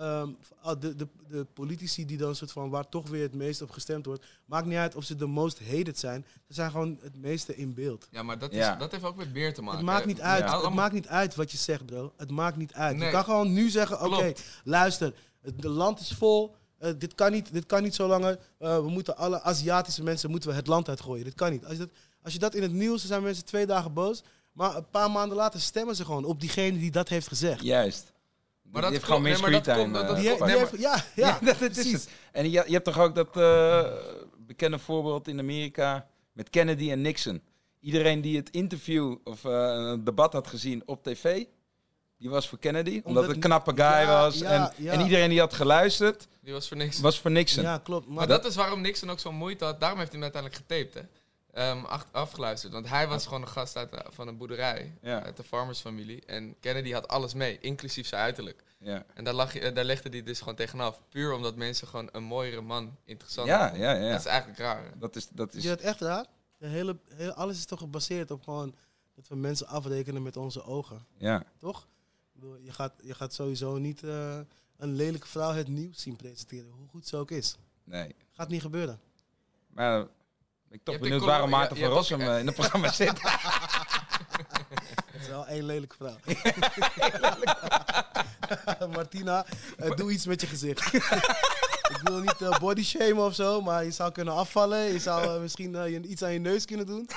ehm, 0.00 0.28
ah, 0.62 0.80
de, 0.80 0.96
de, 0.96 1.06
de 1.28 1.44
politici 1.44 2.06
die 2.06 2.16
dan 2.16 2.34
soort 2.34 2.52
van, 2.52 2.70
waar 2.70 2.88
toch 2.88 3.08
weer 3.08 3.22
het 3.22 3.34
meest 3.34 3.62
op 3.62 3.70
gestemd 3.70 4.06
wordt, 4.06 4.24
maakt 4.44 4.66
niet 4.66 4.76
uit 4.76 4.94
of 4.94 5.04
ze 5.04 5.16
de 5.16 5.26
most 5.26 5.60
hated 5.70 5.98
zijn. 5.98 6.26
Ze 6.46 6.54
zijn 6.54 6.70
gewoon 6.70 6.98
het 7.02 7.16
meeste 7.16 7.56
in 7.56 7.74
beeld. 7.74 8.08
Ja, 8.10 8.22
maar 8.22 8.38
dat, 8.38 8.50
is, 8.50 8.56
Ja. 8.56 8.76
dat 8.76 8.90
heeft 8.92 9.04
ook 9.04 9.16
met 9.16 9.32
beer 9.32 9.54
te 9.54 9.62
maken. 9.62 9.76
Het 9.78 9.86
maakt 9.86 10.06
niet 10.06 10.20
uit. 10.20 10.38
Ja, 10.38 10.44
Het 10.44 10.54
allemaal- 10.54 10.72
maakt 10.72 10.92
niet 10.94 11.08
uit 11.08 11.34
wat 11.34 11.50
je 11.50 11.56
zegt, 11.56 11.86
bro. 11.86 12.12
Het 12.16 12.30
maakt 12.30 12.56
niet 12.56 12.72
uit. 12.72 12.96
Nee. 12.96 13.06
Je 13.06 13.12
kan 13.12 13.24
gewoon 13.24 13.52
nu 13.52 13.68
zeggen: 13.70 14.00
oké, 14.04 14.32
luister, 14.64 15.14
het 15.40 15.62
de 15.62 15.68
land 15.68 16.00
is 16.00 16.12
vol. 16.12 16.54
eh, 16.78 16.92
dit, 16.98 17.14
kan 17.14 17.32
niet, 17.32 17.52
dit 17.52 17.66
kan 17.66 17.82
niet 17.82 17.94
zo 17.94 18.06
langer. 18.06 18.38
Eh, 18.58 18.76
we 18.76 18.88
moeten 18.90 19.16
alle 19.16 19.42
Aziatische 19.42 20.02
mensen 20.02 20.30
moeten 20.30 20.48
we 20.50 20.54
het 20.56 20.66
land 20.66 20.88
uitgooien. 20.88 21.24
Dit 21.24 21.34
kan 21.34 21.50
niet. 21.50 21.64
Als 21.64 21.72
je 21.72 21.78
dat, 21.78 21.90
als 22.22 22.32
je 22.32 22.38
dat 22.38 22.54
in 22.54 22.62
het 22.62 22.72
nieuws, 22.72 22.98
dan 23.00 23.08
zijn 23.08 23.22
mensen 23.22 23.44
twee 23.44 23.66
dagen 23.66 23.92
boos. 23.92 24.22
Maar 24.52 24.76
een 24.76 24.90
paar 24.90 25.10
maanden 25.10 25.36
later 25.36 25.60
stemmen 25.60 25.96
ze 25.96 26.04
gewoon 26.04 26.24
op 26.24 26.40
diegene 26.40 26.78
die 26.78 26.90
dat 26.90 27.08
heeft 27.08 27.28
gezegd. 27.28 27.62
Juist. 27.62 28.12
Maar 28.72 28.82
die 28.82 28.90
dat 28.90 28.90
heeft 28.90 29.04
gewoon 29.04 29.22
meer 29.22 29.32
eh, 29.34 30.46
nee, 30.46 30.58
heeft- 30.58 30.78
ja, 30.78 31.04
ja, 31.14 31.38
Ja, 31.42 31.54
dat, 31.60 31.76
is 31.76 31.92
het. 31.92 32.08
En 32.32 32.44
je, 32.44 32.50
je 32.66 32.72
hebt 32.72 32.84
toch 32.84 32.98
ook 32.98 33.14
dat 33.14 33.36
eh, 33.36 33.84
bekende 34.38 34.78
voorbeeld 34.78 35.28
in 35.28 35.38
Amerika 35.38 36.06
met 36.32 36.50
Kennedy 36.50 36.90
en 36.90 37.00
Nixon. 37.00 37.42
Iedereen 37.80 38.20
die 38.20 38.36
het 38.36 38.50
interview 38.50 39.16
of 39.24 39.44
eh, 39.44 39.52
een 39.52 40.04
debat 40.04 40.32
had 40.32 40.46
gezien 40.46 40.82
op 40.86 41.02
tv, 41.02 41.44
die 42.18 42.30
was 42.30 42.48
voor 42.48 42.58
Kennedy. 42.58 42.90
Omdat, 42.90 43.06
Omdat 43.06 43.22
het 43.26 43.34
een 43.34 43.40
knappe 43.40 43.70
guy 43.74 43.84
ja, 43.84 44.06
was. 44.22 44.38
ja, 44.38 44.50
en, 44.50 44.84
ja. 44.84 44.92
en 44.92 45.00
iedereen 45.00 45.28
die 45.28 45.38
had 45.40 45.54
geluisterd, 45.54 46.28
Die 46.42 46.52
was 46.52 46.68
voor 46.68 46.76
niks. 46.76 47.00
was 47.00 47.20
voor 47.20 47.30
Nixon. 47.30 47.62
Ja, 47.62 47.78
klopt. 47.78 48.06
Maar, 48.06 48.14
Maar 48.16 48.26
dat 48.26 48.44
is 48.44 48.54
waarom 48.56 48.80
Nixon 48.80 49.10
ook 49.10 49.20
zo'n 49.20 49.34
moeite 49.34 49.64
had. 49.64 49.80
Daarom 49.80 49.98
heeft 49.98 50.12
hij 50.12 50.20
hem 50.20 50.32
uiteindelijk 50.32 50.66
getaped, 50.68 50.94
hè. 50.94 51.19
Ehm, 51.52 51.84
ach- 51.84 52.06
afgeluisterd. 52.10 52.72
Want 52.72 52.88
hij 52.88 53.08
was 53.08 53.24
gewoon 53.24 53.42
een 53.42 53.48
gast 53.48 53.76
uit, 53.76 53.90
de- 53.90 54.04
van 54.08 54.28
een 54.28 54.36
boerderij. 54.36 54.94
Ja. 55.02 55.22
Uit 55.22 55.36
de 55.36 55.44
farmersfamilie. 55.44 56.24
En 56.26 56.54
Kennedy 56.60 56.92
had 56.92 57.08
alles 57.08 57.34
mee, 57.34 57.58
inclusief 57.60 58.06
zijn 58.06 58.22
uiterlijk. 58.22 58.64
Ja, 58.78 59.04
En 59.14 59.24
daar, 59.24 59.34
lag, 59.34 59.52
je- 59.52 59.60
eh, 59.60 59.74
daar 59.74 59.84
legde 59.84 60.08
hij 60.08 60.22
dus 60.22 60.38
gewoon 60.38 60.54
tegenaf. 60.54 61.00
Puur 61.08 61.32
omdat 61.32 61.56
mensen 61.56 61.88
gewoon 61.88 62.08
een 62.12 62.22
mooiere 62.22 62.60
man 62.60 62.96
interessant 63.04 63.48
ja, 63.48 63.68
vonden. 63.68 63.86
ja. 63.86 63.92
ja. 63.94 64.10
Dat 64.10 64.20
is 64.20 64.26
eigenlijk 64.26 64.58
raar. 64.58 64.84
hè. 64.84 64.98
Dat 64.98 65.16
is, 65.16 65.28
dat 65.28 65.54
Is 65.54 65.64
is, 65.64 65.70
het 65.70 65.80
echt 65.80 66.00
raar? 66.00 66.26
De 66.58 66.66
hele, 66.66 66.96
hele, 67.14 67.34
alles 67.34 67.56
is 67.56 67.64
toch 67.64 67.78
gebaseerd 67.78 68.30
op 68.30 68.42
gewoon 68.42 68.74
dat 69.14 69.28
we 69.28 69.36
mensen 69.36 69.66
afrekenen 69.66 70.22
met 70.22 70.36
onze 70.36 70.62
ogen. 70.64 71.06
ja. 71.16 71.44
Toch? 71.58 71.88
Ik 72.34 72.40
bedoel, 72.40 72.56
je, 72.56 72.72
gaat, 72.72 72.92
je 73.02 73.14
gaat 73.14 73.34
sowieso 73.34 73.78
niet 73.78 74.02
eh, 74.02 74.38
een 74.76 74.94
lelijke 74.94 75.26
vrouw 75.26 75.52
het 75.52 75.68
nieuws 75.68 76.00
zien 76.02 76.16
presenteren, 76.16 76.70
hoe 76.70 76.88
goed 76.88 77.06
ze 77.08 77.16
ook 77.16 77.30
is. 77.30 77.56
Nee. 77.84 78.14
Gaat 78.32 78.48
niet 78.48 78.60
gebeuren. 78.60 79.00
Maar 79.68 80.06
ik 80.70 80.80
ben 80.84 80.94
toch 80.94 80.98
benieuwd 80.98 81.20
een 81.20 81.26
waarom 81.26 81.50
Maarten 81.50 81.76
van 81.76 81.88
Rossum 81.88 82.20
eh, 82.20 82.38
in 82.38 82.46
het 82.46 82.54
programma 82.54 82.92
zit. 83.02 83.22
Het 85.12 85.20
is 85.20 85.28
wel 85.28 85.46
één 85.46 85.64
lelijke 85.64 85.94
vrouw. 85.98 86.16
Martina, 88.94 89.46
eh, 89.78 89.90
doe 89.96 90.10
iets 90.12 90.26
met 90.26 90.40
je 90.40 90.46
gezicht. 90.46 90.94
ik 91.94 92.00
wil 92.02 92.18
niet 92.20 92.40
eh, 92.40 92.58
body 92.58 92.82
shamen 92.84 93.24
of 93.24 93.34
zo, 93.34 93.60
maar 93.60 93.84
je 93.84 93.90
zou 93.90 94.12
kunnen 94.12 94.34
afvallen. 94.34 94.78
Je 94.92 94.98
zou 94.98 95.40
misschien 95.40 95.72
je- 95.72 96.00
iets 96.06 96.22
aan 96.22 96.32
je 96.32 96.38
neus 96.38 96.64
kunnen 96.64 96.86
doen. 96.86 97.08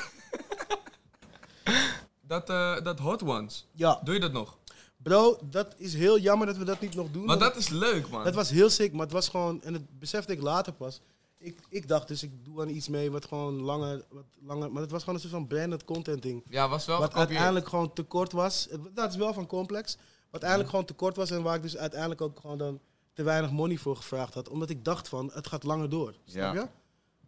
Dat, 2.22 2.50
eh, 2.50 2.82
dat 2.84 3.00
Hot 3.00 3.24
Ones, 3.24 3.68
Ja, 3.72 4.00
doe 4.04 4.14
je 4.14 4.20
dat 4.20 4.32
nog? 4.32 4.58
bro, 4.98 5.38
dat 5.44 5.74
is 5.78 5.94
heel 5.94 6.20
jammer 6.20 6.48
dat 6.48 6.58
we 6.58 6.64
dat 6.64 6.80
niet 6.80 6.96
nog 6.96 7.12
doen. 7.12 7.26
Maar 7.26 7.38
dat 7.40 7.56
is 7.56 7.70
leuk, 7.70 8.10
man. 8.10 8.26
Het 8.26 8.36
was 8.36 8.50
heel 8.50 8.70
sick, 8.70 8.92
maar 8.92 9.02
het 9.02 9.12
was 9.12 9.30
gewoon, 9.30 9.62
en 9.64 9.74
het 9.74 10.00
besefte 10.00 10.32
ik 10.34 10.42
later 10.42 10.74
pas. 10.74 11.02
Ik, 11.44 11.58
ik 11.70 11.88
dacht 11.88 12.08
dus, 12.08 12.24
ik 12.24 12.32
doe 12.46 12.62
aan 12.62 12.70
iets 12.70 12.88
mee 12.88 13.12
wat 13.12 13.26
gewoon 13.26 13.62
langer, 13.62 14.04
wat 14.10 14.24
langer, 14.46 14.72
maar 14.72 14.82
het 14.82 14.92
was 14.92 15.00
gewoon 15.00 15.16
een 15.16 15.22
soort 15.22 15.34
van 15.34 15.48
branded 15.48 15.84
content 15.86 16.22
ding. 16.22 16.44
ja, 16.50 16.70
was 16.70 16.86
wel 16.86 16.96
wat 16.96 17.06
gekopieerd. 17.06 17.30
uiteindelijk 17.30 17.68
gewoon 17.70 17.94
tekort 17.94 18.32
was. 18.32 18.68
Het- 18.72 18.96
Dat 18.96 19.10
is 19.10 19.16
wel 19.18 19.34
van 19.34 19.48
complex. 19.48 19.96
Wat 19.96 20.04
uiteindelijk 20.32 20.70
gewoon 20.70 20.86
tekort 20.86 21.16
was 21.16 21.32
en 21.32 21.44
waar 21.44 21.56
ik 21.56 21.62
dus 21.62 21.78
uiteindelijk 21.78 22.22
ook 22.22 22.40
gewoon 22.40 22.58
dan 22.58 22.80
te 23.14 23.24
weinig 23.24 23.52
money 23.52 23.78
voor 23.78 23.96
gevraagd 23.96 24.34
had. 24.34 24.50
Omdat 24.50 24.70
ik 24.70 24.86
dacht 24.86 25.08
van, 25.10 25.32
het 25.34 25.48
gaat 25.48 25.64
langer 25.64 25.90
door. 25.90 26.14
Snap 26.26 26.54
Ja. 26.54 26.62
je? 26.62 26.68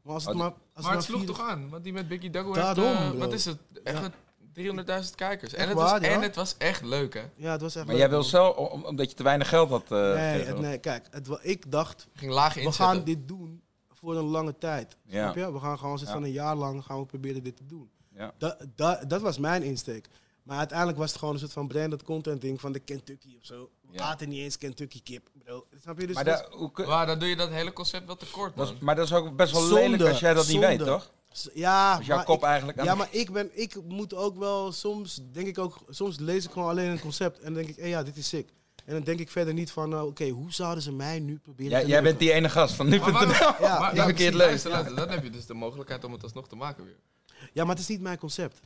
Maar 0.01 0.13
als 0.13 0.25
het 0.25 0.33
Oh, 0.33 0.39
maar... 0.39 0.47
Als 0.49 0.55
Maar 0.73 0.83
het 0.83 0.93
maar 0.93 1.01
sloeg 1.03 1.17
vier- 1.19 1.27
toch 1.27 1.39
aan? 1.41 1.69
Want 1.69 1.83
die 1.83 1.93
met 1.93 2.07
Biggie 2.07 2.29
Dago 2.29 2.53
Daarom, 2.53 2.85
heeft, 2.85 3.13
eh, 3.13 3.19
wat 3.19 3.33
is 3.33 3.45
het? 3.45 3.57
Echt 3.83 4.01
Ja. 4.01 4.11
300.000 4.53 5.15
kijkers. 5.15 5.53
En 5.53 5.67
het, 5.67 5.77
was, 5.77 5.89
ja? 5.91 5.99
en 5.99 6.21
het 6.21 6.35
was 6.35 6.55
echt 6.57 6.83
leuk, 6.83 7.13
hè? 7.13 7.23
Ja, 7.35 7.51
het 7.51 7.61
was 7.61 7.75
echt 7.75 7.85
Maar 7.85 7.93
leuk, 7.95 8.03
jij 8.03 8.09
wil 8.11 8.23
zo, 8.23 8.47
om- 8.47 8.83
omdat 8.85 9.09
je 9.09 9.15
te 9.15 9.23
weinig 9.23 9.49
geld 9.49 9.69
had. 9.69 9.83
eh, 9.83 9.89
Nee, 10.13 10.43
het- 10.43 10.59
nee, 10.59 10.77
kijk. 10.77 11.07
Het, 11.11 11.29
ik 11.41 11.71
dacht, 11.71 12.07
Ging 12.13 12.31
laag 12.31 12.53
we 12.53 12.71
gaan 12.71 13.03
dit 13.03 13.27
doen 13.27 13.61
voor 14.05 14.15
een 14.17 14.23
lange 14.29 14.57
tijd. 14.57 14.97
Ja. 15.05 15.21
Snap 15.31 15.35
je? 15.45 15.53
We 15.53 15.59
gaan 15.59 15.77
gewoon 15.77 15.97
zitten 15.97 16.15
Ja. 16.15 16.21
van 16.21 16.29
een 16.29 16.35
jaar 16.35 16.55
lang 16.55 16.83
gaan 16.83 16.99
we 16.99 17.05
proberen 17.05 17.43
dit 17.43 17.57
te 17.57 17.65
doen. 17.65 17.89
Ja. 18.15 18.33
Da, 18.37 18.57
da- 18.75 19.03
dat 19.07 19.21
was 19.21 19.37
mijn 19.37 19.63
insteek. 19.63 20.09
Maar 20.43 20.57
uiteindelijk 20.57 20.97
was 20.97 21.09
het 21.09 21.19
gewoon 21.19 21.33
een 21.33 21.39
soort 21.39 21.53
van 21.53 21.67
branded 21.67 22.03
content 22.03 22.41
ding 22.41 22.61
van 22.61 22.71
de 22.71 22.79
Kentucky 22.79 23.35
of 23.39 23.45
zo. 23.45 23.69
We 23.81 23.97
Ja. 23.97 24.03
aten 24.03 24.29
niet 24.29 24.39
eens 24.39 24.57
Kentucky 24.57 25.01
kip, 25.03 25.29
bro. 25.43 25.65
Snap 25.81 25.99
je? 25.99 26.07
Dus 26.07 26.15
Maar, 26.15 26.25
het 26.25 26.37
daar- 26.37 26.51
hoe 26.59 26.71
kun- 26.71 26.87
Maar 26.87 27.05
dan 27.05 27.19
doe 27.19 27.27
je 27.29 27.35
dat 27.35 27.49
hele 27.49 27.73
concept 27.73 28.05
wel 28.05 28.15
tekort, 28.17 28.55
dat 28.55 28.69
is, 28.71 28.79
maar 28.79 28.95
dat 28.95 29.05
is 29.05 29.13
ook 29.13 29.35
best 29.35 29.51
wel 29.51 29.61
Zonde, 29.61 29.79
lelijk 29.89 30.03
als 30.09 30.19
jij 30.19 30.33
dat 30.33 30.47
niet 30.47 30.59
weet, 30.59 30.79
toch? 30.79 31.11
ja, 31.53 31.99
jouw 32.01 32.15
maar 32.15 32.25
kop 32.25 32.37
ik, 32.37 32.43
eigenlijk 32.43 32.79
aan 32.79 32.85
ja, 32.85 32.95
maar 32.95 33.07
ik, 33.11 33.31
ben, 33.31 33.49
ik 33.53 33.83
moet 33.87 34.13
ook 34.13 34.37
wel 34.37 34.71
soms, 34.71 35.21
denk 35.31 35.47
ik 35.47 35.57
ook, 35.57 35.77
soms 35.89 36.19
lees 36.19 36.45
ik 36.45 36.51
gewoon 36.51 36.69
alleen 36.69 36.89
een 36.91 36.99
concept 36.99 37.37
en 37.39 37.43
dan 37.43 37.53
denk 37.53 37.67
ik, 37.67 37.75
hé 37.75 37.87
ja, 37.87 38.03
dit 38.03 38.17
is 38.17 38.27
sick. 38.27 38.49
En 38.85 38.93
dan 38.93 39.03
denk 39.03 39.19
ik 39.19 39.29
verder 39.29 39.53
niet 39.53 39.71
van, 39.71 39.89
nou, 39.89 40.07
oké, 40.07 40.27
hoe 40.29 40.51
zouden 40.53 40.83
ze 40.83 40.91
mij 40.91 41.19
nu 41.19 41.37
proberen 41.37 41.71
Jij, 41.71 41.81
te 41.81 41.87
jij 41.87 42.01
bent 42.01 42.19
die 42.19 42.31
ene 42.31 42.49
gast 42.49 42.75
van 42.75 42.87
nu.nl. 42.89 43.11
waarom- 43.11 43.31
Ja, 43.31 43.53
maar- 43.59 43.61
ja, 43.61 43.91
ja, 43.93 44.03
verkeerd 44.03 44.33
luister, 44.33 44.95
Dan 44.95 45.09
heb 45.09 45.23
je 45.23 45.29
dus 45.29 45.45
de 45.45 45.53
mogelijkheid 45.53 46.03
om 46.03 46.11
het 46.11 46.23
alsnog 46.23 46.47
te 46.47 46.55
maken 46.55 46.85
weer. 46.85 46.97
Ja, 47.53 47.63
maar 47.63 47.73
het 47.75 47.83
is 47.83 47.87
niet 47.89 48.01
mijn 48.01 48.17
concept. 48.17 48.59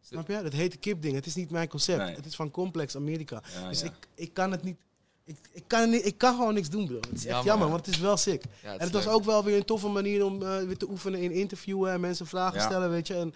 Snap 0.00 0.28
je? 0.28 0.42
Dat 0.42 0.52
heet 0.52 0.78
kipding. 0.78 1.14
Het 1.14 1.26
is 1.26 1.34
niet 1.34 1.50
mijn 1.50 1.68
concept. 1.68 1.98
Nee. 1.98 2.14
Het 2.14 2.26
is 2.26 2.34
van 2.34 2.50
Complex 2.50 2.96
Amerika. 2.96 3.42
Ja, 3.60 3.68
dus 3.68 3.80
ja. 3.80 3.86
Ik, 3.86 3.92
ik 4.14 4.34
kan 4.34 4.50
het 4.50 4.62
niet... 4.62 4.76
Ik, 5.24 5.36
ik, 5.52 5.64
kan 5.66 5.90
niet, 5.90 6.06
ik 6.06 6.18
kan 6.18 6.34
gewoon 6.36 6.54
niks 6.54 6.68
doen, 6.70 6.86
bro. 6.86 6.96
Het 6.96 7.12
is 7.12 7.26
echt 7.26 7.44
Jammer. 7.44 7.68
want 7.68 7.86
het 7.86 7.94
is 7.94 8.00
wel 8.00 8.16
sick. 8.16 8.42
Ja, 8.44 8.70
het 8.70 8.78
en 8.80 8.84
het 8.84 8.92
was 8.94 9.04
leuk. 9.04 9.14
ook 9.14 9.24
wel 9.24 9.44
weer 9.44 9.56
een 9.56 9.64
toffe 9.64 9.88
manier 9.88 10.24
om 10.24 10.42
eh, 10.42 10.62
weer 10.62 10.76
te 10.76 10.88
oefenen 10.90 11.20
in 11.20 11.30
interviewen 11.32 11.92
en 11.92 12.00
mensen 12.00 12.26
vragen 12.26 12.58
Ja. 12.58 12.64
stellen, 12.66 12.90
weet 12.90 13.06
je. 13.06 13.14
En, 13.14 13.34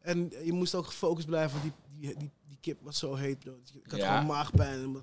en 0.00 0.32
je 0.44 0.52
moest 0.52 0.74
ook 0.74 0.86
gefocust 0.86 1.26
blijven, 1.26 1.60
want 1.60 1.62
die, 1.62 1.72
die, 2.08 2.18
die, 2.18 2.30
die 2.48 2.58
kip 2.60 2.78
was 2.82 2.98
zo 2.98 3.14
heet, 3.14 3.38
bro. 3.38 3.58
Ik 3.84 3.90
had 3.90 4.00
Ja. 4.00 4.12
gewoon 4.12 4.26
maagpijn. 4.26 4.96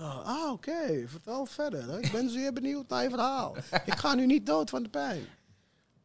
Oh, 0.00 0.26
ah, 0.26 0.52
oké, 0.52 1.04
vertel 1.06 1.46
verder. 1.46 1.82
hè. 1.90 1.98
Ik 2.00 2.12
ben 2.12 2.30
zeer 2.30 2.52
benieuwd 2.52 2.88
naar 2.88 3.02
je 3.02 3.10
verhaal. 3.10 3.56
ik 3.86 3.94
ga 3.98 4.14
nu 4.14 4.26
niet 4.26 4.46
dood 4.46 4.70
van 4.70 4.82
de 4.82 4.88
pijn. 4.88 5.26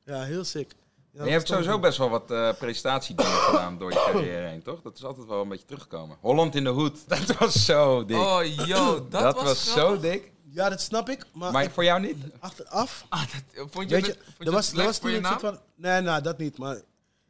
Ja, 0.05 0.21
heel 0.23 0.43
sick. 0.43 0.71
Ja, 1.13 1.23
je 1.23 1.29
hebt 1.31 1.47
was 1.49 1.57
sowieso 1.57 1.79
best 1.79 1.97
wel 1.97 2.09
wat 2.09 2.31
eh 2.31 2.53
prestatiedingen 2.59 3.31
gedaan 3.49 3.77
door 3.77 3.91
je 3.91 3.95
carrière 4.11 4.47
heen, 4.47 4.61
toch? 4.63 4.81
Dat 4.81 4.97
is 4.97 5.03
altijd 5.03 5.27
wel 5.27 5.41
een 5.41 5.47
beetje 5.49 5.65
teruggekomen. 5.65 6.17
Holland 6.21 6.55
in 6.55 6.63
de 6.63 6.69
hoed, 6.69 6.97
dat 7.27 7.37
was 7.37 7.65
zo 7.65 8.05
dik. 8.05 8.17
Oh, 8.17 8.41
yo, 8.65 8.95
dat, 9.09 9.11
dat 9.21 9.33
was, 9.35 9.43
was 9.43 9.71
zo 9.73 9.99
dik. 9.99 10.31
Ja, 10.49 10.69
dat 10.69 10.81
snap 10.81 11.09
ik. 11.09 11.25
Maar, 11.33 11.51
Maar 11.51 11.63
ik- 11.63 11.71
voor 11.71 11.83
jou 11.83 11.99
niet? 12.01 12.17
achteraf 12.39 13.05
Ah, 13.09 13.21
dat, 13.21 13.67
vond 13.71 13.89
je 13.89 13.95
Weet 13.95 14.05
je, 14.05 14.13
vond 14.13 14.35
je 14.37 14.45
er 14.45 14.51
was, 14.51 14.67
het 14.67 14.77
er 14.77 14.85
was 14.85 14.93
voor 14.95 15.01
toen 15.01 15.11
je 15.11 15.15
een 15.17 15.21
naam? 15.23 15.39
soort 15.39 15.55
van... 15.55 15.61
Nee, 15.75 16.01
nou, 16.01 16.21
dat 16.21 16.37
niet, 16.37 16.57
maar 16.57 16.75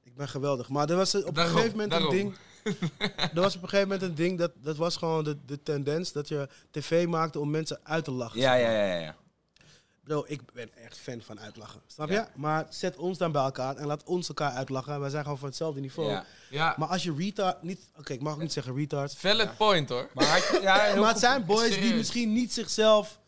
ik 0.03 0.15
ben 0.15 0.27
geweldig. 0.29 0.69
Maar 0.69 0.89
er 0.89 0.95
was 0.95 1.15
op 1.15 1.35
Daarom, 1.35 1.37
een 1.37 1.45
gegeven 1.61 1.71
moment 1.71 1.91
daarom. 1.91 2.09
een 2.09 2.15
ding... 2.17 2.35
er 3.35 3.41
was 3.41 3.55
op 3.55 3.63
een 3.63 3.69
gegeven 3.69 3.89
moment 3.91 4.01
een 4.09 4.15
ding, 4.15 4.37
dat, 4.37 4.51
dat 4.55 4.77
was 4.77 4.95
gewoon 4.95 5.23
de, 5.23 5.37
de 5.45 5.63
tendens... 5.63 6.11
dat 6.11 6.27
je 6.27 6.47
tv 6.71 7.05
maakte 7.07 7.39
om 7.39 7.49
mensen 7.49 7.79
uit 7.83 8.03
te 8.03 8.11
lachen. 8.11 8.39
Ja, 8.39 8.51
zeg 8.53 8.61
ja, 8.61 8.67
maar. 8.67 8.87
ja, 8.87 8.95
ja. 8.99 9.15
Bro, 10.03 10.23
ik 10.27 10.41
ben 10.53 10.69
echt 10.83 10.97
fan 10.97 11.21
van 11.21 11.39
uitlachen. 11.39 11.81
Snap 11.87 12.09
Ja. 12.09 12.21
je? 12.21 12.39
Maar 12.39 12.65
zet 12.69 12.95
ons 12.97 13.17
dan 13.17 13.31
bij 13.31 13.41
elkaar 13.43 13.75
en 13.75 13.85
laat 13.85 14.03
ons 14.03 14.27
elkaar 14.27 14.51
uitlachen. 14.51 14.99
Wij 14.99 15.09
zijn 15.09 15.23
gewoon 15.23 15.37
van 15.37 15.47
hetzelfde 15.47 15.79
niveau. 15.81 16.09
ja. 16.09 16.25
Ja, 16.49 16.75
Maar 16.77 16.87
als 16.87 17.03
je 17.03 17.13
retard... 17.17 17.63
Niet, 17.63 17.79
Oké, 17.99 18.13
ik 18.13 18.21
mag 18.21 18.33
ook 18.33 18.39
niet 18.41 18.53
zeggen 18.53 18.75
retard. 18.75 19.15
valid 19.17 19.57
point, 19.57 19.89
hoor. 19.89 20.09
Maar, 20.13 20.25
had 20.25 20.47
je- 20.51 20.59
ja, 20.61 20.79
heel 20.91 21.01
Maar 21.01 21.09
het 21.09 21.19
zijn 21.19 21.45
boys 21.45 21.79
die 21.79 21.93
misschien 21.93 22.33
niet 22.33 22.53
zichzelf... 22.53 23.19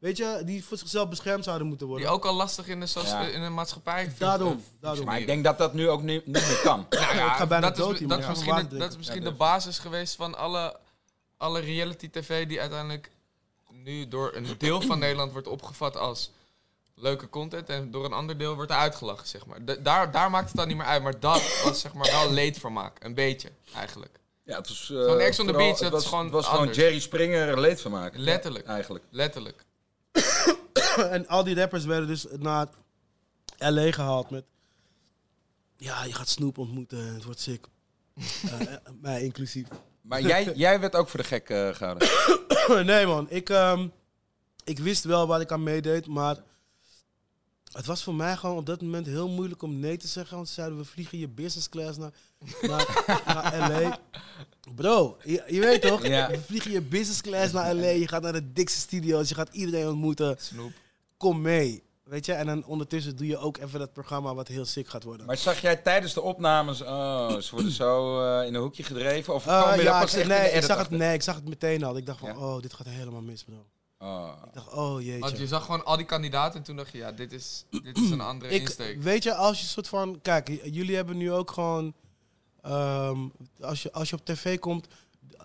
Weet 0.00 0.16
je, 0.16 0.42
die 0.44 0.64
voor 0.64 0.76
zichzelf 0.76 1.08
beschermd 1.08 1.44
zouden 1.44 1.66
moeten 1.66 1.86
Die 1.86 1.96
worden. 1.96 2.14
ook 2.14 2.24
al 2.24 2.34
lastig 2.34 2.66
in 2.68 2.80
de, 2.80 2.86
Ja. 3.04 3.20
in 3.26 3.42
de 3.42 3.48
maatschappij 3.48 4.12
Daarom, 4.18 4.64
daarom. 4.80 5.04
Maar 5.04 5.18
ik 5.20 5.26
denk 5.26 5.44
dat 5.44 5.58
dat 5.58 5.74
nu 5.74 5.88
ook 5.88 6.02
niet, 6.02 6.26
niet 6.26 6.34
meer 6.48 6.60
kan. 6.62 6.86
Nou 6.90 7.16
ja, 7.16 7.30
ik 7.30 7.36
ga 7.36 7.46
bijna 7.46 7.66
dat 7.66 7.76
dood 7.76 8.00
is, 8.00 8.06
dat 8.08 8.18
is 8.18 8.26
misschien, 8.26 8.68
de, 8.68 8.76
dat 8.76 8.90
is 8.90 8.96
misschien 8.96 9.22
Ja, 9.22 9.28
de 9.30 9.34
basis 9.36 9.78
geweest 9.78 10.14
van 10.16 10.36
alle, 10.36 10.76
alle 11.36 11.60
reality-tv 11.60 12.46
die 12.48 12.60
uiteindelijk 12.60 13.10
nu 13.70 14.08
door 14.08 14.34
een 14.34 14.46
deel 14.58 14.80
van 14.80 14.98
Nederland 15.04 15.32
wordt 15.32 15.48
opgevat 15.48 15.96
als 15.96 16.30
leuke 16.94 17.28
content 17.28 17.68
en 17.68 17.90
door 17.90 18.04
een 18.04 18.12
ander 18.12 18.38
deel 18.38 18.54
wordt 18.54 18.70
er 18.70 18.76
uitgelachen, 18.76 19.28
zeg 19.28 19.46
maar. 19.46 19.64
De- 19.64 19.82
daar, 19.82 20.10
daar 20.10 20.30
maakt 20.30 20.46
het 20.48 20.56
dan 20.56 20.68
niet 20.68 20.76
meer 20.76 20.86
uit, 20.86 21.02
maar 21.02 21.20
dat 21.20 21.42
was 21.64 21.80
zeg 21.80 21.92
maar 21.92 22.10
wel 22.10 22.32
leedvermaak. 22.32 23.04
Een 23.04 23.14
beetje, 23.14 23.50
eigenlijk. 23.74 24.18
Ja, 24.44 24.56
het 24.56 24.68
was, 24.68 24.86
Zo'n 24.86 25.18
Ex 25.18 25.40
on 25.40 25.46
the 25.46 25.52
Beach, 25.52 25.78
dat 25.78 25.90
was, 25.92 26.06
gewoon 26.06 26.24
Het 26.24 26.32
was 26.32 26.46
gewoon. 26.46 26.68
Jerry 26.70 27.00
Springer 27.00 27.60
leedvermaak. 27.60 28.12
Letterlijk. 28.16 28.66
Eigenlijk. 28.66 29.04
Letterlijk. 29.10 29.64
en 31.10 31.28
al 31.28 31.44
die 31.44 31.54
rappers 31.54 31.84
werden 31.84 32.08
dus 32.08 32.26
naar 32.38 32.66
LA 33.58 33.92
gehaald 33.92 34.30
met... 34.30 34.44
Ja, 35.76 36.04
je 36.04 36.12
gaat 36.12 36.28
Snoop 36.28 36.58
ontmoeten 36.58 36.98
en 36.98 37.14
het 37.14 37.24
wordt 37.24 37.40
sick. 37.40 37.66
Eh, 38.50 38.60
eh, 38.60 38.78
mij 39.00 39.22
inclusief. 39.22 39.66
Maar 40.00 40.20
jij, 40.20 40.52
jij 40.64 40.80
werd 40.80 40.94
ook 40.94 41.08
voor 41.08 41.20
de 41.20 41.26
gek 41.26 41.48
eh, 41.48 41.74
gehouden. 41.74 42.08
nee 42.92 43.06
man, 43.06 43.30
ik, 43.30 43.48
ehm, 43.48 43.88
ik 44.64 44.78
wist 44.78 45.04
wel 45.04 45.26
waar 45.26 45.40
ik 45.40 45.52
aan 45.52 45.62
meedeed, 45.62 46.06
maar 46.06 46.36
het 47.72 47.86
was 47.86 48.02
voor 48.02 48.14
mij 48.14 48.36
gewoon 48.36 48.56
op 48.56 48.66
dat 48.66 48.80
moment 48.82 49.06
heel 49.06 49.28
moeilijk 49.28 49.62
om 49.62 49.78
nee 49.80 49.96
te 49.96 50.06
zeggen. 50.06 50.36
Want 50.36 50.48
ze 50.48 50.54
zeiden, 50.54 50.78
we 50.78 50.84
vliegen 50.84 51.18
je 51.18 51.28
business 51.28 51.68
class 51.68 51.98
naar, 51.98 52.12
naar, 52.62 53.22
naar 53.26 53.70
LA. 53.82 53.98
Bro, 54.74 55.16
je, 55.24 55.42
je 55.48 55.60
weet 55.60 55.82
toch? 55.82 56.06
Ja. 56.06 56.30
We 56.30 56.40
vliegen 56.40 56.70
je 56.70 56.80
business 56.80 57.20
class 57.20 57.52
naar 57.52 57.74
LA. 57.74 57.88
Je 57.88 58.08
gaat 58.08 58.22
naar 58.22 58.32
de 58.32 58.52
dikste 58.52 58.78
studio's, 58.78 59.28
je 59.28 59.34
gaat 59.34 59.54
iedereen 59.54 59.88
ontmoeten. 59.88 60.36
Snoep. 60.38 60.72
Kom 61.16 61.40
mee. 61.40 61.82
Weet 62.04 62.26
je, 62.26 62.32
en 62.32 62.46
dan 62.46 62.64
ondertussen 62.64 63.16
doe 63.16 63.26
je 63.26 63.38
ook 63.38 63.56
even 63.58 63.78
dat 63.78 63.92
programma 63.92 64.34
wat 64.34 64.48
heel 64.48 64.64
sick 64.64 64.88
gaat 64.88 65.04
worden. 65.04 65.26
Maar 65.26 65.36
zag 65.36 65.60
jij 65.60 65.76
tijdens 65.76 66.14
de 66.14 66.20
opnames, 66.20 66.82
oh, 66.82 67.36
ze 67.36 67.54
worden 67.54 67.72
zo 67.72 68.20
eh, 68.22 68.46
in 68.46 68.54
een 68.54 68.60
hoekje 68.60 68.82
gedreven? 68.82 69.34
Of 69.34 69.46
Eh, 69.46 69.62
kwam 69.62 69.78
je 69.78 69.84
pas 69.84 70.12
ik, 70.14 70.18
echt 70.18 70.28
nee, 70.28 70.50
ik 70.50 70.62
zag 70.62 70.78
het, 70.78 70.90
nee, 70.90 71.14
ik 71.14 71.22
zag 71.22 71.34
het 71.34 71.48
meteen 71.48 71.84
al. 71.84 71.96
Ik 71.96 72.06
dacht 72.06 72.18
van, 72.18 72.28
Ja. 72.28 72.36
oh, 72.38 72.60
dit 72.62 72.74
gaat 72.74 72.86
helemaal 72.86 73.20
mis, 73.20 73.44
bro. 73.44 73.66
Oh. 74.02 74.32
Ik 74.46 74.54
dacht, 74.54 74.72
oh 74.72 75.02
jeetje. 75.02 75.18
Want 75.18 75.38
je 75.38 75.46
zag 75.46 75.64
gewoon 75.64 75.84
al 75.84 75.96
die 75.96 76.06
kandidaten 76.06 76.58
en 76.58 76.64
toen 76.64 76.76
dacht 76.76 76.92
je, 76.92 76.98
ja, 76.98 77.12
dit 77.12 77.32
is, 77.32 77.64
dit 77.82 77.98
is 77.98 78.10
een 78.10 78.20
andere 78.20 78.52
ik, 78.54 78.60
insteek. 78.60 79.02
Weet 79.02 79.22
je, 79.22 79.34
als 79.34 79.60
je 79.60 79.66
soort 79.66 79.88
van... 79.88 80.18
Kijk, 80.22 80.48
jullie 80.64 80.96
hebben 80.96 81.16
nu 81.16 81.32
ook 81.32 81.50
gewoon... 81.50 81.94
ehm, 82.62 83.18
als, 83.60 83.82
je, 83.82 83.92
als 83.92 84.10
je 84.10 84.16
op 84.16 84.24
tv 84.24 84.58
komt... 84.58 84.86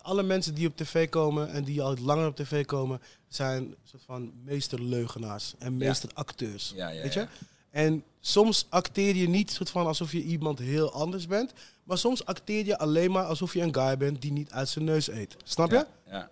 Alle 0.02 0.24
mensen 0.24 0.54
die 0.54 0.68
op 0.68 0.78
tv 0.78 1.10
komen 1.10 1.50
en 1.50 1.64
die 1.64 1.82
al 1.82 1.96
langer 1.98 2.28
op 2.28 2.36
tv 2.36 2.66
komen... 2.66 3.02
zijn 3.28 3.76
soort 3.84 4.04
van 4.06 4.32
meesterleugenaars 4.44 5.54
en 5.60 5.78
meesteracteurs. 5.78 6.72
Ja, 6.76 6.90
ja, 6.90 7.02
weet 7.02 7.14
je? 7.14 7.28
En 7.72 8.04
soms 8.20 8.66
acteer 8.70 9.16
je 9.16 9.30
niet 9.30 9.52
soort 9.52 9.70
van 9.70 9.86
alsof 9.86 10.12
je 10.12 10.24
iemand 10.24 10.60
heel 10.60 10.92
anders 10.92 11.28
bent. 11.28 11.54
Maar 11.84 11.98
soms 11.98 12.26
acteer 12.26 12.66
je 12.66 12.78
alleen 12.78 13.12
maar 13.12 13.26
alsof 13.26 13.54
je 13.54 13.62
een 13.62 13.74
guy 13.76 13.98
bent 13.98 14.22
die 14.22 14.32
niet 14.32 14.52
uit 14.52 14.70
zijn 14.70 14.86
neus 14.86 15.08
eet. 15.08 15.36
Snap 15.44 15.70
je? 15.70 15.76
Ja, 15.76 15.88
ja. 16.12 16.30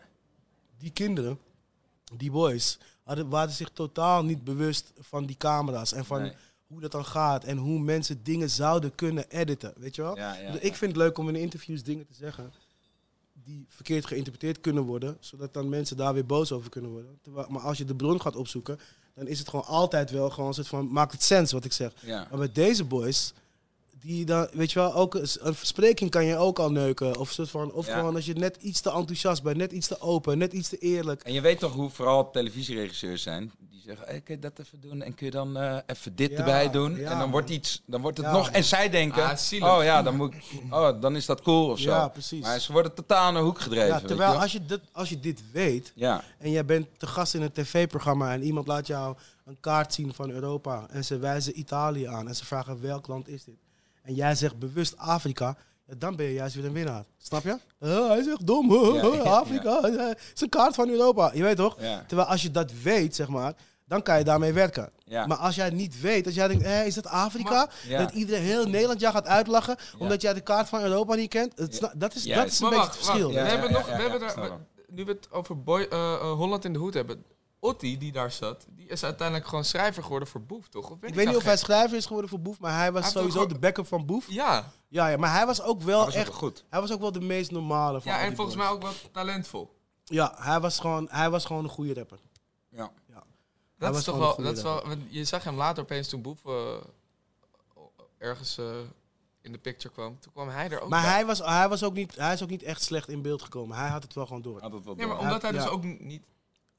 die 0.77 0.91
kinderen, 0.91 1.39
die 2.17 2.31
boys, 2.31 2.77
hadden, 3.03 3.29
waren 3.29 3.53
zich 3.53 3.69
totaal 3.69 4.23
niet 4.23 4.43
bewust 4.43 4.93
van 4.99 5.25
die 5.25 5.37
camera's 5.37 5.93
en 5.93 6.05
van 6.05 6.21
Nee. 6.21 6.33
hoe 6.67 6.81
dat 6.81 6.91
dan 6.91 7.05
gaat 7.05 7.43
en 7.43 7.57
hoe 7.57 7.79
mensen 7.79 8.23
dingen 8.23 8.49
zouden 8.49 8.95
kunnen 8.95 9.29
editen, 9.29 9.73
weet 9.77 9.95
je 9.95 10.01
wel? 10.01 10.15
Ja, 10.17 10.33
ja, 10.35 10.51
Dus 10.51 10.61
ja. 10.61 10.67
ik 10.67 10.75
vind 10.75 10.91
het 10.91 11.01
leuk 11.01 11.17
om 11.17 11.29
in 11.29 11.35
interviews 11.35 11.83
dingen 11.83 12.05
te 12.05 12.13
zeggen 12.13 12.53
die 13.43 13.65
verkeerd 13.69 14.05
geïnterpreteerd 14.05 14.59
kunnen 14.59 14.83
worden, 14.83 15.17
zodat 15.19 15.53
dan 15.53 15.69
mensen 15.69 15.97
daar 15.97 16.13
weer 16.13 16.25
boos 16.25 16.51
over 16.51 16.69
kunnen 16.69 16.91
worden. 16.91 17.19
Maar 17.49 17.61
als 17.61 17.77
je 17.77 17.85
de 17.85 17.95
bron 17.95 18.21
gaat 18.21 18.35
opzoeken, 18.35 18.79
dan 19.15 19.27
is 19.27 19.39
het 19.39 19.49
gewoon 19.49 19.65
altijd 19.65 20.11
wel 20.11 20.29
gewoon 20.29 20.47
een 20.47 20.53
soort 20.53 20.67
van, 20.67 20.91
maakt 20.91 21.11
het 21.11 21.23
sens 21.23 21.51
wat 21.51 21.65
ik 21.65 21.73
zeg. 21.73 21.93
Maar 22.05 22.37
met 22.37 22.55
deze 22.55 22.83
boys, 22.83 23.33
die 24.03 24.25
dan, 24.25 24.47
weet 24.53 24.71
je 24.71 24.79
wel, 24.79 24.93
ook 24.93 25.13
een 25.15 25.55
verspreking 25.55 26.09
kan 26.09 26.25
je 26.25 26.37
ook 26.37 26.59
al 26.59 26.71
neuken. 26.71 27.17
Of, 27.17 27.31
soort 27.31 27.49
van, 27.49 27.71
of 27.71 27.87
Ja. 27.87 27.97
gewoon 27.97 28.15
als 28.15 28.25
je 28.25 28.33
net 28.33 28.57
iets 28.61 28.81
te 28.81 28.91
enthousiast 28.91 29.43
bent, 29.43 29.57
net 29.57 29.71
iets 29.71 29.87
te 29.87 29.99
open, 29.99 30.37
net 30.37 30.53
iets 30.53 30.69
te 30.69 30.77
eerlijk. 30.77 31.21
En 31.23 31.33
je 31.33 31.41
weet 31.41 31.59
toch 31.59 31.73
hoe 31.73 31.89
vooral 31.89 32.31
televisieregisseurs 32.31 33.21
zijn? 33.21 33.51
Die 33.71 33.81
zeggen, 33.85 34.05
hey, 34.07 34.21
kun 34.21 34.35
je 34.35 34.41
dat 34.41 34.59
even 34.59 34.81
doen? 34.81 35.01
En 35.01 35.15
kun 35.15 35.25
je 35.25 35.31
dan 35.31 35.57
eh, 35.57 35.77
even 35.85 36.15
dit 36.15 36.31
Ja, 36.31 36.37
erbij 36.37 36.69
doen? 36.71 36.95
ja, 36.95 37.11
en 37.11 37.19
dan 37.19 37.31
wordt, 37.31 37.49
iets, 37.49 37.81
dan 37.85 38.01
wordt 38.01 38.17
het 38.17 38.25
Ja, 38.25 38.31
nog... 38.33 38.49
En 38.49 38.63
zij 38.63 38.89
denken, 38.89 39.23
Ah, 39.23 39.77
oh 39.77 39.83
ja, 39.83 40.01
dan, 40.01 40.15
moet 40.15 40.33
ik, 40.33 40.43
oh, 40.69 41.01
dan 41.01 41.15
is 41.15 41.25
dat 41.25 41.41
cool 41.41 41.69
of 41.69 41.79
zo. 41.79 41.89
Ja, 41.89 42.07
precies. 42.07 42.41
Maar 42.41 42.59
ze 42.59 42.71
worden 42.71 42.93
totaal 42.93 43.29
in 43.29 43.35
een 43.35 43.43
hoek 43.43 43.59
gedreven. 43.59 43.87
Ja, 43.87 43.91
weet 43.93 44.01
je 44.01 44.07
terwijl 44.07 44.33
als 44.39 44.51
je, 44.51 44.65
dit, 44.65 44.79
als 44.91 45.09
je 45.09 45.19
dit 45.19 45.41
weet 45.51 45.91
Ja, 45.95 46.23
en 46.37 46.51
jij 46.51 46.65
bent 46.65 46.87
te 46.97 47.07
gast 47.07 47.33
in 47.33 47.41
een 47.41 47.51
tv-programma 47.51 48.33
en 48.33 48.43
iemand 48.43 48.67
laat 48.67 48.87
jou 48.87 49.15
een 49.45 49.57
kaart 49.59 49.93
zien 49.93 50.13
van 50.13 50.29
Europa 50.29 50.85
en 50.89 51.05
ze 51.05 51.17
wijzen 51.17 51.59
Italië 51.59 52.05
aan 52.05 52.27
en 52.27 52.35
ze 52.35 52.45
vragen 52.45 52.81
welk 52.81 53.07
land 53.07 53.27
is 53.27 53.43
dit? 53.43 53.55
En 54.03 54.13
jij 54.13 54.35
zegt 54.35 54.59
bewust 54.59 54.97
Afrika, 54.97 55.57
dan 55.97 56.15
ben 56.15 56.25
je 56.25 56.33
juist 56.33 56.55
weer 56.55 56.65
een 56.65 56.73
winnaar. 56.73 57.03
Snap 57.17 57.43
je? 57.43 57.57
Eh, 57.79 58.07
hij 58.07 58.23
zegt 58.23 58.47
dom, 58.47 58.71
huh, 58.71 59.13
Ja, 59.23 59.29
Afrika, 59.31 59.81
eh, 59.81 60.07
het 60.07 60.31
is 60.35 60.41
een 60.41 60.49
kaart 60.49 60.75
van 60.75 60.89
Europa. 60.89 61.31
Je 61.33 61.43
weet 61.43 61.55
toch? 61.57 61.75
ja, 61.81 62.03
Terwijl 62.07 62.27
als 62.27 62.41
je 62.41 62.51
dat 62.51 62.71
weet, 62.83 63.15
zeg 63.15 63.27
maar, 63.27 63.53
dan 63.85 64.01
kan 64.01 64.17
je 64.17 64.23
daarmee 64.23 64.53
werken. 64.53 64.89
ja. 65.05 65.25
Maar 65.27 65.37
als 65.37 65.55
jij 65.55 65.65
het 65.65 65.73
niet 65.73 66.01
weet, 66.01 66.25
als 66.25 66.35
jij 66.35 66.47
denkt, 66.47 66.63
hé, 66.63 66.83
is 66.83 66.93
dat 66.95 67.07
Afrika? 67.07 67.69
Ja. 67.87 67.99
Dat 67.99 68.11
iedereen 68.11 68.41
heel 68.43 68.65
Nederland 68.67 68.99
jou 68.99 69.13
gaat 69.13 69.27
uitlachen, 69.27 69.75
omdat 69.97 70.21
jij 70.21 70.33
de 70.33 70.41
kaart 70.41 70.69
van 70.69 70.81
Europa 70.81 71.15
niet 71.15 71.29
kent. 71.29 71.57
Dat, 71.57 71.69
is, 71.69 71.79
dat 71.79 72.23
Juist. 72.23 72.51
is 72.53 72.59
een 72.59 72.69
Maar 72.69 72.69
beetje 72.69 72.75
wacht, 72.77 72.95
het 72.95 72.95
verschil. 73.05 73.31
wacht. 73.33 73.35
Ja, 73.37 73.43
we 73.43 73.49
hebben 73.49 73.69
ja, 73.69 73.75
nog, 73.77 73.87
ja, 73.89 73.95
we 73.97 74.03
ja, 74.03 74.09
hebben 74.09 74.29
snap 74.29 74.59
nu 74.87 75.05
we 75.05 75.11
het 75.11 75.27
over 75.31 75.63
Boy, 75.63 75.81
eh, 75.89 76.13
eh, 76.13 76.31
Holland 76.31 76.65
in 76.65 76.73
de 76.73 76.79
Hoed 76.79 76.93
hebben. 76.93 77.23
Otti, 77.63 77.97
die 77.97 78.11
daar 78.11 78.31
zat, 78.31 78.65
die 78.69 78.87
is 78.87 79.03
uiteindelijk 79.03 79.47
gewoon 79.47 79.63
schrijver 79.65 80.03
geworden 80.03 80.27
voor 80.27 80.41
Boef, 80.41 80.67
toch? 80.67 80.89
Of 80.89 80.97
Ik 81.01 81.13
weet 81.15 81.27
niet 81.27 81.35
of 81.35 81.43
hij 81.43 81.57
schrijver 81.57 81.97
is 81.97 82.05
geworden 82.05 82.29
voor 82.29 82.39
Boef, 82.39 82.59
maar 82.59 82.77
hij 82.77 82.91
was 82.91 83.11
sowieso 83.11 83.41
ook 83.41 83.49
de 83.49 83.59
backup 83.59 83.87
van 83.87 84.05
Boef. 84.05 84.25
Ja, 84.29 84.71
Ja, 84.87 85.07
ja, 85.07 85.17
maar 85.17 85.31
hij 85.33 85.45
was 85.45 85.61
ook 85.61 85.81
wel 85.81 86.05
was 86.05 86.13
echt. 86.15 86.33
goed. 86.33 86.65
Hij 86.69 86.81
was 86.81 86.91
ook 86.91 86.99
wel 86.99 87.11
de 87.11 87.19
meest 87.21 87.51
normale 87.51 88.01
van 88.01 88.11
ja 88.11 88.19
en 88.19 88.35
volgens 88.35 88.55
boys. 88.55 88.67
mij 88.67 88.75
ook 88.75 88.81
wel 88.81 88.91
talentvol. 89.11 89.75
Ja, 90.03 90.33
hij 90.37 90.59
was 90.59 90.79
gewoon, 90.79 91.07
hij 91.11 91.29
was 91.29 91.45
gewoon 91.45 91.63
een 91.63 91.69
goede 91.69 91.93
rapper. 91.93 92.19
Ja. 92.69 92.91
Hij 93.11 93.21
Dat 93.77 93.89
was 93.89 93.97
is 93.97 94.03
toch 94.03 94.17
wel, 94.17 94.45
dat 94.45 94.57
is 94.57 94.63
wel, 94.63 94.83
je 95.07 95.25
zag 95.25 95.43
hem 95.43 95.55
later 95.55 95.83
opeens 95.83 96.07
toen 96.09 96.21
Boef 96.21 96.45
eh, 96.45 96.75
ergens 98.17 98.57
eh, 98.57 98.65
in 99.41 99.51
de 99.51 99.57
picture 99.57 99.93
kwam. 99.93 100.19
Toen 100.19 100.31
kwam 100.33 100.47
hij 100.49 100.69
er 100.69 100.79
ook 100.81 100.89
Maar 100.89 101.01
bij. 101.01 101.11
hij, 101.11 101.25
was, 101.25 101.39
hij, 101.39 101.69
was 101.69 101.83
ook 101.83 101.93
niet, 101.93 102.15
hij 102.15 102.33
is 102.33 102.43
ook 102.43 102.49
niet 102.49 102.63
echt 102.63 102.83
slecht 102.83 103.09
in 103.09 103.21
beeld 103.21 103.41
gekomen. 103.41 103.77
Hij 103.77 103.89
had 103.89 104.03
het 104.03 104.13
wel 104.13 104.25
gewoon 104.25 104.41
door. 104.41 104.61
Had 104.61 104.71
het 104.73 104.85
wel 104.85 104.95
Nee, 104.95 105.05
maar 105.07 105.15
door. 105.15 105.25
omdat 105.25 105.41
hij 105.41 105.51
dus 105.51 105.63
Ja. 105.63 105.69
ook 105.69 105.83
niet... 105.83 106.23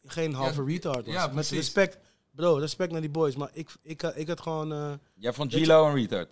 Geen 0.06 0.32
halve 0.34 0.60
Ja, 0.62 0.68
retard 0.68 1.06
was. 1.06 1.14
ja, 1.14 1.26
Met 1.26 1.48
respect. 1.48 1.98
Bro, 2.30 2.54
respect 2.56 2.92
naar 2.92 3.00
die 3.00 3.10
boys. 3.10 3.36
Maar 3.36 3.50
ik, 3.52 3.70
ik, 3.82 4.02
ik, 4.02 4.14
ik 4.14 4.28
had 4.28 4.40
gewoon... 4.40 4.72
eh, 4.72 4.92
Jij 5.14 5.32
vond 5.32 5.52
Gilo 5.54 5.86
een 5.88 5.94
retard? 5.94 6.28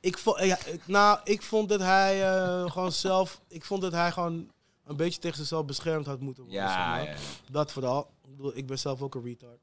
ik, 0.00 0.18
vond, 0.18 0.38
ja, 0.38 0.58
ik- 0.66 0.86
nou, 0.86 1.18
ik 1.24 1.42
vond 1.42 1.68
dat 1.68 1.80
hij 1.80 2.22
eh, 2.32 2.70
gewoon 2.72 2.92
zelf... 2.92 3.40
Ik 3.48 3.64
vond 3.64 3.82
dat 3.82 3.92
hij 3.92 4.12
gewoon 4.12 4.50
een 4.84 4.96
beetje 4.96 5.20
tegen 5.20 5.36
zichzelf 5.36 5.64
beschermd 5.64 6.06
had 6.06 6.20
moeten 6.20 6.42
worden. 6.44 6.62
zeg 6.62 6.70
Ja, 6.70 6.86
maar. 6.88 7.04
ja. 7.04 7.16
Dat 7.50 7.72
vooral. 7.72 8.10
Ik, 8.24 8.36
bedoel, 8.36 8.56
ik 8.56 8.66
ben 8.66 8.78
zelf 8.78 9.02
ook 9.02 9.14
een 9.14 9.24
retard. 9.24 9.58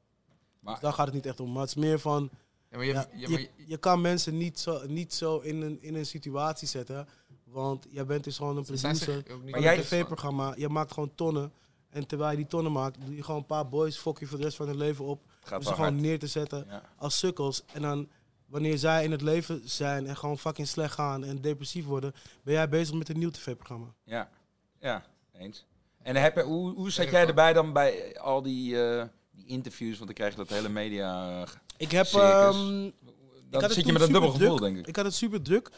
Maar- 0.60 0.72
Dus 0.74 0.82
daar 0.82 0.92
gaat 0.92 1.06
het 1.06 1.14
niet 1.14 1.26
echt 1.26 1.40
om. 1.40 1.52
Maar 1.52 1.60
het 1.60 1.70
is 1.70 1.74
meer 1.76 1.98
van... 1.98 2.30
Ja, 2.70 2.76
maar 2.76 2.86
je, 2.86 2.92
Ja, 2.92 3.08
ja, 3.14 3.28
maar 3.28 3.40
je, 3.40 3.48
je 3.66 3.76
kan 3.76 4.00
mensen 4.00 4.36
niet 4.36 4.58
zo, 4.58 4.86
niet 4.86 5.14
zo 5.14 5.38
in, 5.38 5.60
een, 5.62 5.82
in 5.82 5.94
een 5.94 6.06
situatie 6.06 6.68
zetten. 6.68 7.08
Want 7.44 7.86
jij 7.90 8.06
bent 8.06 8.24
dus 8.24 8.36
gewoon 8.36 8.56
een 8.56 8.64
producer 8.64 8.96
zich 8.96 9.22
jij- 9.60 9.76
een 9.76 9.82
tv-programma. 9.82 10.54
Je 10.56 10.68
maakt 10.68 10.92
gewoon 10.92 11.14
tonnen. 11.14 11.52
En 11.94 12.06
terwijl 12.06 12.30
je 12.30 12.36
die 12.36 12.46
tonnen 12.46 12.72
maakt, 12.72 12.98
doe 13.04 13.16
je 13.16 13.22
gewoon 13.22 13.40
een 13.40 13.46
paar 13.46 13.68
boys, 13.68 13.96
fok 13.96 14.18
je 14.18 14.26
voor 14.26 14.38
de 14.38 14.44
rest 14.44 14.56
van 14.56 14.66
hun 14.66 14.76
leven 14.76 15.04
op. 15.04 15.20
Gaat 15.42 15.58
Om 15.58 15.64
ze 15.64 15.72
gewoon 15.74 15.88
hard. 15.90 16.00
neer 16.00 16.18
te 16.18 16.26
zetten 16.26 16.64
Ja. 16.68 16.82
als 16.96 17.18
sukkels. 17.18 17.62
En 17.72 17.82
dan, 17.82 18.08
wanneer 18.46 18.78
zij 18.78 19.04
in 19.04 19.10
het 19.10 19.22
leven 19.22 19.60
zijn 19.64 20.06
en 20.06 20.16
gewoon 20.16 20.38
fucking 20.38 20.68
slecht 20.68 20.94
gaan 20.94 21.24
en 21.24 21.40
depressief 21.40 21.84
worden, 21.84 22.14
ben 22.42 22.54
jij 22.54 22.68
bezig 22.68 22.94
met 22.94 23.08
een 23.08 23.18
nieuw 23.18 23.30
tv-programma. 23.30 23.86
Ja, 24.04 24.28
ja, 24.80 25.04
eens. 25.32 25.66
En 26.02 26.16
heb 26.16 26.34
je, 26.36 26.42
hoe, 26.42 26.74
hoe 26.74 26.90
zat 26.90 27.10
jij 27.10 27.26
erbij 27.26 27.52
dan 27.52 27.72
bij 27.72 28.18
al 28.20 28.42
die, 28.42 28.82
eh, 28.82 29.04
die 29.30 29.46
interviews? 29.46 29.94
Want 29.94 30.06
dan 30.06 30.14
krijg 30.14 30.30
je 30.30 30.36
dat 30.38 30.48
hele 30.48 30.68
media... 30.68 31.40
eh, 31.42 31.48
Ik 31.76 31.90
heb... 31.90 32.06
Ehm, 32.06 32.90
dan 33.50 33.62
had 33.62 33.72
zit 33.72 33.86
je 33.86 33.92
met 33.92 34.02
een 34.02 34.12
dubbel 34.12 34.30
gevoel, 34.30 34.56
druk. 34.56 34.60
denk 34.60 34.78
ik. 34.78 34.86
Ik 34.86 34.96
had 34.96 35.04
het 35.04 35.14
super 35.14 35.42
druk. 35.42 35.70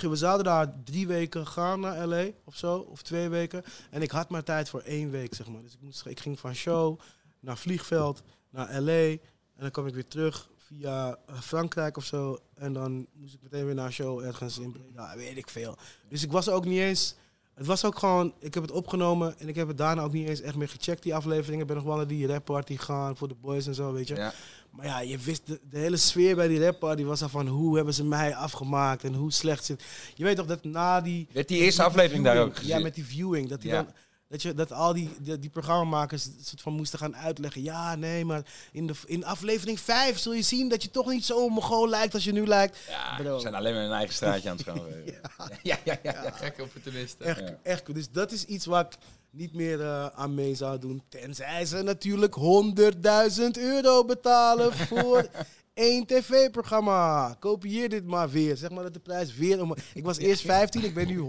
We, 0.00 0.16
zouden 0.16 0.44
daar 0.44 0.82
drie 0.84 1.06
weken 1.06 1.46
gaan 1.46 1.80
naar 1.80 2.06
LA 2.06 2.26
of 2.44 2.56
zo, 2.56 2.76
of 2.76 3.02
twee 3.02 3.28
weken. 3.28 3.62
En 3.90 4.02
ik 4.02 4.10
had 4.10 4.28
maar 4.28 4.42
tijd 4.42 4.68
voor 4.68 4.80
één 4.80 5.10
week, 5.10 5.34
zeg 5.34 5.48
maar. 5.48 5.62
Dus 5.62 6.02
ik, 6.02 6.10
ik 6.10 6.20
ging 6.20 6.40
van 6.40 6.54
show 6.54 7.00
naar 7.40 7.58
vliegveld, 7.58 8.22
naar 8.50 8.80
LA. 8.80 8.92
En 8.92 9.18
dan 9.58 9.70
kwam 9.70 9.86
ik 9.86 9.94
weer 9.94 10.08
terug 10.08 10.50
via 10.56 11.18
eh, 11.26 11.40
Frankrijk 11.40 11.96
of 11.96 12.04
zo. 12.04 12.38
En 12.54 12.72
dan 12.72 13.06
moest 13.12 13.34
ik 13.34 13.42
meteen 13.42 13.64
weer 13.64 13.74
naar 13.74 13.92
show 13.92 14.20
ergens 14.20 14.58
in 14.58 14.72
Breda, 14.72 15.16
weet 15.16 15.36
ik 15.36 15.48
veel. 15.48 15.76
Dus 16.08 16.22
ik 16.22 16.32
was 16.32 16.48
ook 16.48 16.64
niet 16.64 16.80
eens... 16.80 17.14
Het 17.54 17.66
was 17.66 17.84
ook 17.84 17.98
gewoon, 17.98 18.34
ik 18.38 18.54
heb 18.54 18.62
het 18.62 18.72
opgenomen 18.72 19.38
en 19.38 19.48
ik 19.48 19.54
heb 19.54 19.68
het 19.68 19.78
daarna 19.78 20.02
ook 20.02 20.12
niet 20.12 20.28
eens 20.28 20.40
echt 20.40 20.56
meer 20.56 20.68
gecheckt, 20.68 21.02
die 21.02 21.14
afleveringen. 21.14 21.60
Ik 21.60 21.66
ben 21.66 21.76
nog 21.76 21.84
wel 21.84 21.96
naar 21.96 22.06
die 22.06 22.26
rap 22.26 22.44
party 22.44 22.76
gegaan 22.76 23.16
voor 23.16 23.28
de 23.28 23.34
boys 23.40 23.66
en 23.66 23.74
zo, 23.74 23.92
weet 23.92 24.08
je. 24.08 24.14
Ja. 24.14 24.32
Maar 24.70 24.86
ja, 24.86 25.00
je 25.00 25.18
wist, 25.18 25.46
de, 25.46 25.60
de 25.70 25.78
hele 25.78 25.96
sfeer 25.96 26.36
bij 26.36 26.48
die 26.48 26.64
rapparty 26.64 27.04
was 27.04 27.22
al 27.22 27.28
van 27.28 27.46
hoe 27.46 27.76
hebben 27.76 27.94
ze 27.94 28.04
mij 28.04 28.34
afgemaakt 28.34 29.04
en 29.04 29.14
hoe 29.14 29.32
slecht 29.32 29.64
zit. 29.64 29.84
Je 30.14 30.24
weet 30.24 30.36
toch 30.36 30.46
dat 30.46 30.64
na 30.64 31.00
die... 31.00 31.26
Werd 31.32 31.48
die 31.48 31.58
eerste 31.58 31.82
aflevering 31.82 32.24
daar 32.24 32.42
ook 32.42 32.56
gezien? 32.56 32.76
Ja, 32.76 32.82
met 32.82 32.94
die 32.94 33.04
viewing. 33.04 33.48
Dat, 33.48 33.60
die 33.60 33.70
Ja. 33.70 33.82
dan, 33.82 33.92
dat, 34.32 34.42
je, 34.42 34.54
dat 34.54 34.72
al 34.72 34.92
die, 34.92 35.10
die, 35.20 35.38
die 35.38 35.50
programmamakers 35.50 36.28
soort 36.42 36.60
van 36.60 36.72
moesten 36.72 36.98
gaan 36.98 37.16
uitleggen. 37.16 37.62
Ja, 37.62 37.94
nee, 37.94 38.24
maar 38.24 38.42
in, 38.72 38.86
de, 38.86 38.94
in 39.06 39.24
aflevering 39.24 39.80
5 39.80 40.18
zul 40.18 40.32
je 40.32 40.42
zien 40.42 40.68
dat 40.68 40.82
je 40.82 40.90
toch 40.90 41.06
niet 41.06 41.24
zo 41.24 41.48
mongool 41.48 41.88
lijkt 41.88 42.14
als 42.14 42.24
je 42.24 42.32
nu 42.32 42.46
lijkt. 42.46 42.78
Ja, 42.88 43.16
Bro. 43.16 43.34
ze 43.34 43.40
zijn 43.40 43.54
alleen 43.54 43.74
maar 43.74 43.82
hun 43.82 43.92
eigen 43.92 44.14
straatje 44.14 44.50
aan 44.50 44.56
het 44.56 44.66
schoonwegen. 44.66 45.04
ja. 45.62 45.78
Ja, 45.84 45.98
ja, 46.02 46.12
ja, 46.22 46.30
Gekke 46.30 46.62
opportunisten. 46.62 47.26
Echt, 47.26 47.38
Ja. 47.40 47.58
echt. 47.62 47.94
Dus 47.94 48.10
dat 48.10 48.32
is 48.32 48.44
iets 48.44 48.66
waar 48.66 48.84
ik 48.84 48.96
niet 49.30 49.54
meer 49.54 49.80
eh, 49.80 50.06
aan 50.06 50.34
mee 50.34 50.54
zou 50.54 50.78
doen. 50.78 51.02
Tenzij 51.08 51.66
ze 51.66 51.82
natuurlijk 51.82 52.34
100.000 52.36 53.42
euro 53.52 54.04
betalen 54.04 54.72
voor 54.72 55.26
één 55.74 56.06
tv-programma. 56.06 57.34
Kopieer 57.38 57.88
dit 57.88 58.04
maar 58.04 58.30
weer. 58.30 58.56
Zeg 58.56 58.70
maar 58.70 58.82
dat 58.82 58.94
de 58.94 59.00
prijs 59.00 59.34
weer... 59.34 59.62
Om... 59.62 59.74
Ik 59.94 60.04
was 60.04 60.18
eerst 60.18 60.42
15, 60.42 60.84
ik 60.84 60.94
ben 60.94 61.06
nu 61.06 61.18
100.000. 61.18 61.26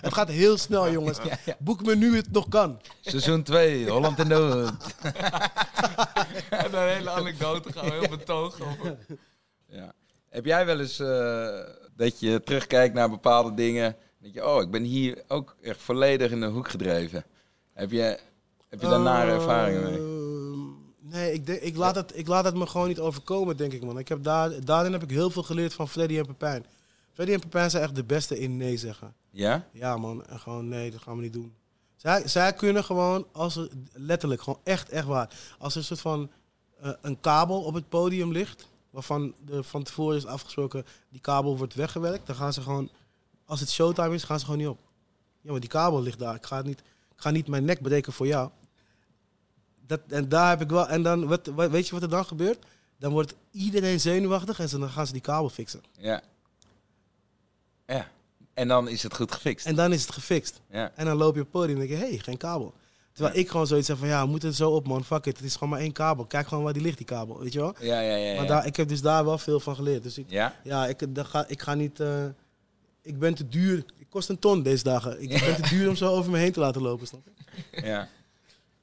Het 0.00 0.14
gaat 0.14 0.28
heel 0.28 0.56
snel, 0.56 0.90
jongens. 0.90 1.18
Boek 1.58 1.84
me 1.84 1.96
nu 1.96 2.16
het 2.16 2.32
nog 2.32 2.48
kan. 2.48 2.80
Seizoen 3.00 3.42
2, 3.42 3.90
Holland 3.90 4.18
in 4.18 4.28
de 4.28 4.34
Hood. 4.34 4.72
En 6.50 6.74
een 6.74 6.88
hele 6.88 7.10
anekdote 7.10 7.72
gaan 7.72 7.84
we 7.84 7.92
heel 7.92 8.08
betogen 8.08 8.66
over. 8.66 8.98
Ja. 9.66 9.92
Heb 10.28 10.44
jij 10.44 10.66
wel 10.66 10.80
eens 10.80 10.98
eh, 10.98 11.58
dat 11.96 12.20
je 12.20 12.42
terugkijkt 12.44 12.94
naar 12.94 13.10
bepaalde 13.10 13.54
dingen 13.54 13.96
Denk 14.18 14.34
je, 14.34 14.46
oh, 14.46 14.62
ik 14.62 14.70
ben 14.70 14.82
hier 14.82 15.22
ook 15.28 15.56
echt 15.62 15.80
volledig 15.80 16.30
in 16.30 16.40
de 16.40 16.46
hoek 16.46 16.68
gedreven. 16.68 17.24
Heb 17.72 17.90
je, 17.90 18.18
heb 18.68 18.80
je 18.80 18.88
daar 18.88 19.00
nare 19.00 19.32
ervaringen 19.32 19.82
mee? 19.82 20.27
Nee, 21.10 21.32
ik, 21.32 21.46
denk, 21.46 21.60
ik, 21.60 21.76
laat 21.76 21.94
het, 21.94 22.12
ik 22.16 22.26
laat 22.26 22.44
het 22.44 22.54
me 22.54 22.66
gewoon 22.66 22.88
niet 22.88 23.00
overkomen, 23.00 23.56
denk 23.56 23.72
ik, 23.72 23.84
man. 23.84 23.98
Ik 23.98 24.08
heb 24.08 24.22
daar, 24.22 24.64
daarin 24.64 24.92
heb 24.92 25.02
ik 25.02 25.10
heel 25.10 25.30
veel 25.30 25.42
geleerd 25.42 25.74
van 25.74 25.88
Freddy 25.88 26.18
en 26.18 26.26
Pepijn. 26.26 26.66
Freddy 27.12 27.32
en 27.32 27.40
Pepijn 27.40 27.70
zijn 27.70 27.82
echt 27.82 27.94
de 27.94 28.04
beste 28.04 28.38
in 28.38 28.56
nee 28.56 28.76
zeggen. 28.76 29.14
Ja? 29.30 29.66
Ja, 29.72 29.96
man. 29.96 30.26
En 30.26 30.40
gewoon, 30.40 30.68
nee, 30.68 30.90
dat 30.90 31.02
gaan 31.02 31.16
we 31.16 31.22
niet 31.22 31.32
doen. 31.32 31.54
Zij, 31.96 32.28
zij 32.28 32.52
kunnen 32.52 32.84
gewoon, 32.84 33.26
als 33.32 33.56
er, 33.56 33.68
letterlijk, 33.92 34.42
gewoon 34.42 34.60
echt, 34.64 34.88
echt 34.88 35.06
waar. 35.06 35.30
Als 35.58 35.72
er 35.72 35.78
een 35.78 35.84
soort 35.84 36.00
van 36.00 36.30
eh, 36.80 36.90
een 37.00 37.20
kabel 37.20 37.62
op 37.62 37.74
het 37.74 37.88
podium 37.88 38.32
ligt, 38.32 38.68
waarvan 38.90 39.34
er 39.50 39.64
van 39.64 39.82
tevoren 39.82 40.16
is 40.16 40.26
afgesproken, 40.26 40.84
die 41.08 41.20
kabel 41.20 41.56
wordt 41.56 41.74
weggewerkt, 41.74 42.26
dan 42.26 42.36
gaan 42.36 42.52
ze 42.52 42.60
gewoon, 42.60 42.90
als 43.44 43.60
het 43.60 43.70
showtime 43.70 44.14
is, 44.14 44.24
gaan 44.24 44.38
ze 44.38 44.44
gewoon 44.44 44.60
niet 44.60 44.68
op. 44.68 44.78
Ja, 45.40 45.50
maar 45.50 45.60
die 45.60 45.68
kabel 45.68 46.02
ligt 46.02 46.18
daar. 46.18 46.34
Ik 46.34 46.46
ga, 46.46 46.56
het 46.56 46.66
niet, 46.66 46.80
ik 47.14 47.20
ga 47.20 47.30
niet 47.30 47.48
mijn 47.48 47.64
nek 47.64 47.82
breken 47.82 48.12
voor 48.12 48.26
jou. 48.26 48.50
Dat, 49.88 50.00
en 50.08 50.28
daar 50.28 50.48
heb 50.48 50.60
ik 50.60 50.68
wel, 50.70 50.88
en 50.88 51.02
dan, 51.02 51.26
wat, 51.26 51.46
wat- 51.46 51.70
weet 51.70 51.86
je 51.86 51.92
wat 51.92 52.02
er 52.02 52.08
dan 52.08 52.24
gebeurt? 52.24 52.58
Dan 52.98 53.12
wordt 53.12 53.34
iedereen 53.50 54.00
zenuwachtig 54.00 54.58
en 54.60 54.80
dan 54.80 54.90
gaan 54.90 55.06
ze 55.06 55.12
die 55.12 55.20
kabel 55.22 55.48
fixen. 55.48 55.82
Ja. 55.98 56.22
Ja. 57.86 58.08
En 58.54 58.68
dan 58.68 58.88
is 58.88 59.02
het 59.02 59.14
goed 59.14 59.32
gefixt. 59.32 59.66
En 59.66 59.74
dan 59.74 59.92
is 59.92 60.02
het 60.02 60.12
gefixt. 60.12 60.60
Ja. 60.70 60.92
En 60.94 61.04
dan 61.04 61.16
loop 61.16 61.34
je 61.34 61.40
op 61.40 61.46
het 61.52 61.60
podium 61.60 61.80
en 61.80 61.86
denk 61.86 62.00
je, 62.00 62.04
hé, 62.06 62.10
hey, 62.10 62.18
geen 62.18 62.36
kabel. 62.36 62.74
Terwijl 63.12 63.36
ik 63.38 63.48
gewoon 63.50 63.66
zoiets 63.66 63.88
heb 63.88 63.98
van, 63.98 64.08
ja, 64.08 64.22
we 64.24 64.30
moeten 64.30 64.48
het 64.48 64.56
zo 64.56 64.70
op, 64.70 64.86
man. 64.86 65.04
Fuck 65.04 65.26
it, 65.26 65.36
het 65.36 65.46
is 65.46 65.52
gewoon 65.54 65.68
maar 65.68 65.80
één 65.80 65.92
kabel. 65.92 66.24
Kijk 66.24 66.48
gewoon 66.48 66.64
waar 66.64 66.72
die 66.72 66.82
ligt, 66.82 66.96
die 66.96 67.06
kabel, 67.06 67.38
weet 67.38 67.52
je 67.52 67.58
wel? 67.58 67.74
Ja, 67.80 68.00
ja, 68.00 68.14
ja. 68.16 68.30
ja. 68.30 68.36
Maar 68.36 68.46
daar, 68.46 68.66
ik 68.66 68.76
heb 68.76 68.88
dus 68.88 69.00
daar 69.00 69.24
wel 69.24 69.38
veel 69.38 69.60
van 69.60 69.74
geleerd. 69.74 70.02
Dus 70.02 70.18
ik, 70.18 70.30
Ja? 70.30 70.54
ja, 70.64 70.86
ik, 70.86 71.02
ga, 71.14 71.44
ik 71.48 71.62
ga 71.62 71.74
niet... 71.74 72.00
eh, 72.00 72.24
ik 73.02 73.18
ben 73.18 73.34
te 73.34 73.48
duur. 73.48 73.84
Ik 73.96 74.06
kost 74.10 74.28
een 74.28 74.38
ton 74.38 74.62
deze 74.62 74.82
dagen. 74.84 75.22
Ik 75.22 75.28
ben 75.28 75.54
te 75.62 75.68
duur 75.68 75.88
om 75.88 75.96
zo 75.96 76.08
over 76.14 76.30
me 76.30 76.38
heen 76.38 76.52
te 76.52 76.60
laten 76.60 76.82
lopen, 76.82 77.06
snap 77.06 77.20
je? 77.24 77.86
Ja. 77.86 78.08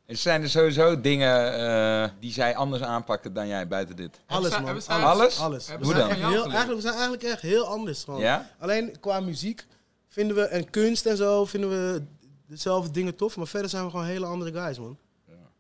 Er 0.05 0.15
zijn 0.15 0.41
er 0.41 0.49
sowieso 0.49 1.01
dingen 1.01 1.53
eh, 1.59 2.09
die 2.19 2.31
zij 2.31 2.55
anders 2.55 2.83
aanpakken 2.83 3.33
dan 3.33 3.47
jij 3.47 3.67
buiten 3.67 3.95
dit. 3.95 4.19
Alles, 4.25 4.59
man. 4.59 4.65
alles. 4.87 5.39
Alles? 5.39 5.69
Hoe 5.69 5.77
We 5.79 5.93
dan? 5.93 6.11
Heel, 6.11 6.43
eigenlijk, 6.43 6.67
we 6.75 6.81
zijn 6.81 6.93
eigenlijk 6.93 7.23
echt 7.23 7.41
heel 7.41 7.65
anders. 7.67 8.03
Gewoon. 8.03 8.19
Ja? 8.19 8.49
Alleen 8.59 8.99
qua 8.99 9.19
muziek 9.19 9.65
vinden 10.07 10.35
we, 10.35 10.41
en 10.41 10.69
kunst 10.69 11.05
en 11.05 11.17
zo, 11.17 11.45
vinden 11.45 11.69
we 11.69 12.01
dezelfde 12.47 12.91
dingen 12.91 13.15
tof. 13.15 13.37
Maar 13.37 13.47
verder 13.47 13.69
zijn 13.69 13.83
we 13.83 13.89
gewoon 13.89 14.05
hele 14.05 14.25
andere 14.25 14.51
guys, 14.51 14.79
man. 14.79 14.97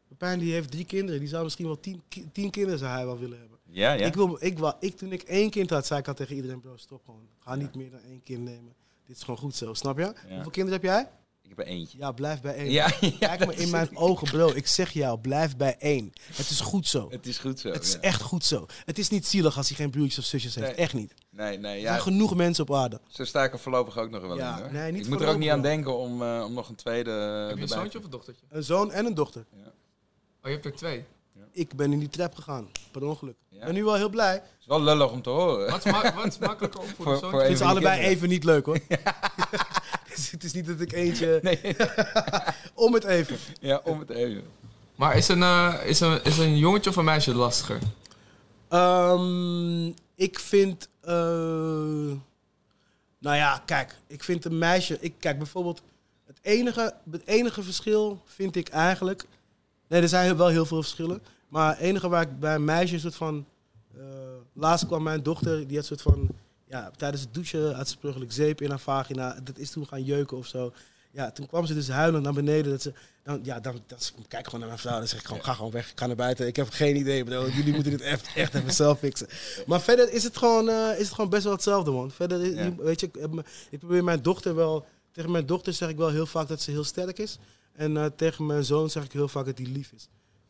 Pepijn 0.07 0.39
die 0.39 0.53
heeft 0.53 0.71
drie 0.71 0.85
kinderen. 0.85 1.19
Die 1.19 1.29
zou 1.29 1.43
misschien 1.43 1.65
wel 1.65 1.79
tien, 1.79 2.01
ki- 2.07 2.29
tien 2.31 2.49
kinderen 2.49 2.79
zou 2.79 2.91
hij 2.91 3.05
wel 3.05 3.19
willen 3.19 3.39
hebben. 3.39 3.57
Ja, 3.63 3.91
ja. 3.91 4.05
Ik 4.05 4.13
wil, 4.13 4.37
ik, 4.39 4.59
ik, 4.79 4.97
toen 4.97 5.11
ik 5.11 5.21
één 5.21 5.49
kind 5.49 5.69
had, 5.69 5.85
zei 5.85 5.99
ik 5.99 6.07
al 6.07 6.13
tegen 6.13 6.35
iedereen, 6.35 6.59
bro, 6.61 6.77
stop 6.77 7.01
gewoon. 7.05 7.27
Ga 7.39 7.55
niet 7.55 7.75
meer 7.75 7.91
dan 7.91 7.99
één 8.09 8.21
kind 8.23 8.43
nemen. 8.43 8.73
Dit 9.05 9.15
is 9.15 9.21
gewoon 9.23 9.39
goed 9.39 9.55
zo, 9.55 9.73
snap 9.73 9.97
je? 9.97 10.13
Hoeveel 10.29 10.51
kinderen 10.51 10.71
heb 10.81 10.83
jij? 10.83 11.09
Ik 11.49 11.51
heb 11.57 11.59
er 11.67 11.73
eentje. 11.73 11.97
Ja, 11.97 12.11
blijf 12.11 12.41
bij 12.41 12.55
één. 12.55 12.71
Ja, 12.71 12.91
ja, 13.01 13.09
Kijk 13.35 13.45
me 13.45 13.55
in 13.55 13.69
mijn 13.69 13.97
ogen, 13.97 14.27
bro. 14.29 14.51
Ik 14.53 14.67
zeg 14.67 14.91
jou, 14.91 15.19
blijf 15.19 15.57
bij 15.57 15.75
één. 15.79 16.11
Het 16.33 16.49
is 16.49 16.59
goed 16.59 16.87
zo. 16.87 17.07
Het 17.11 17.25
is 17.27 17.37
goed 17.37 17.59
zo. 17.59 17.69
Het 17.71 17.83
is 17.83 17.93
ja. 17.93 17.99
echt 17.99 18.21
goed 18.21 18.45
zo. 18.45 18.65
Het 18.85 18.97
is 18.99 19.09
niet 19.09 19.27
zielig 19.27 19.57
als 19.57 19.67
hij 19.67 19.77
geen 19.77 19.89
broertjes 19.89 20.17
of 20.19 20.25
zusjes 20.25 20.55
heeft. 20.55 20.67
Nee. 20.67 20.75
Echt 20.75 20.93
niet. 20.93 21.13
Nee, 21.29 21.57
nee. 21.57 21.73
Er 21.75 21.79
Ja, 21.81 21.87
zijn 21.89 22.01
genoeg 22.01 22.35
mensen 22.35 22.63
op 22.69 22.75
aarde. 22.75 22.99
zo 23.07 23.25
sta 23.25 23.43
ik 23.43 23.53
er 23.53 23.59
voorlopig 23.59 23.97
ook 23.97 24.09
nog 24.09 24.21
wel 24.21 24.37
Ja, 24.37 24.55
in. 24.57 24.63
Hoor. 24.63 24.71
nee, 24.73 24.91
niet 24.91 25.03
ik 25.03 25.09
moet 25.09 25.21
er 25.21 25.27
ook 25.27 25.37
niet 25.37 25.49
aan 25.49 25.61
denken 25.61 25.97
om, 25.97 26.21
eh, 26.21 26.43
om 26.45 26.53
nog 26.53 26.69
een 26.69 26.75
tweede 26.75 27.11
Heb 27.11 27.55
je 27.55 27.61
een 27.61 27.67
zoontje 27.67 27.97
of 27.97 28.03
een 28.03 28.09
dochtertje? 28.11 28.45
Een 28.49 28.63
zoon 28.63 28.91
en 28.91 29.05
een 29.05 29.13
dochter. 29.13 29.45
Oh, 29.53 29.61
je 30.41 30.49
hebt 30.49 30.65
er 30.65 30.75
twee. 30.75 31.05
Ik 31.51 31.75
ben 31.75 31.91
in 31.93 31.99
die 31.99 32.09
trap 32.09 32.35
gegaan, 32.35 32.67
per 32.91 33.03
ongeluk. 33.03 33.35
Ik 33.49 33.57
Ja? 33.59 33.65
ben 33.65 33.73
nu 33.73 33.83
wel 33.83 33.95
heel 33.95 34.09
blij. 34.09 34.41
is 34.59 34.65
wel 34.65 34.81
lullig 34.81 35.11
om 35.11 35.21
te 35.21 35.29
horen. 35.29 35.69
Wat 35.69 35.85
is, 35.85 35.91
ma- 35.91 36.13
wat 36.15 36.25
is 36.25 36.37
makkelijker 36.47 36.79
om 36.79 36.87
voor, 36.87 37.05
Voor- 37.05 37.13
de 37.13 37.29
voor? 37.29 37.41
Het 37.41 37.51
is 37.51 37.61
allebei 37.61 37.93
kinderen. 37.93 38.15
even 38.15 38.29
niet 38.29 38.43
leuk 38.43 38.65
hoor. 38.65 38.79
Het 40.35 40.43
is 40.43 40.53
niet 40.53 40.65
dat 40.65 40.79
ik 40.79 40.91
eentje... 40.91 41.39
Nee, 41.43 41.59
Om 42.85 42.93
het 42.93 43.03
even. 43.03 43.37
ja, 43.59 43.81
om 43.83 43.99
het 43.99 44.09
even. 44.09 44.43
Maar 44.95 45.17
is 45.17 45.27
een, 45.27 45.43
eh, 45.43 45.73
is, 45.85 45.99
een, 45.99 46.23
is 46.23 46.37
een 46.37 46.57
jongetje 46.57 46.89
of 46.89 46.95
een 46.95 47.05
meisje 47.05 47.35
lastiger? 47.35 47.79
Ehm, 48.69 49.85
ik 50.15 50.39
vind... 50.39 50.89
eh, 51.01 51.13
nou 53.19 53.35
ja, 53.35 53.61
kijk. 53.65 53.95
Ik 54.07 54.23
vind 54.23 54.45
een 54.45 54.57
meisje... 54.57 54.97
Ik, 54.99 55.13
kijk, 55.19 55.37
bijvoorbeeld... 55.37 55.81
Het 56.25 56.39
enige, 56.41 56.93
het 57.11 57.25
enige 57.25 57.63
verschil 57.63 58.21
vind 58.25 58.55
ik 58.55 58.67
eigenlijk... 58.69 59.25
Nee, 59.87 60.01
er 60.01 60.09
zijn 60.09 60.37
wel 60.37 60.47
heel 60.47 60.65
veel 60.65 60.81
verschillen. 60.81 61.21
Maar 61.47 61.69
het 61.69 61.79
enige 61.79 62.09
waar 62.09 62.21
ik 62.21 62.39
bij 62.39 62.55
een 62.55 62.63
meisje 62.65 62.93
een 62.93 62.99
soort 62.99 63.15
van... 63.15 63.45
eh, 63.97 64.03
laatst 64.53 64.85
kwam 64.85 65.03
mijn 65.03 65.23
dochter, 65.23 65.67
die 65.67 65.77
had 65.77 65.89
een 65.89 65.97
soort 65.97 66.01
van... 66.01 66.29
Ja, 66.75 66.91
tijdens 66.97 67.21
het 67.21 67.33
douchen 67.33 67.75
had 67.75 67.89
ze 67.89 67.97
per 67.97 68.15
zeep 68.27 68.61
in 68.61 68.69
haar 68.69 68.79
vagina. 68.79 69.37
Dat 69.43 69.57
is 69.57 69.69
toen 69.71 69.87
gaan 69.87 70.03
jeuken 70.03 70.37
of 70.37 70.47
zo. 70.47 70.73
Ja, 71.11 71.31
toen 71.31 71.47
kwam 71.47 71.65
ze 71.65 71.73
dus 71.73 71.87
huilend 71.87 72.23
naar 72.23 72.33
beneden. 72.33 72.71
Dat 72.71 72.81
ze, 72.81 72.93
dan, 73.23 73.39
ja, 73.43 73.59
dan, 73.59 73.79
dan 73.87 73.99
kijk 74.27 74.45
gewoon 74.45 74.59
naar 74.59 74.69
mijn 74.69 74.81
vrouw. 74.81 74.97
Dan 74.97 75.07
zeg 75.07 75.19
ik 75.19 75.25
gewoon, 75.25 75.43
ga 75.43 75.53
gewoon 75.53 75.71
weg. 75.71 75.91
Ik 75.91 75.99
ga 75.99 76.07
naar 76.07 76.15
buiten. 76.15 76.47
Ik 76.47 76.55
heb 76.55 76.69
geen 76.69 76.95
idee, 76.95 77.23
bro. 77.23 77.47
Jullie 77.49 77.73
moeten 77.73 77.91
dit 77.91 78.01
echt, 78.01 78.29
echt 78.35 78.53
even 78.53 78.73
zelf 78.73 78.99
fixen. 78.99 79.27
Maar 79.65 79.81
verder 79.81 80.11
is 80.13 80.23
het 80.23 80.37
gewoon, 80.37 80.69
eh, 80.69 80.91
is 80.99 81.05
het 81.05 81.13
gewoon 81.13 81.29
best 81.29 81.43
wel 81.43 81.53
hetzelfde, 81.53 81.91
man. 81.91 82.11
Verder, 82.11 82.41
is- 82.41 82.53
Ja. 82.53 82.75
weet 82.75 82.99
je, 82.99 83.05
ik, 83.05 83.15
ik 83.69 83.79
probeer 83.79 84.03
mijn 84.03 84.21
dochter 84.21 84.55
wel... 84.55 84.85
Tegen 85.11 85.31
mijn 85.31 85.45
dochter 85.45 85.73
zeg 85.73 85.89
ik 85.89 85.97
wel 85.97 86.09
heel 86.09 86.25
vaak 86.25 86.47
dat 86.47 86.61
ze 86.61 86.71
heel 86.71 86.83
sterk 86.83 87.19
is. 87.19 87.37
En 87.73 87.97
eh, 87.97 88.05
tegen 88.15 88.45
mijn 88.45 88.63
zoon 88.63 88.89
zeg 88.89 89.03
ik 89.03 89.11
heel 89.11 89.27
vaak 89.27 89.45
dat 89.45 89.57
hij 89.57 89.67
lief 89.67 89.91
is. 89.95 90.07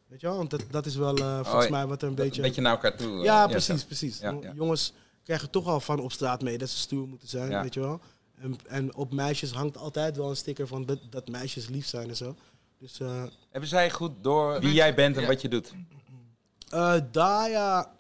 Weet 0.07 0.21
je 0.21 0.28
wel? 0.28 0.38
Want 0.38 0.49
dat, 0.49 0.63
dat 0.69 0.86
is 0.86 0.95
wel 0.95 1.17
eh, 1.17 1.39
volgens 1.43 1.65
ja. 1.65 1.71
mij 1.71 1.86
wat 1.86 2.01
er 2.01 2.07
een 2.07 2.15
beetje... 2.15 2.41
Een 2.41 2.47
beetje 2.47 2.61
naar 2.61 2.71
elkaar 2.71 2.97
toe. 2.97 3.23
Ja, 3.23 3.47
precies, 3.47 3.84
precies. 3.84 4.19
Ja. 4.19 4.38
Jongens 4.55 4.93
krijgen 5.26 5.49
toch 5.49 5.67
al 5.67 5.80
van 5.80 5.99
op 5.99 6.11
straat 6.11 6.41
mee 6.41 6.57
dat 6.57 6.69
ze 6.69 6.78
stoer 6.78 7.07
moeten 7.07 7.28
zijn, 7.28 7.49
Ja. 7.49 7.61
weet 7.61 7.73
je 7.73 7.80
wel. 7.80 7.99
En, 8.36 8.55
en 8.67 8.95
op 8.95 9.13
meisjes 9.13 9.51
hangt 9.51 9.78
altijd 9.78 10.17
wel 10.17 10.30
een 10.30 10.36
sticker 10.36 10.67
van 10.67 10.86
dat, 10.86 10.99
dat 11.09 11.28
meisjes 11.28 11.67
lief 11.67 11.86
zijn 11.88 12.09
en 12.09 12.15
zo. 12.15 12.36
Dus 12.78 12.99
eh 12.99 13.23
Hebben 13.49 13.69
zij 13.69 13.91
goed 13.91 14.11
door 14.21 14.59
wie 14.59 14.73
jij 14.73 14.95
bent 14.95 15.15
en 15.15 15.21
Ja. 15.21 15.28
wat 15.28 15.41
je 15.41 15.49
doet? 15.49 15.73
eh 16.69 16.95
Daya, 17.11 17.93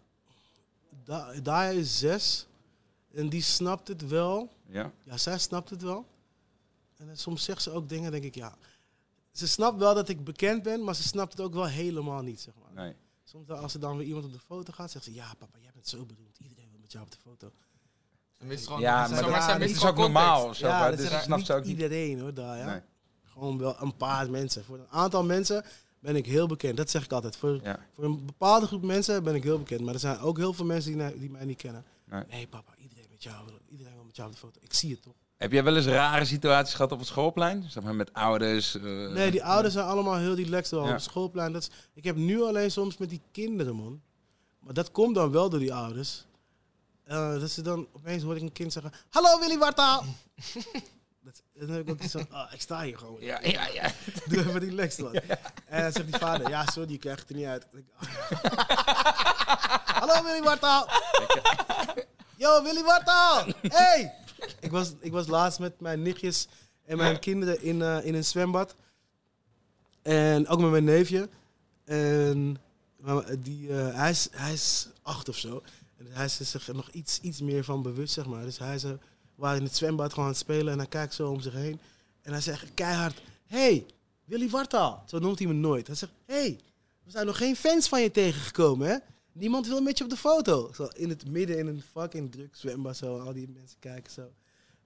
Da- 1.03 1.33
Daya 1.43 1.69
is 1.69 1.97
zes 1.99 2.47
en 3.13 3.29
die 3.29 3.41
snapt 3.41 3.87
het 3.87 4.07
wel. 4.07 4.49
Ja? 4.67 4.91
Ja, 5.03 5.17
zij 5.17 5.37
snapt 5.39 5.69
het 5.69 5.81
wel. 5.81 6.05
En 6.97 7.07
dan 7.07 7.17
soms 7.17 7.43
zegt 7.43 7.61
ze 7.61 7.71
ook 7.71 7.89
dingen, 7.89 8.11
denk 8.11 8.23
ik, 8.23 8.35
ja. 8.35 8.55
Ze 9.31 9.47
snapt 9.47 9.77
wel 9.79 9.93
dat 9.95 10.09
ik 10.09 10.23
bekend 10.23 10.63
ben, 10.63 10.83
maar 10.83 10.95
ze 10.95 11.03
snapt 11.03 11.31
het 11.31 11.41
ook 11.41 11.53
wel 11.53 11.65
helemaal 11.65 12.21
niet, 12.21 12.41
zeg 12.41 12.53
maar. 12.61 12.83
Nee. 12.85 12.95
Soms 13.23 13.49
als 13.49 13.73
er 13.73 13.79
dan 13.79 13.97
weer 13.97 14.07
iemand 14.07 14.25
op 14.25 14.31
de 14.33 14.39
foto 14.39 14.73
gaat, 14.73 14.91
zegt 14.91 15.05
ze, 15.05 15.13
ja 15.13 15.33
papa, 15.39 15.57
jij 15.61 15.71
bent 15.73 15.87
zo 15.87 16.05
beroemd. 16.05 16.37
Iedereen 16.39 16.54
met 16.85 16.91
jou 16.93 17.05
op 17.05 17.11
de 17.11 17.17
foto. 17.29 17.51
Ze 18.37 18.45
mist 18.45 18.65
gewoon, 18.65 18.79
Ja, 18.81 19.07
maar 19.07 19.29
maar 19.29 19.47
dat- 19.47 19.59
mist 19.59 19.75
is 19.75 19.85
ook 19.85 19.97
normaal 19.97 20.53
zo. 20.53 20.67
maar 20.67 20.89
dat 20.89 20.97
dus 20.97 21.05
is 21.05 21.11
dat 21.11 21.23
snapt 21.23 21.47
niet 21.65 21.65
iedereen 21.67 22.19
hoor, 22.19 22.33
daar 22.33 22.57
ja. 22.57 22.65
Nee. 22.65 22.81
Gewoon 23.23 23.57
wel 23.57 23.75
een 23.79 23.95
paar 23.95 24.29
mensen. 24.29 24.63
Voor 24.65 24.77
een 24.77 24.89
aantal 24.89 25.23
mensen 25.23 25.65
ben 25.99 26.15
ik 26.15 26.25
heel 26.25 26.47
bekend. 26.47 26.77
Dat 26.77 26.89
zeg 26.89 27.03
ik 27.03 27.11
altijd. 27.11 27.35
Voor, 27.37 27.59
Ja. 27.63 27.79
voor 27.95 28.03
een 28.03 28.25
bepaalde 28.25 28.65
groep 28.67 28.81
mensen 28.83 29.23
ben 29.23 29.35
ik 29.35 29.43
heel 29.43 29.57
bekend. 29.59 29.81
Maar 29.81 29.93
er 29.93 29.99
zijn 29.99 30.19
ook 30.19 30.37
heel 30.37 30.53
veel 30.53 30.65
mensen 30.65 30.97
die, 30.97 31.19
die 31.19 31.29
mij 31.29 31.45
niet 31.45 31.57
kennen. 31.57 31.83
Nee. 32.05 32.23
Nee 32.29 32.47
papa, 32.47 32.71
iedereen, 32.81 33.05
met 33.09 33.23
jou, 33.23 33.45
wil- 33.45 33.59
iedereen 33.69 33.93
wil 33.93 34.03
met 34.03 34.15
jou 34.15 34.27
op 34.27 34.33
de 34.33 34.39
foto. 34.41 34.59
Ik 34.63 34.73
zie 34.73 34.91
het 34.91 35.01
toch. 35.01 35.13
Heb 35.37 35.51
jij 35.51 35.63
wel 35.63 35.75
eens 35.75 35.85
rare 35.85 36.25
situaties 36.25 36.73
gehad 36.75 36.91
op 36.91 36.99
het 36.99 37.07
schoolplein? 37.07 37.65
Zeg 37.69 37.83
maar 37.83 37.95
met 37.95 38.13
ouders? 38.13 38.75
eh, 38.75 38.83
Nee, 39.11 39.31
die 39.31 39.43
ouders 39.43 39.73
zijn 39.73 39.85
allemaal 39.85 40.17
heel 40.17 40.35
relaxed 40.35 40.71
wel 40.71 40.81
Ja. 40.81 40.87
op 40.87 40.93
het 40.93 41.03
schoolplein. 41.03 41.51
Dat 41.53 41.61
is, 41.61 41.69
ik 41.93 42.03
heb 42.03 42.15
nu 42.15 42.41
alleen 42.41 42.71
soms 42.71 42.97
met 42.97 43.09
die 43.09 43.21
kinderen, 43.31 43.75
man. 43.75 44.01
Maar 44.59 44.73
dat 44.73 44.91
komt 44.91 45.15
dan 45.15 45.31
wel 45.31 45.49
door 45.49 45.59
die 45.59 45.73
ouders. 45.73 46.25
Eh, 47.05 47.39
dat 47.39 47.51
ze 47.51 47.61
dan 47.61 47.87
opeens 47.91 48.23
hoor 48.23 48.35
ik 48.35 48.41
een 48.41 48.51
kind 48.51 48.73
zeggen: 48.73 48.91
Hallo 49.09 49.39
Willy 49.39 49.57
Wartaal! 49.57 50.05
dat, 51.25 51.41
dan 51.53 51.69
heb 51.69 51.81
ik 51.81 51.89
ook 51.89 52.01
iets 52.01 52.11
van: 52.11 52.27
ah, 52.29 52.53
Ik 52.53 52.61
sta 52.61 52.81
hier 52.81 52.97
gewoon. 52.97 53.21
Ja, 53.21 53.39
ja, 53.43 53.67
ja. 53.67 53.91
Doe 54.27 54.39
even 54.39 54.75
man. 55.03 55.13
En 55.65 55.81
dan 55.81 55.91
zegt 55.91 56.05
die 56.05 56.17
vader: 56.17 56.49
Ja, 56.49 56.65
sorry, 56.65 56.91
je 56.91 56.97
krijgt 56.97 57.19
het 57.19 57.29
er 57.29 57.35
niet 57.35 57.45
uit. 57.45 57.67
Ik. 57.73 57.85
Hallo 59.99 60.23
Willy 60.23 60.41
Wartaal! 60.41 60.87
Yo, 62.35 62.63
Willy 62.63 62.83
Wartaal! 62.83 63.45
Hey! 63.61 64.13
Ik 64.59 64.71
was, 64.71 64.93
ik 64.99 65.11
was 65.11 65.27
laatst 65.27 65.59
met 65.59 65.79
mijn 65.79 66.01
nichtjes 66.01 66.47
en 66.85 66.97
mijn 66.97 67.19
kinderen 67.19 67.61
in, 67.61 67.81
eh, 67.81 68.05
in 68.05 68.15
een 68.15 68.25
zwembad. 68.25 68.75
En 70.01 70.47
ook 70.47 70.59
met 70.59 70.71
mijn 70.71 70.83
neefje. 70.83 71.29
En 71.85 72.57
die, 73.39 73.69
eh, 73.69 73.95
hij, 73.95 74.09
is, 74.09 74.27
hij 74.31 74.53
is 74.53 74.87
acht 75.01 75.29
of 75.29 75.37
zo. 75.37 75.63
En 75.97 76.05
hij 76.09 76.25
is 76.25 76.49
zich 76.49 76.73
nog 76.73 76.89
iets, 76.89 77.19
iets 77.19 77.41
meer 77.41 77.63
van 77.63 77.81
bewust, 77.81 78.13
zeg 78.13 78.25
maar. 78.25 78.43
Dus 78.43 78.57
hij 78.57 78.75
is, 78.75 78.83
we 78.83 78.97
waren 79.35 79.57
in 79.57 79.63
het 79.63 79.75
zwembad 79.75 80.09
gewoon 80.09 80.25
aan 80.25 80.31
het 80.31 80.39
spelen. 80.39 80.73
En 80.73 80.77
hij 80.77 80.87
kijkt 80.87 81.13
zo 81.13 81.29
om 81.29 81.39
zich 81.39 81.53
heen. 81.53 81.79
En 82.21 82.31
hij 82.31 82.41
zegt 82.41 82.73
keihard... 82.73 83.21
Hey, 83.45 83.85
Willy 84.25 84.49
Wartaal. 84.49 85.03
Zo 85.05 85.19
noemt 85.19 85.39
hij 85.39 85.47
me 85.47 85.53
nooit. 85.53 85.87
Hij 85.87 85.95
zegt... 85.95 86.11
Hey, 86.25 86.59
we 87.03 87.11
zijn 87.11 87.25
nog 87.25 87.37
geen 87.37 87.55
fans 87.55 87.87
van 87.87 88.01
je 88.01 88.11
tegengekomen, 88.11 88.87
hè? 88.87 88.97
Niemand 89.31 89.67
wil 89.67 89.81
met 89.81 89.97
je 89.97 90.03
op 90.03 90.09
de 90.09 90.17
foto. 90.17 90.71
Zo 90.73 90.87
in 90.93 91.09
het 91.09 91.29
midden 91.29 91.57
in 91.57 91.67
een 91.67 91.81
fucking 91.91 92.31
druk 92.31 92.55
zwembad 92.55 92.97
zo. 92.97 93.19
Al 93.19 93.33
die 93.33 93.49
mensen 93.49 93.79
kijken 93.79 94.11
zo. 94.11 94.31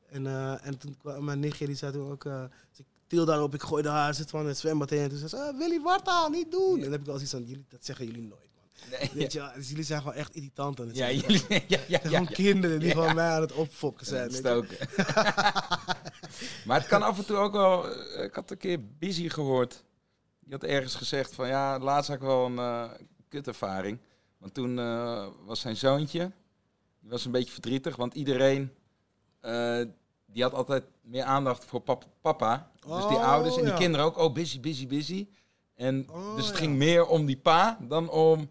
En, 0.09 0.27
eh, 0.27 0.65
en 0.65 0.77
toen 0.77 0.97
kwam 0.97 1.23
mijn 1.23 1.39
nichtje, 1.39 1.65
die 1.65 1.75
zei 1.75 1.91
toen 1.91 2.11
ook... 2.11 2.25
eh, 2.25 2.43
dus 2.69 2.79
ik 2.79 2.85
til 3.07 3.25
daarop, 3.25 3.53
ik 3.53 3.61
gooide 3.61 3.89
haar 3.89 4.13
zit 4.13 4.29
van 4.29 4.45
het 4.45 4.57
zwembad 4.57 4.89
heen. 4.89 5.01
En 5.01 5.09
toen 5.09 5.17
zei 5.17 5.29
ze, 5.29 5.37
ah, 5.37 5.57
Willy 5.57 5.81
Wartaal, 5.81 6.29
niet 6.29 6.51
doen. 6.51 6.75
En 6.75 6.81
dan 6.81 6.91
heb 6.91 7.01
ik 7.01 7.07
al 7.07 7.13
zoiets 7.13 7.31
van, 7.31 7.43
jullie, 7.43 7.65
dat 7.69 7.85
zeggen 7.85 8.05
jullie 8.05 8.21
nooit. 8.21 8.49
Nee, 8.89 9.09
Weet 9.13 9.31
je, 9.33 9.39
wel, 9.39 9.49
dus 9.55 9.69
jullie 9.69 9.83
zijn 9.83 9.99
gewoon 10.01 10.15
echt 10.15 10.35
irritant 10.35 10.79
aan 10.79 10.87
het 10.87 10.95
ja, 10.97 11.11
jullie, 11.11 11.43
ja, 11.49 11.59
ja, 11.67 11.79
ja, 11.87 11.99
Gewoon 11.99 12.27
kinderen 12.27 12.79
die 12.79 12.91
gewoon 12.91 13.15
mij 13.15 13.29
aan 13.29 13.41
het 13.41 13.51
opfokken 13.53 14.05
zijn. 14.05 14.21
weet 14.29 14.31
je. 14.31 14.37
Stoken. 14.37 14.77
Maar 16.65 16.79
het 16.79 16.87
kan 16.87 17.01
af 17.03 17.17
en 17.17 17.25
toe 17.25 17.37
ook 17.37 17.51
wel... 17.53 17.89
eh, 17.89 18.23
Ik 18.23 18.35
had 18.35 18.51
een 18.51 18.57
keer 18.57 18.79
Busy 18.99 19.29
gehoord. 19.29 19.83
Die 20.39 20.53
had 20.53 20.63
ergens 20.63 20.95
gezegd 20.95 21.35
van... 21.35 21.47
Ja, 21.47 21.79
laatst 21.79 22.07
had 22.09 22.17
ik 22.17 22.23
wel 22.23 22.45
een 22.45 22.57
eh 22.59 22.89
kutervaring. 23.27 23.99
Want 24.37 24.53
toen 24.53 24.79
eh, 24.79 25.27
was 25.45 25.59
zijn 25.59 25.75
zoontje... 25.75 26.31
Die 27.01 27.09
was 27.09 27.25
een 27.25 27.31
beetje 27.31 27.51
verdrietig. 27.51 27.95
Want 27.95 28.13
iedereen... 28.13 28.71
eh, 29.41 29.81
die 30.25 30.43
had 30.43 30.53
altijd 30.53 30.83
meer 31.01 31.23
aandacht 31.23 31.65
voor 31.65 31.79
pap- 31.81 32.07
papa. 32.21 32.71
dus 32.79 33.07
die 33.07 33.17
Oh, 33.17 33.27
ouders 33.31 33.55
en 33.57 33.61
die 33.63 33.71
ja. 33.71 33.77
kinderen 33.77 34.05
ook. 34.05 34.17
Oh, 34.17 34.33
busy, 34.33 34.59
busy, 34.59 34.87
busy. 34.87 35.27
En 35.75 36.07
Oh, 36.11 36.35
dus 36.35 36.45
het 36.45 36.55
ja. 36.55 36.61
ging 36.61 36.75
meer 36.75 37.05
om 37.05 37.25
die 37.25 37.37
pa 37.37 37.77
dan 37.81 38.09
om, 38.09 38.49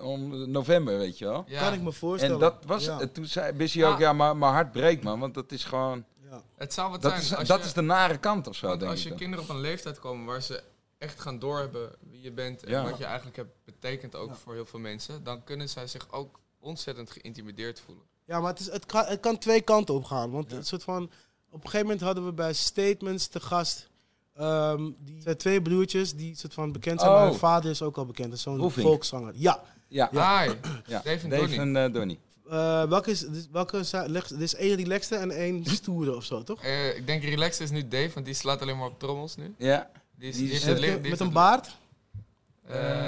om 0.00 0.50
november, 0.50 0.98
weet 0.98 1.18
je 1.18 1.24
wel. 1.24 1.44
Ja. 1.46 1.60
Kan 1.62 1.72
ik 1.72 1.80
me 1.82 1.92
voorstellen. 1.92 2.34
En 2.34 2.40
dat 2.40 2.64
was, 2.66 2.88
toen 3.12 3.24
zei 3.26 3.52
Busy 3.52 3.84
ook, 3.84 3.98
Ja. 3.98 4.12
maar 4.12 4.36
mijn 4.36 4.52
hart 4.52 4.72
breekt 4.72 5.02
man, 5.02 5.20
want 5.20 5.34
dat 5.34 5.52
is 5.52 5.64
gewoon, 5.64 6.04
Ja. 6.30 6.42
Het 6.56 6.72
zou 6.72 6.90
wat 6.90 7.02
dat, 7.02 7.10
zijn. 7.12 7.22
is, 7.24 7.34
als 7.34 7.48
dat 7.48 7.58
je- 7.60 7.64
is 7.64 7.72
de 7.72 7.80
nare 7.80 8.18
kant 8.18 8.46
of 8.46 8.56
zo, 8.56 8.66
Want 8.66 8.78
denk 8.80 8.90
als 8.90 9.00
ik 9.00 9.04
je 9.04 9.10
dan. 9.10 9.18
kinderen 9.20 9.44
op 9.44 9.50
een 9.50 9.60
leeftijd 9.60 9.98
komen 9.98 10.26
waar 10.26 10.42
ze 10.42 10.62
echt 10.98 11.20
gaan 11.20 11.38
doorhebben 11.38 11.90
wie 12.10 12.20
je 12.22 12.32
bent 12.32 12.64
en 12.64 12.70
Ja. 12.70 12.82
wat 12.84 12.98
je 12.98 13.04
eigenlijk 13.04 13.36
hebt 13.36 13.50
betekent 13.64 14.14
ook 14.16 14.28
Ja. 14.28 14.34
voor 14.34 14.54
heel 14.54 14.66
veel 14.66 14.78
mensen, 14.80 15.24
dan 15.24 15.44
kunnen 15.44 15.68
zij 15.68 15.86
zich 15.86 16.06
ook 16.12 16.40
ontzettend 16.60 17.10
geïntimideerd 17.10 17.80
voelen. 17.80 18.04
Ja, 18.24 18.40
maar 18.40 18.50
het, 18.50 18.60
is, 18.60 18.70
het, 18.70 18.86
kan, 18.86 19.04
het 19.04 19.20
kan 19.20 19.38
twee 19.38 19.60
kanten 19.60 19.94
op 19.94 20.04
gaan. 20.04 20.30
Want 20.30 20.50
Ja. 20.50 20.56
het 20.56 20.66
soort 20.66 20.82
van, 20.84 21.02
op 21.50 21.54
een 21.64 21.70
gegeven 21.70 21.80
moment 21.86 22.00
hadden 22.00 22.24
we 22.24 22.32
bij 22.32 22.52
Statements 22.52 23.26
te 23.26 23.40
gast. 23.40 23.90
Ehm, 24.34 24.90
die 24.98 25.20
zijn 25.22 25.36
twee 25.36 25.62
broertjes 25.62 26.14
die 26.14 26.36
soort 26.36 26.54
van 26.54 26.72
bekend 26.72 27.00
zijn. 27.00 27.12
Oh. 27.12 27.18
Maar 27.18 27.28
hun 27.28 27.38
vader 27.38 27.70
is 27.70 27.82
ook 27.82 27.96
al 27.96 28.06
bekend. 28.06 28.28
Dat 28.28 28.36
is 28.36 28.42
zo'n 28.42 28.70
volkszanger. 28.70 29.32
Ja. 29.36 29.62
Ja, 29.88 30.08
Ja. 30.12 30.44
ja. 30.86 31.00
Dave 31.04 31.08
en 31.22 31.28
Dave 31.30 31.40
Donnie. 31.42 31.58
en 31.58 31.76
eh, 31.76 31.92
Donnie. 31.92 32.18
Eh, 32.50 32.84
welke 32.88 33.10
is, 33.10 33.20
dus 33.20 33.48
welke 33.52 33.84
zijn, 33.84 34.10
leg- 34.10 34.30
er 34.30 34.42
is 34.42 34.54
één 34.54 34.76
relaxte 34.76 35.16
en 35.16 35.30
één 35.30 35.64
stoere 35.64 36.16
of 36.16 36.24
zo, 36.24 36.42
toch? 36.42 36.62
Eh, 36.62 36.96
ik 36.96 37.06
denk 37.06 37.22
relaxed 37.22 37.60
is 37.60 37.70
nu 37.70 37.88
Dave, 37.88 38.10
want 38.14 38.26
die 38.26 38.34
slaat 38.34 38.62
alleen 38.62 38.76
maar 38.78 38.86
op 38.88 38.98
trommels 38.98 39.36
nu. 39.36 39.54
Ja, 39.58 39.90
Die 40.16 40.28
is, 40.28 40.36
Die 40.36 40.50
is- 40.50 40.64
Met, 40.64 40.74
een- 40.74 40.80
die 40.82 40.90
met 40.92 41.02
heeft 41.04 41.20
een 41.20 41.26
het- 41.26 41.34
baard? 41.34 41.76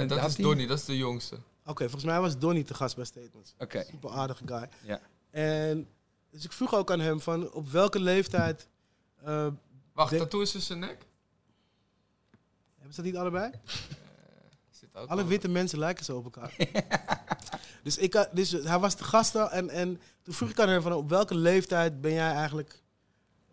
Dat 0.07 0.25
is? 0.27 0.35
Donnie, 0.35 0.67
dat 0.67 0.77
is 0.77 0.85
de 0.85 0.97
jongste. 0.97 1.35
Oké, 1.65 1.83
volgens 1.83 2.03
mij 2.03 2.19
was 2.21 2.37
Donnie 2.37 2.63
te 2.63 2.73
gast 2.73 2.95
bij 2.95 3.05
Statements. 3.05 3.53
oké. 3.59 3.83
Super 3.89 4.09
aardige 4.09 4.43
guy. 4.45 4.69
Ja. 4.83 4.99
En 5.31 5.87
dus 6.31 6.43
ik 6.45 6.51
vroeg 6.51 6.75
ook 6.75 6.91
aan 6.91 6.99
hem 6.99 7.21
van 7.21 7.51
op 7.51 7.69
welke 7.69 7.99
leeftijd... 7.99 8.67
eh, 9.23 9.47
Wacht, 9.93 10.17
tattoo 10.17 10.41
is 10.41 10.55
in 10.55 10.61
zijn 10.61 10.79
nek? 10.79 10.97
Hebben 12.85 12.93
ze 12.93 13.01
dat 13.01 13.11
niet 13.11 13.15
allebei? 13.15 13.51
Zit 14.69 14.89
ook 14.95 15.07
Alle 15.09 15.21
wel- 15.21 15.29
witte 15.29 15.47
mensen 15.47 15.79
lijken 15.79 16.05
zo 16.05 16.17
op 16.17 16.23
elkaar. 16.23 16.55
dus, 17.83 17.97
ik, 17.97 18.13
had- 18.13 18.29
dus 18.33 18.51
hij 18.51 18.79
was 18.79 18.95
de 18.95 19.03
gast 19.03 19.35
al 19.35 19.49
en, 19.49 19.69
en 19.69 19.99
toen 20.21 20.33
vroeg 20.33 20.49
ik 20.49 20.59
aan 20.59 20.69
hem 20.69 20.81
van 20.81 20.93
op 20.93 21.09
welke 21.09 21.35
leeftijd 21.35 22.01
ben 22.01 22.13
jij 22.13 22.31
eigenlijk 22.33 22.83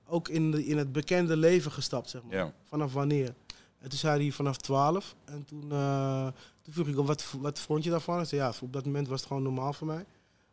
ook 0.06 0.28
in, 0.28 0.50
de, 0.50 0.66
in 0.66 0.78
het 0.78 0.92
bekende 0.92 1.36
leven 1.36 1.72
gestapt, 1.72 2.10
zeg 2.10 2.22
maar. 2.22 2.34
Ja. 2.36 2.52
Vanaf 2.68 2.92
wanneer? 2.92 3.34
En 3.78 3.88
toen 3.88 3.98
zei 3.98 4.22
hij 4.22 4.32
vanaf 4.32 4.56
12. 4.56 5.14
En 5.24 5.44
toen, 5.44 5.72
eh, 5.72 6.26
toen 6.62 6.74
vroeg 6.74 6.86
ik 6.88 6.96
hem, 6.96 7.06
wat, 7.06 7.24
wat 7.38 7.58
vond 7.58 7.84
je 7.84 7.90
daarvan? 7.90 8.16
Hij 8.16 8.24
zei, 8.24 8.40
ja, 8.40 8.52
op 8.60 8.72
dat 8.72 8.84
moment 8.84 9.08
was 9.08 9.18
het 9.18 9.28
gewoon 9.28 9.42
normaal 9.42 9.72
voor 9.72 9.86
mij. 9.86 10.04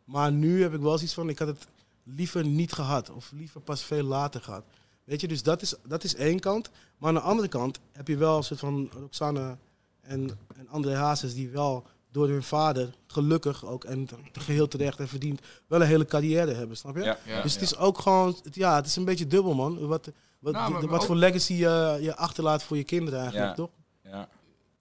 Maar 0.04 0.32
nu 0.32 0.62
heb 0.62 0.74
ik 0.74 0.80
wel 0.80 0.94
zoiets 0.96 1.14
van, 1.14 1.28
ik 1.28 1.38
had 1.38 1.48
het 1.48 1.66
liever 2.04 2.44
niet 2.46 2.72
gehad. 2.72 3.10
Of 3.10 3.30
liever 3.32 3.60
pas 3.60 3.82
veel 3.84 4.02
later 4.02 4.40
gehad. 4.40 4.64
Weet 5.10 5.20
je, 5.20 5.28
dus 5.28 5.42
dat 5.42 5.62
is, 5.62 5.74
dat 5.86 6.04
is 6.04 6.14
één 6.14 6.40
kant. 6.40 6.70
Maar 6.98 7.08
aan 7.08 7.14
de 7.14 7.20
andere 7.20 7.48
kant 7.48 7.80
heb 7.92 8.08
je 8.08 8.16
wel 8.16 8.36
een 8.36 8.42
soort 8.44 8.60
van 8.60 8.90
Roxanne 9.00 9.56
en, 10.00 10.30
en 10.56 10.68
André 10.68 10.94
Hazes... 10.94 11.34
die 11.34 11.48
wel 11.50 11.84
door 12.12 12.28
hun 12.28 12.42
vader, 12.42 12.90
gelukkig 13.06 13.66
ook, 13.66 13.84
en 13.84 14.08
geheel 14.32 14.68
terecht 14.68 14.98
en 14.98 15.08
verdiend... 15.08 15.40
wel 15.66 15.80
een 15.80 15.86
hele 15.86 16.04
carrière 16.04 16.52
hebben, 16.54 16.76
snap 16.76 16.96
je? 16.96 17.02
Ja, 17.02 17.18
Ja. 17.26 17.42
dus 17.42 17.52
het 17.52 17.62
is 17.62 17.76
ook 17.76 17.98
gewoon, 17.98 18.36
het- 18.42 18.54
ja, 18.54 18.74
het 18.76 18.86
is 18.86 18.96
een 18.96 19.04
beetje 19.04 19.26
dubbel, 19.26 19.54
man. 19.54 19.86
Wat, 19.86 20.10
wat, 20.38 20.52
Nou, 20.52 20.72
maar 20.72 20.80
de- 20.80 20.86
wat 20.86 21.00
ook- 21.00 21.06
voor 21.06 21.16
legacy 21.16 21.52
je, 21.54 21.98
je 22.00 22.16
achterlaat 22.16 22.62
voor 22.62 22.76
je 22.76 22.84
kinderen 22.84 23.20
eigenlijk, 23.20 23.48
Ja. 23.50 23.54
toch? 23.56 23.70
ja. 24.02 24.28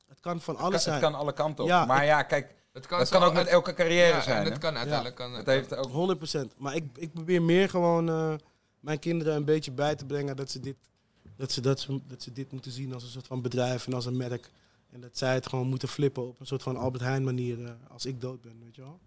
Het 0.08 0.20
kan 0.20 0.42
van 0.42 0.56
alles 0.58 0.74
het 0.74 0.82
zijn. 0.84 1.00
kan 1.02 1.16
alle 1.16 1.34
kanten 1.34 1.64
op. 1.64 1.70
Ja, 1.70 1.86
maar 1.86 2.06
ja, 2.06 2.24
kijk, 2.24 2.56
Het 2.74 2.88
kan, 2.88 2.98
dat 3.00 3.08
zo 3.08 3.20
kan 3.20 3.28
ook 3.28 3.34
met 3.34 3.48
elke 3.48 3.74
carrière 3.74 4.16
ja, 4.16 4.22
zijn. 4.22 4.46
Het 4.46 4.58
kan 4.58 4.76
uiteindelijk... 4.78 5.16
Kan, 5.16 5.34
Het 5.34 5.46
heeft 5.46 5.76
ook... 5.76 5.90
100%. 5.92 6.54
Maar 6.58 6.76
ik, 6.76 6.84
ik 6.96 7.14
probeer 7.14 7.42
meer 7.42 7.70
gewoon 7.70 8.10
eh, 8.10 8.34
mijn 8.80 9.00
kinderen 9.00 9.36
een 9.36 9.46
beetje 9.46 9.72
bij 9.72 9.96
te 9.96 10.06
brengen 10.06 10.36
dat 10.36 10.52
ze, 10.52 10.60
dit, 10.60 10.76
dat, 11.36 11.52
ze, 11.52 11.62
dat, 11.62 11.80
ze, 11.80 12.00
dat 12.08 12.24
ze 12.24 12.32
dit 12.32 12.52
moeten 12.52 12.72
zien 12.72 12.94
als 12.94 13.04
een 13.04 13.10
soort 13.10 13.28
van 13.28 13.42
bedrijf 13.42 13.88
en 13.88 13.94
als 13.94 14.06
een 14.06 14.18
merk. 14.18 14.50
En 14.92 15.02
dat 15.02 15.18
zij 15.18 15.34
het 15.34 15.48
gewoon 15.48 15.68
moeten 15.68 15.88
flippen 15.88 16.28
op 16.28 16.40
een 16.40 16.46
soort 16.48 16.64
van 16.64 16.78
Albert 16.78 17.04
Heijn 17.04 17.24
manier 17.24 17.66
eh, 17.66 17.72
als 17.90 18.06
ik 18.06 18.22
dood 18.22 18.42
ben, 18.42 18.60
weet 18.64 18.76
je 18.76 18.82
wel? 18.82 19.00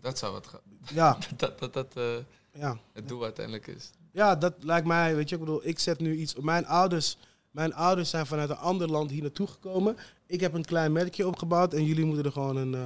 Dat 0.00 0.18
zou 0.18 0.32
wat... 0.32 0.46
ge- 0.46 0.60
Ja, 0.94 1.18
dat 1.36 1.58
dat, 1.58 1.72
dat 1.72 1.96
eh, 1.96 2.14
ja. 2.52 2.78
het 2.92 3.08
doel 3.08 3.22
uiteindelijk 3.22 3.66
is. 3.66 3.90
ja, 4.12 4.36
dat 4.36 4.54
lijkt 4.60 4.86
mij, 4.86 5.16
weet 5.16 5.28
je, 5.28 5.34
ik 5.34 5.40
bedoel, 5.40 5.66
ik 5.66 5.78
zet 5.78 5.98
nu 6.00 6.16
iets... 6.16 6.34
Mijn 6.34 6.66
ouders, 6.66 7.16
mijn 7.50 7.74
ouders 7.74 8.10
zijn 8.10 8.26
vanuit 8.26 8.50
een 8.50 8.56
ander 8.56 8.88
land 8.90 9.10
hier 9.10 9.22
naartoe 9.22 9.46
gekomen. 9.46 9.96
Ik 10.26 10.40
heb 10.40 10.52
een 10.54 10.64
klein 10.64 10.92
merkje 10.92 11.26
opgebouwd 11.26 11.74
en 11.74 11.84
jullie 11.84 12.04
moeten 12.04 12.24
er 12.24 12.32
gewoon 12.32 12.56
een, 12.56 12.74
eh, 12.74 12.80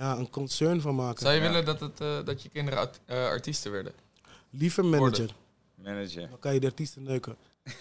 ja, 0.00 0.16
een 0.18 0.30
concern 0.30 0.80
van 0.80 0.94
maken. 0.94 1.22
Zou 1.22 1.34
je 1.34 1.40
Ja. 1.40 1.48
willen 1.48 1.64
dat, 1.64 1.80
het, 1.80 2.00
eh, 2.00 2.24
dat 2.24 2.42
je 2.42 2.48
kinderen 2.48 2.78
art- 2.80 3.00
eh, 3.04 3.24
artiesten 3.24 3.70
werden? 3.72 3.92
Liever 4.50 4.84
manager. 4.84 5.34
Manager. 5.74 6.28
Dan 6.28 6.38
kan 6.38 6.54
je 6.54 6.60
de 6.60 6.66
artiesten 6.66 7.02
neuken. 7.02 7.36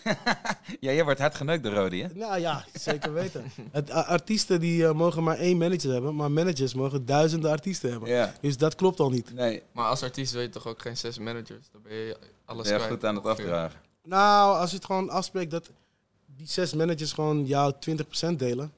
Ja, 0.80 0.92
jij 0.92 1.04
wordt 1.04 1.20
hard 1.20 1.36
geneukt 1.36 1.64
door 1.64 1.74
Rodi, 1.74 2.02
hè? 2.04 2.08
Nou 2.14 2.40
ja, 2.40 2.66
zeker 2.74 3.14
weten. 3.14 3.52
Het, 3.72 3.92
artiesten 3.92 4.60
die 4.60 4.86
eh, 4.86 4.94
mogen 4.94 5.24
maar 5.24 5.38
één 5.38 5.58
manager 5.58 5.92
hebben, 5.92 6.16
maar 6.16 6.32
managers 6.32 6.74
mogen 6.74 7.06
duizenden 7.06 7.52
artiesten 7.52 7.90
hebben. 7.92 8.10
Ja. 8.10 8.34
Dus 8.42 8.58
dat 8.58 8.76
klopt 8.76 9.00
al 9.00 9.10
niet. 9.10 9.34
Nee, 9.34 9.64
Maar 9.72 9.86
als 9.86 10.04
artiest 10.04 10.32
wil 10.34 10.42
je 10.42 10.50
toch 10.50 10.68
ook 10.68 10.82
geen 10.82 10.98
zes 10.98 11.18
managers? 11.20 11.68
Dan 11.72 11.82
ben 11.82 11.94
je 11.94 12.18
alles 12.46 12.64
ben 12.64 12.72
je 12.72 12.78
kwijt. 12.78 12.94
goed 12.94 13.06
aan 13.06 13.16
het 13.16 13.26
afdragen. 13.26 13.80
Nou, 14.04 14.58
als 14.58 14.70
je 14.70 14.76
het 14.76 14.86
gewoon 14.86 15.10
afspreekt 15.10 15.52
dat 15.52 15.70
die 16.36 16.48
zes 16.48 16.74
managers 16.74 17.14
gewoon 17.14 17.46
jouw 17.46 17.72
20% 17.72 18.36
delen, 18.36 18.72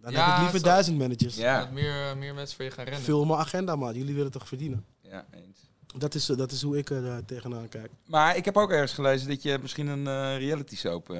dan 0.00 0.12
Ja, 0.12 0.24
heb 0.24 0.34
ik 0.34 0.40
liever 0.40 0.58
zo- 0.58 0.64
duizend 0.64 0.98
managers. 0.98 1.36
Ja, 1.36 1.58
Dat 1.60 1.70
meer, 1.70 2.16
meer 2.16 2.34
mensen 2.34 2.56
voor 2.56 2.64
je 2.64 2.70
gaan 2.70 2.84
rennen. 2.84 3.02
Vul 3.02 3.24
mijn 3.24 3.38
agenda 3.40 3.76
maar, 3.76 3.94
jullie 3.94 4.14
willen 4.14 4.30
toch 4.32 4.48
verdienen. 4.48 4.84
ja, 5.00 5.26
eens. 5.30 5.58
Dat 5.96 6.14
is, 6.14 6.28
eh, 6.28 6.36
dat 6.36 6.52
is 6.52 6.62
hoe 6.62 6.78
ik 6.78 6.90
er 6.90 7.06
eh, 7.06 7.16
tegenaan 7.26 7.68
kijk. 7.68 7.90
Maar 8.06 8.36
ik 8.36 8.44
heb 8.44 8.56
ook 8.56 8.70
ergens 8.70 8.92
gelezen 8.92 9.28
dat 9.28 9.42
je 9.42 9.58
misschien 9.62 9.86
een 9.86 10.06
eh, 10.06 10.36
reality 10.38 10.76
soap 10.76 11.08
met 11.08 11.18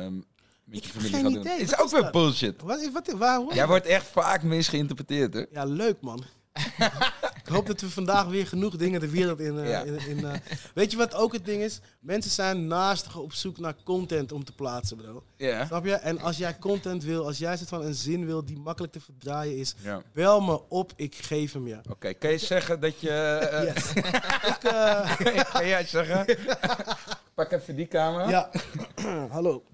Ik 0.70 0.84
je 0.84 0.90
heb 0.92 1.02
familie 1.02 1.10
geen 1.14 1.22
gaat 1.24 1.32
doen. 1.32 1.40
idee, 1.40 1.58
Is 1.58 1.70
wat 1.70 1.78
ook 1.80 1.86
is 1.86 1.92
weer 1.92 2.02
dat? 2.02 2.12
bullshit. 2.12 2.62
Wat, 2.62 2.90
wat, 2.92 3.12
waar 3.12 3.36
hoor 3.36 3.48
je 3.48 3.54
Jij 3.54 3.66
wordt 3.66 3.86
echt 3.86 4.06
vaak 4.06 4.42
misgeïnterpreteerd, 4.42 5.34
hè? 5.34 5.44
Ja, 5.52 5.64
leuk 5.64 6.00
man. 6.00 6.22
ik 7.48 7.54
hoop 7.54 7.66
dat 7.66 7.80
we 7.80 7.90
vandaag 7.90 8.26
weer 8.26 8.46
genoeg 8.46 8.76
dingen 8.76 9.00
de 9.00 9.08
wereld 9.10 9.40
in... 9.40 9.58
eh, 9.58 9.68
Ja. 9.68 9.82
in, 9.82 9.98
in 10.08 10.24
eh, 10.24 10.32
weet 10.74 10.90
je 10.90 10.96
wat 10.96 11.14
ook 11.14 11.32
het 11.32 11.44
ding 11.44 11.62
is? 11.62 11.80
Mensen 12.00 12.30
zijn 12.30 12.66
naastig 12.66 13.16
op 13.16 13.32
zoek 13.32 13.58
naar 13.58 13.74
content 13.84 14.32
om 14.32 14.44
te 14.44 14.52
plaatsen, 14.52 14.96
bro. 14.96 15.22
Ja. 15.36 15.66
Snap 15.66 15.84
je? 15.84 15.92
En 15.94 16.20
als 16.20 16.36
jij 16.36 16.58
content 16.58 17.04
wil, 17.04 17.24
als 17.26 17.38
jij 17.38 17.56
soort 17.56 17.68
van 17.68 17.82
een 17.84 17.94
zin 17.94 18.26
wil 18.26 18.44
die 18.44 18.58
makkelijk 18.58 18.92
te 18.92 19.00
verdraaien 19.00 19.56
is, 19.56 19.74
ja. 19.82 20.02
bel 20.12 20.40
me 20.40 20.68
op, 20.68 20.92
ik 20.96 21.14
geef 21.14 21.52
hem 21.52 21.66
je. 21.66 21.78
Oké, 21.90 22.12
kan 22.14 22.30
je 22.30 22.38
zeggen 22.38 22.80
dat 22.80 23.00
je... 23.00 23.10
eh, 23.10 23.74
Yes. 23.74 23.92
ik, 24.52 24.62
eh, 24.64 25.44
kan 25.52 25.66
jij 25.66 25.84
zeggen? 25.86 26.36
Pak 27.34 27.52
even 27.52 27.76
die 27.76 27.88
camera. 27.88 28.28
ja, 28.30 28.50
hallo. 29.30 29.64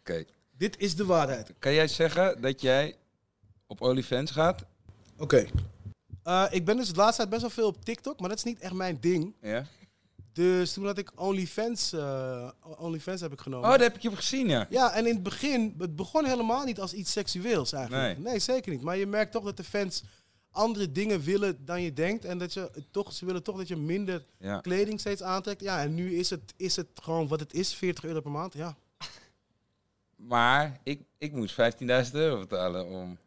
Oké. 0.00 0.24
Dit 0.56 0.78
is 0.78 0.96
de 0.96 1.04
waarheid. 1.04 1.52
Kan 1.58 1.72
jij 1.74 1.88
zeggen 1.88 2.40
dat 2.40 2.60
jij 2.60 2.96
op 3.66 3.80
OnlyFans 3.80 4.30
gaat? 4.30 4.64
Oké. 5.18 5.46
Eh, 6.22 6.44
ik 6.50 6.64
ben 6.64 6.76
dus 6.76 6.88
de 6.88 6.96
laatste 6.96 7.16
tijd 7.16 7.28
best 7.28 7.40
wel 7.40 7.50
veel 7.50 7.66
op 7.66 7.84
TikTok, 7.84 8.20
maar 8.20 8.28
dat 8.28 8.38
is 8.38 8.44
niet 8.44 8.60
echt 8.60 8.72
mijn 8.72 8.98
ding. 9.00 9.34
Ja. 9.40 9.64
Dus 10.32 10.72
toen 10.72 10.86
had 10.86 10.98
ik 10.98 11.12
OnlyFans, 11.20 11.92
eh 11.92 12.50
OnlyFans 12.78 13.20
heb 13.20 13.32
ik 13.32 13.40
genomen. 13.40 13.64
Oh, 13.66 13.72
dat 13.72 13.80
heb 13.82 13.94
ik 13.94 14.02
je 14.02 14.16
gezien, 14.16 14.48
ja. 14.48 14.66
Ja, 14.70 14.92
en 14.92 15.06
in 15.06 15.14
het 15.14 15.22
begin, 15.22 15.74
het 15.78 15.96
begon 15.96 16.24
helemaal 16.24 16.64
niet 16.64 16.80
als 16.80 16.92
iets 16.92 17.12
seksueels 17.12 17.72
eigenlijk. 17.72 18.18
Nee. 18.18 18.26
Nee. 18.26 18.38
zeker 18.38 18.72
niet. 18.72 18.82
Maar 18.82 18.96
je 18.96 19.06
merkt 19.06 19.32
toch 19.32 19.44
dat 19.44 19.56
de 19.56 19.64
fans 19.64 20.02
andere 20.50 20.92
dingen 20.92 21.20
willen 21.20 21.64
dan 21.64 21.82
je 21.82 21.92
denkt. 21.92 22.24
En 22.24 22.38
dat 22.38 22.52
je 22.52 22.70
toch, 22.90 23.12
ze 23.12 23.24
willen 23.24 23.42
toch 23.42 23.56
dat 23.56 23.68
je 23.68 23.76
minder 23.76 24.24
Ja. 24.38 24.60
kleding 24.60 25.00
steeds 25.00 25.22
aantrekt. 25.22 25.60
Ja, 25.60 25.80
en 25.80 25.94
nu 25.94 26.14
is 26.16 26.30
het, 26.30 26.54
is 26.56 26.76
het 26.76 26.86
gewoon 27.02 27.28
wat 27.28 27.40
het 27.40 27.54
is, 27.54 27.74
40 27.74 28.04
euro 28.04 28.20
per 28.20 28.30
maand. 28.30 28.54
Ja, 28.54 28.76
Maar 30.16 30.80
ik, 30.82 31.00
ik 31.18 31.32
moest 31.32 31.54
15.000 32.06 32.12
euro 32.12 32.38
betalen 32.38 32.86
om 32.86 33.18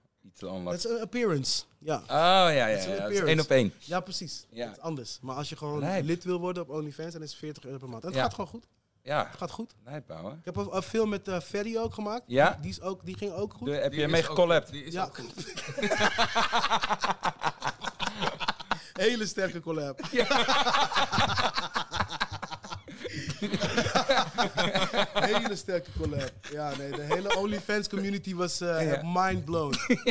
unlocken. 0.41 0.73
is 0.73 0.83
een 0.85 1.01
appearance. 1.01 1.63
Ja, 1.79 1.95
Oh, 1.97 2.07
ja, 2.09 2.49
ja, 2.51 2.67
Dat 2.67 2.77
is 2.77 2.83
ja. 2.85 2.89
een 2.91 2.95
appearance. 3.01 3.25
één 3.25 3.39
op 3.39 3.49
één. 3.49 3.73
ja 3.79 3.99
precies. 3.99 4.45
Ja. 4.49 4.65
Dat 4.65 4.75
is 4.77 4.81
anders. 4.81 5.17
Maar 5.21 5.35
als 5.35 5.49
je 5.49 5.55
gewoon 5.57 5.79
Lijp. 5.79 6.05
lid 6.05 6.23
wil 6.23 6.39
worden 6.39 6.63
op 6.63 6.69
OnlyFans, 6.69 7.13
dan 7.13 7.21
is 7.21 7.29
het 7.29 7.39
40 7.39 7.65
euro 7.65 7.77
per 7.77 7.89
maand. 7.89 8.01
En 8.01 8.07
het 8.07 8.17
Ja. 8.17 8.23
gaat 8.23 8.33
gewoon 8.33 8.49
goed. 8.49 8.65
Ja, 9.01 9.27
Het 9.29 9.37
gaat 9.37 9.51
goed. 9.51 9.73
lijpbouw, 9.83 10.23
hè? 10.29 10.31
Ik 10.31 10.45
heb 10.45 10.55
een, 10.55 10.81
film 10.81 11.09
met 11.09 11.27
eh 11.27 11.39
Ferry 11.39 11.77
ook 11.77 11.93
gemaakt. 11.93 12.23
Ja? 12.27 12.57
Die, 12.61 12.69
is 12.71 12.81
ook, 12.81 13.05
die 13.05 13.17
ging 13.17 13.31
ook 13.33 13.53
goed. 13.53 13.67
De- 13.67 13.73
heb 13.73 13.91
Die 13.91 13.99
je 14.01 14.07
mee 14.07 14.23
gecollapt? 14.23 14.71
Die 14.71 14.83
is 14.83 14.93
Ja. 14.93 15.03
ook 15.05 15.17
goed. 15.17 15.33
Hele 19.05 19.25
sterke 19.25 19.59
collab. 19.59 19.99
hele 25.33 25.55
sterke 25.55 25.89
collab. 25.99 26.31
Ja, 26.51 26.75
nee, 26.77 26.91
de 26.91 27.01
hele 27.01 27.35
OnlyFans 27.37 27.89
community 27.89 28.35
was 28.35 28.61
eh, 28.61 28.91
Ja. 28.91 29.01
mind 29.03 29.45
blown. 29.45 29.75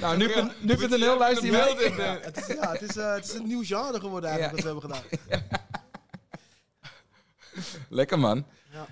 Nou, 0.00 0.16
nu, 0.16 0.26
nu 0.60 0.78
vindt 0.78 0.92
een 0.94 1.00
heel 1.00 1.18
luister 1.18 1.46
in 1.46 1.52
Ja, 1.52 1.64
de- 1.74 2.18
het, 2.22 2.36
is, 2.36 2.46
ja, 2.46 2.72
het, 2.72 2.82
is, 2.82 2.96
eh, 2.96 3.14
het 3.14 3.24
is 3.24 3.34
een 3.34 3.46
nieuw 3.46 3.64
genre 3.64 4.00
geworden 4.00 4.30
eigenlijk 4.30 4.62
Ja. 4.64 4.72
wat 4.72 4.82
we 4.82 4.88
hebben 4.90 5.18
gedaan. 5.28 5.48
Lekker 7.88 8.18
man. 8.18 8.46
Ja. 8.72 8.86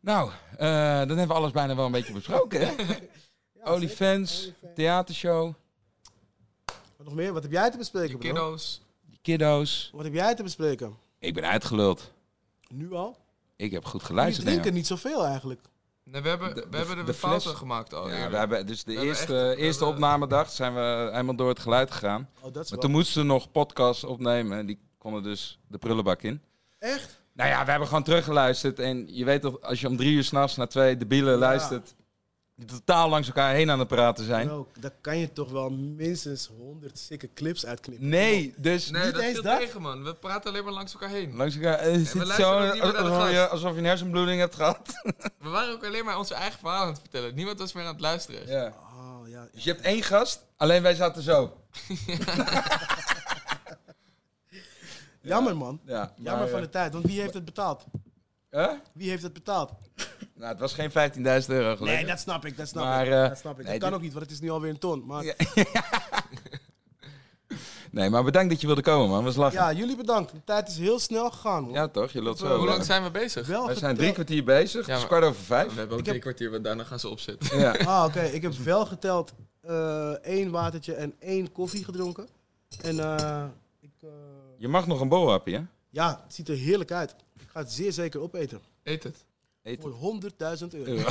Nou, 0.00 0.30
eh, 0.56 0.68
dan 0.98 1.08
hebben 1.08 1.28
we 1.28 1.34
alles 1.34 1.50
bijna 1.50 1.76
wel 1.76 1.86
een 1.86 1.92
beetje 1.92 2.12
besproken, 2.12 2.60
hè? 2.66 2.74
Olifants, 3.62 4.50
theatershow, 4.74 5.52
Wat 6.96 7.06
nog 7.06 7.14
meer? 7.14 7.32
Wat 7.32 7.42
heb 7.42 7.52
jij 7.52 7.70
te 7.70 7.76
bespreken, 7.76 8.20
Die 8.20 8.32
bro? 8.32 8.42
kiddo's. 8.42 8.82
die 9.06 9.18
kiddo's. 9.22 9.90
Wat 9.94 10.04
heb 10.04 10.14
jij 10.14 10.34
te 10.34 10.42
bespreken? 10.42 10.96
Ik 11.18 11.34
ben 11.34 11.44
uitgeluld. 11.44 12.12
Nu 12.68 12.92
al? 12.92 13.16
Ik 13.58 13.70
heb 13.70 13.84
goed 13.84 14.02
geluisterd 14.02 14.44
naar 14.44 14.52
drinken 14.54 14.74
niet 14.74 14.86
zoveel 14.86 15.24
eigenlijk. 15.24 15.60
Nee, 16.04 16.22
we 16.22 16.28
hebben, 16.28 16.54
De- 16.54 16.66
we 16.70 16.76
hebben 16.76 16.96
de 16.96 17.04
de, 17.04 17.14
fles- 17.14 17.30
fouten 17.30 17.56
gemaakt 17.56 17.94
al. 17.94 18.08
Ja, 18.10 18.30
we 18.30 18.36
hebben 18.36 18.66
dus 18.66 18.84
de 18.84 18.90
We 18.92 18.96
hebben 18.98 19.08
eerste, 19.16 19.48
echt- 19.48 19.58
eerste 19.58 19.84
hebben- 19.84 19.88
opnamedag 20.04 20.50
zijn 20.50 20.74
we 20.74 21.08
helemaal 21.12 21.36
door 21.36 21.48
het 21.48 21.58
geluid 21.58 21.90
gegaan. 21.90 22.28
Oh, 22.36 22.42
Maar 22.54 22.64
wel... 22.68 22.78
toen 22.78 22.90
moesten 22.90 23.20
we 23.20 23.26
nog 23.26 23.50
podcasts 23.50 24.04
opnemen. 24.04 24.58
en 24.58 24.66
Die 24.66 24.78
konden 24.98 25.22
dus 25.22 25.58
de 25.68 25.78
prullenbak 25.78 26.22
in. 26.22 26.42
Echt? 26.78 27.20
Nou 27.32 27.48
ja, 27.50 27.64
we 27.64 27.70
hebben 27.70 27.88
gewoon 27.88 28.02
teruggeluisterd. 28.02 28.78
En 28.78 29.14
je 29.14 29.24
weet 29.24 29.40
toch, 29.42 29.60
als 29.60 29.80
je 29.80 29.88
om 29.88 29.96
drie 29.96 30.12
uur 30.14 30.24
s'nachts 30.24 30.56
naar 30.56 30.68
twee 30.68 30.96
debielen 30.96 31.32
Ja. 31.32 31.38
luistert... 31.38 31.94
die 32.58 32.66
totaal 32.66 33.08
langs 33.08 33.26
elkaar 33.26 33.54
heen 33.54 33.70
aan 33.70 33.78
het 33.78 33.88
praten 33.88 34.24
zijn. 34.24 34.46
Bro, 34.46 34.68
daar 34.80 34.92
kan 35.00 35.18
je 35.18 35.32
toch 35.32 35.50
wel 35.50 35.70
minstens 35.70 36.50
100 36.58 36.98
sikke 36.98 37.32
clips 37.34 37.66
uitknippen. 37.66 38.08
Nee, 38.08 38.54
dus 38.56 38.90
Nee, 38.90 39.04
Niet 39.04 39.14
dat 39.14 39.22
eens 39.22 39.40
dat? 39.40 39.58
tegen, 39.58 39.82
man. 39.82 40.04
We 40.04 40.14
praten 40.14 40.50
alleen 40.50 40.64
maar 40.64 40.72
langs 40.72 40.92
elkaar 40.92 41.08
heen. 41.08 41.36
langs 41.36 41.54
elkaar... 41.56 41.80
het 41.80 42.14
luisteren 42.14 42.36
zo 42.36 42.52
ook 42.58 42.72
niet 42.72 42.82
meer 42.82 42.92
naar 42.92 42.92
de 42.92 42.98
alsof 42.98 43.18
gast. 43.18 43.32
je, 43.32 43.48
alsof 43.48 43.72
je 43.72 43.78
een 43.78 43.84
hersenbloeding 43.84 44.40
hebt 44.40 44.54
gehad? 44.54 45.02
We 45.42 45.48
waren 45.48 45.72
ook 45.74 45.84
alleen 45.84 46.04
maar 46.04 46.18
onze 46.18 46.34
eigen 46.34 46.58
verhaal 46.58 46.82
aan 46.82 46.88
het 46.88 46.98
vertellen. 47.00 47.34
Niemand 47.34 47.58
was 47.58 47.72
meer 47.72 47.84
aan 47.84 47.92
het 47.92 48.00
luisteren. 48.00 48.46
ja. 48.46 48.72
Oh, 48.98 49.28
ja. 49.28 49.48
Dus 49.52 49.64
je 49.64 49.70
hebt 49.70 49.84
één 49.84 50.02
gast, 50.02 50.44
alleen 50.56 50.82
wij 50.82 50.94
zaten 50.94 51.22
zo. 51.22 51.56
Jammer, 55.20 55.56
man. 55.56 55.80
Ja, 55.84 56.12
Jammer 56.16 56.38
maar, 56.42 56.48
van 56.48 56.58
eh, 56.58 56.64
de 56.64 56.70
tijd. 56.70 56.92
Want 56.92 57.04
wie 57.04 57.20
heeft 57.20 57.34
het 57.34 57.44
betaald? 57.44 57.84
Wie 58.94 59.10
heeft 59.10 59.22
het 59.22 59.32
betaald? 59.32 59.70
Nou, 60.34 60.50
het 60.50 60.60
was 60.60 60.74
geen 60.74 60.90
15.000 60.90 60.94
euro 61.24 61.40
gelukkig. 61.46 61.78
Nee, 61.86 62.06
dat 62.06 62.20
snap 62.20 62.44
ik. 62.44 62.56
Dat 62.56 62.68
snap 62.68 62.84
Maar, 62.84 63.06
ik. 63.06 63.12
eh, 63.12 63.28
dat 63.28 63.38
snap 63.38 63.58
ik. 63.58 63.64
nee, 63.64 63.72
dat 63.78 63.80
kan 63.80 63.88
dit- 63.88 63.98
ook 63.98 64.02
niet, 64.04 64.12
want 64.12 64.24
het 64.24 64.34
is 64.34 64.40
nu 64.40 64.50
alweer 64.50 64.70
een 64.70 64.78
ton. 64.78 65.06
Maar 65.06 65.24
Ja. 65.24 65.34
ja, 65.54 65.84
Nee, 67.90 68.10
maar 68.10 68.24
bedankt 68.24 68.50
dat 68.50 68.60
je 68.60 68.66
wilde 68.66 68.82
komen, 68.82 69.08
man. 69.08 69.24
Was 69.24 69.36
lachen. 69.36 69.76
jullie 69.76 69.96
bedankt. 69.96 70.32
De 70.32 70.44
tijd 70.44 70.68
is 70.68 70.78
heel 70.78 70.98
snel 70.98 71.30
gegaan, 71.30 71.64
hoor. 71.64 71.72
Ja, 71.74 71.88
toch? 71.88 72.10
Je 72.10 72.22
loopt 72.22 72.38
Hoe 72.38 72.48
zo. 72.48 72.54
Hoe 72.54 72.64
lang 72.64 72.76
lang? 72.76 72.86
zijn 72.88 73.02
we 73.02 73.10
bezig? 73.10 73.46
Wel 73.46 73.66
Wij 73.66 73.74
zijn 73.74 73.96
drie 73.96 74.12
kwartier 74.12 74.44
bezig. 74.44 74.86
Ja, 74.86 74.92
het 74.92 75.00
is 75.02 75.06
kwart 75.08 75.24
over 75.24 75.42
vijf. 75.42 75.72
We 75.72 75.78
hebben 75.78 75.92
ook 75.92 75.98
Ik 75.98 76.04
drie 76.04 76.12
heb- 76.14 76.22
kwartier, 76.22 76.50
want 76.50 76.64
daarna 76.64 76.84
gaan 76.84 76.98
ze 77.00 77.08
opzetten. 77.08 77.58
Ja. 77.58 77.72
Ah, 77.72 78.04
oké. 78.04 78.20
Ik 78.20 78.42
heb 78.42 78.52
wel 78.52 78.86
geteld 78.86 79.32
eh, 79.60 80.08
één 80.10 80.50
watertje 80.50 80.94
en 80.94 81.14
één 81.18 81.52
koffie 81.52 81.84
gedronken. 81.84 82.28
En 82.82 82.98
eh, 83.00 83.44
ik, 83.80 83.90
eh, 84.02 84.08
Je 84.56 84.68
mag 84.68 84.86
nog 84.86 85.00
een 85.00 85.08
bohappie, 85.08 85.54
hè? 85.54 85.62
ja, 85.90 86.20
het 86.24 86.34
ziet 86.34 86.48
er 86.48 86.56
heerlijk 86.56 86.92
uit. 86.92 87.14
Ik 87.58 87.64
ga 87.64 87.70
het 87.70 87.78
zeer 87.80 87.92
zeker 87.92 88.20
opeten. 88.20 88.60
Eet 88.82 89.02
het. 89.02 89.24
Voor 89.80 90.20
100.000 90.60 90.68
euro. 90.68 91.10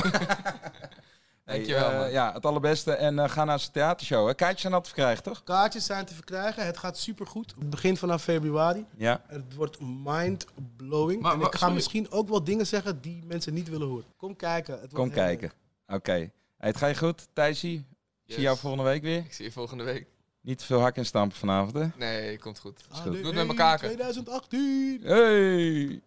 Dankjewel, 1.44 1.90
eh, 1.90 1.98
man. 1.98 2.10
ja, 2.10 2.32
het 2.32 2.46
allerbeste. 2.46 2.92
En 2.92 3.18
eh, 3.18 3.30
ga 3.30 3.44
naar 3.44 3.58
zijn 3.60 3.72
theatershow. 3.72 4.26
Hè? 4.26 4.34
Kaartjes 4.34 4.60
zijn 4.60 4.72
al 4.72 4.80
te 4.80 4.88
verkrijgen, 4.88 5.22
toch? 5.22 5.44
Kaartjes 5.44 5.84
zijn 5.84 6.04
te 6.04 6.14
verkrijgen. 6.14 6.66
Het 6.66 6.76
gaat 6.76 6.98
supergoed. 6.98 7.54
Het 7.58 7.70
begint 7.70 7.98
vanaf 7.98 8.22
februari. 8.22 8.86
Ja. 8.96 9.22
Het 9.26 9.54
wordt 9.54 9.80
mind-blowing. 9.80 11.26
En 11.26 11.38
maar- 11.38 11.46
ik 11.46 11.52
ga 11.52 11.58
sorry. 11.58 11.74
misschien 11.74 12.10
ook 12.10 12.28
wel 12.28 12.44
dingen 12.44 12.66
zeggen 12.66 13.00
die 13.00 13.24
mensen 13.24 13.54
niet 13.54 13.68
willen 13.68 13.88
horen. 13.88 14.04
Kom 14.16 14.36
kijken. 14.36 14.72
Het 14.72 14.80
wordt 14.80 14.94
Kom 14.94 15.10
kijken. 15.10 15.52
Oké. 15.86 16.12
Hey, 16.12 16.30
het 16.56 16.76
gaat 16.76 16.90
je 16.90 16.96
goed, 16.96 17.28
Thijsie? 17.32 17.84
Yes. 18.24 18.34
zie 18.34 18.44
jou 18.44 18.58
volgende 18.58 18.84
week 18.84 19.02
weer. 19.02 19.18
Ik 19.18 19.32
zie 19.32 19.44
je 19.44 19.52
volgende 19.52 19.84
week. 19.84 20.06
Niet 20.40 20.58
te 20.58 20.64
veel 20.64 20.80
hak 20.80 20.96
en 20.96 21.06
stampen 21.06 21.38
vanavond, 21.38 21.74
hè? 21.74 21.86
Nee, 21.96 22.38
komt 22.38 22.58
goed. 22.58 22.84
leuk. 23.04 23.04
Doe 23.04 23.14
het 23.14 23.34
met 23.34 23.46
Hey, 23.46 23.54
kaken. 23.56 23.86
2018. 23.86 25.00
Hey! 25.02 26.02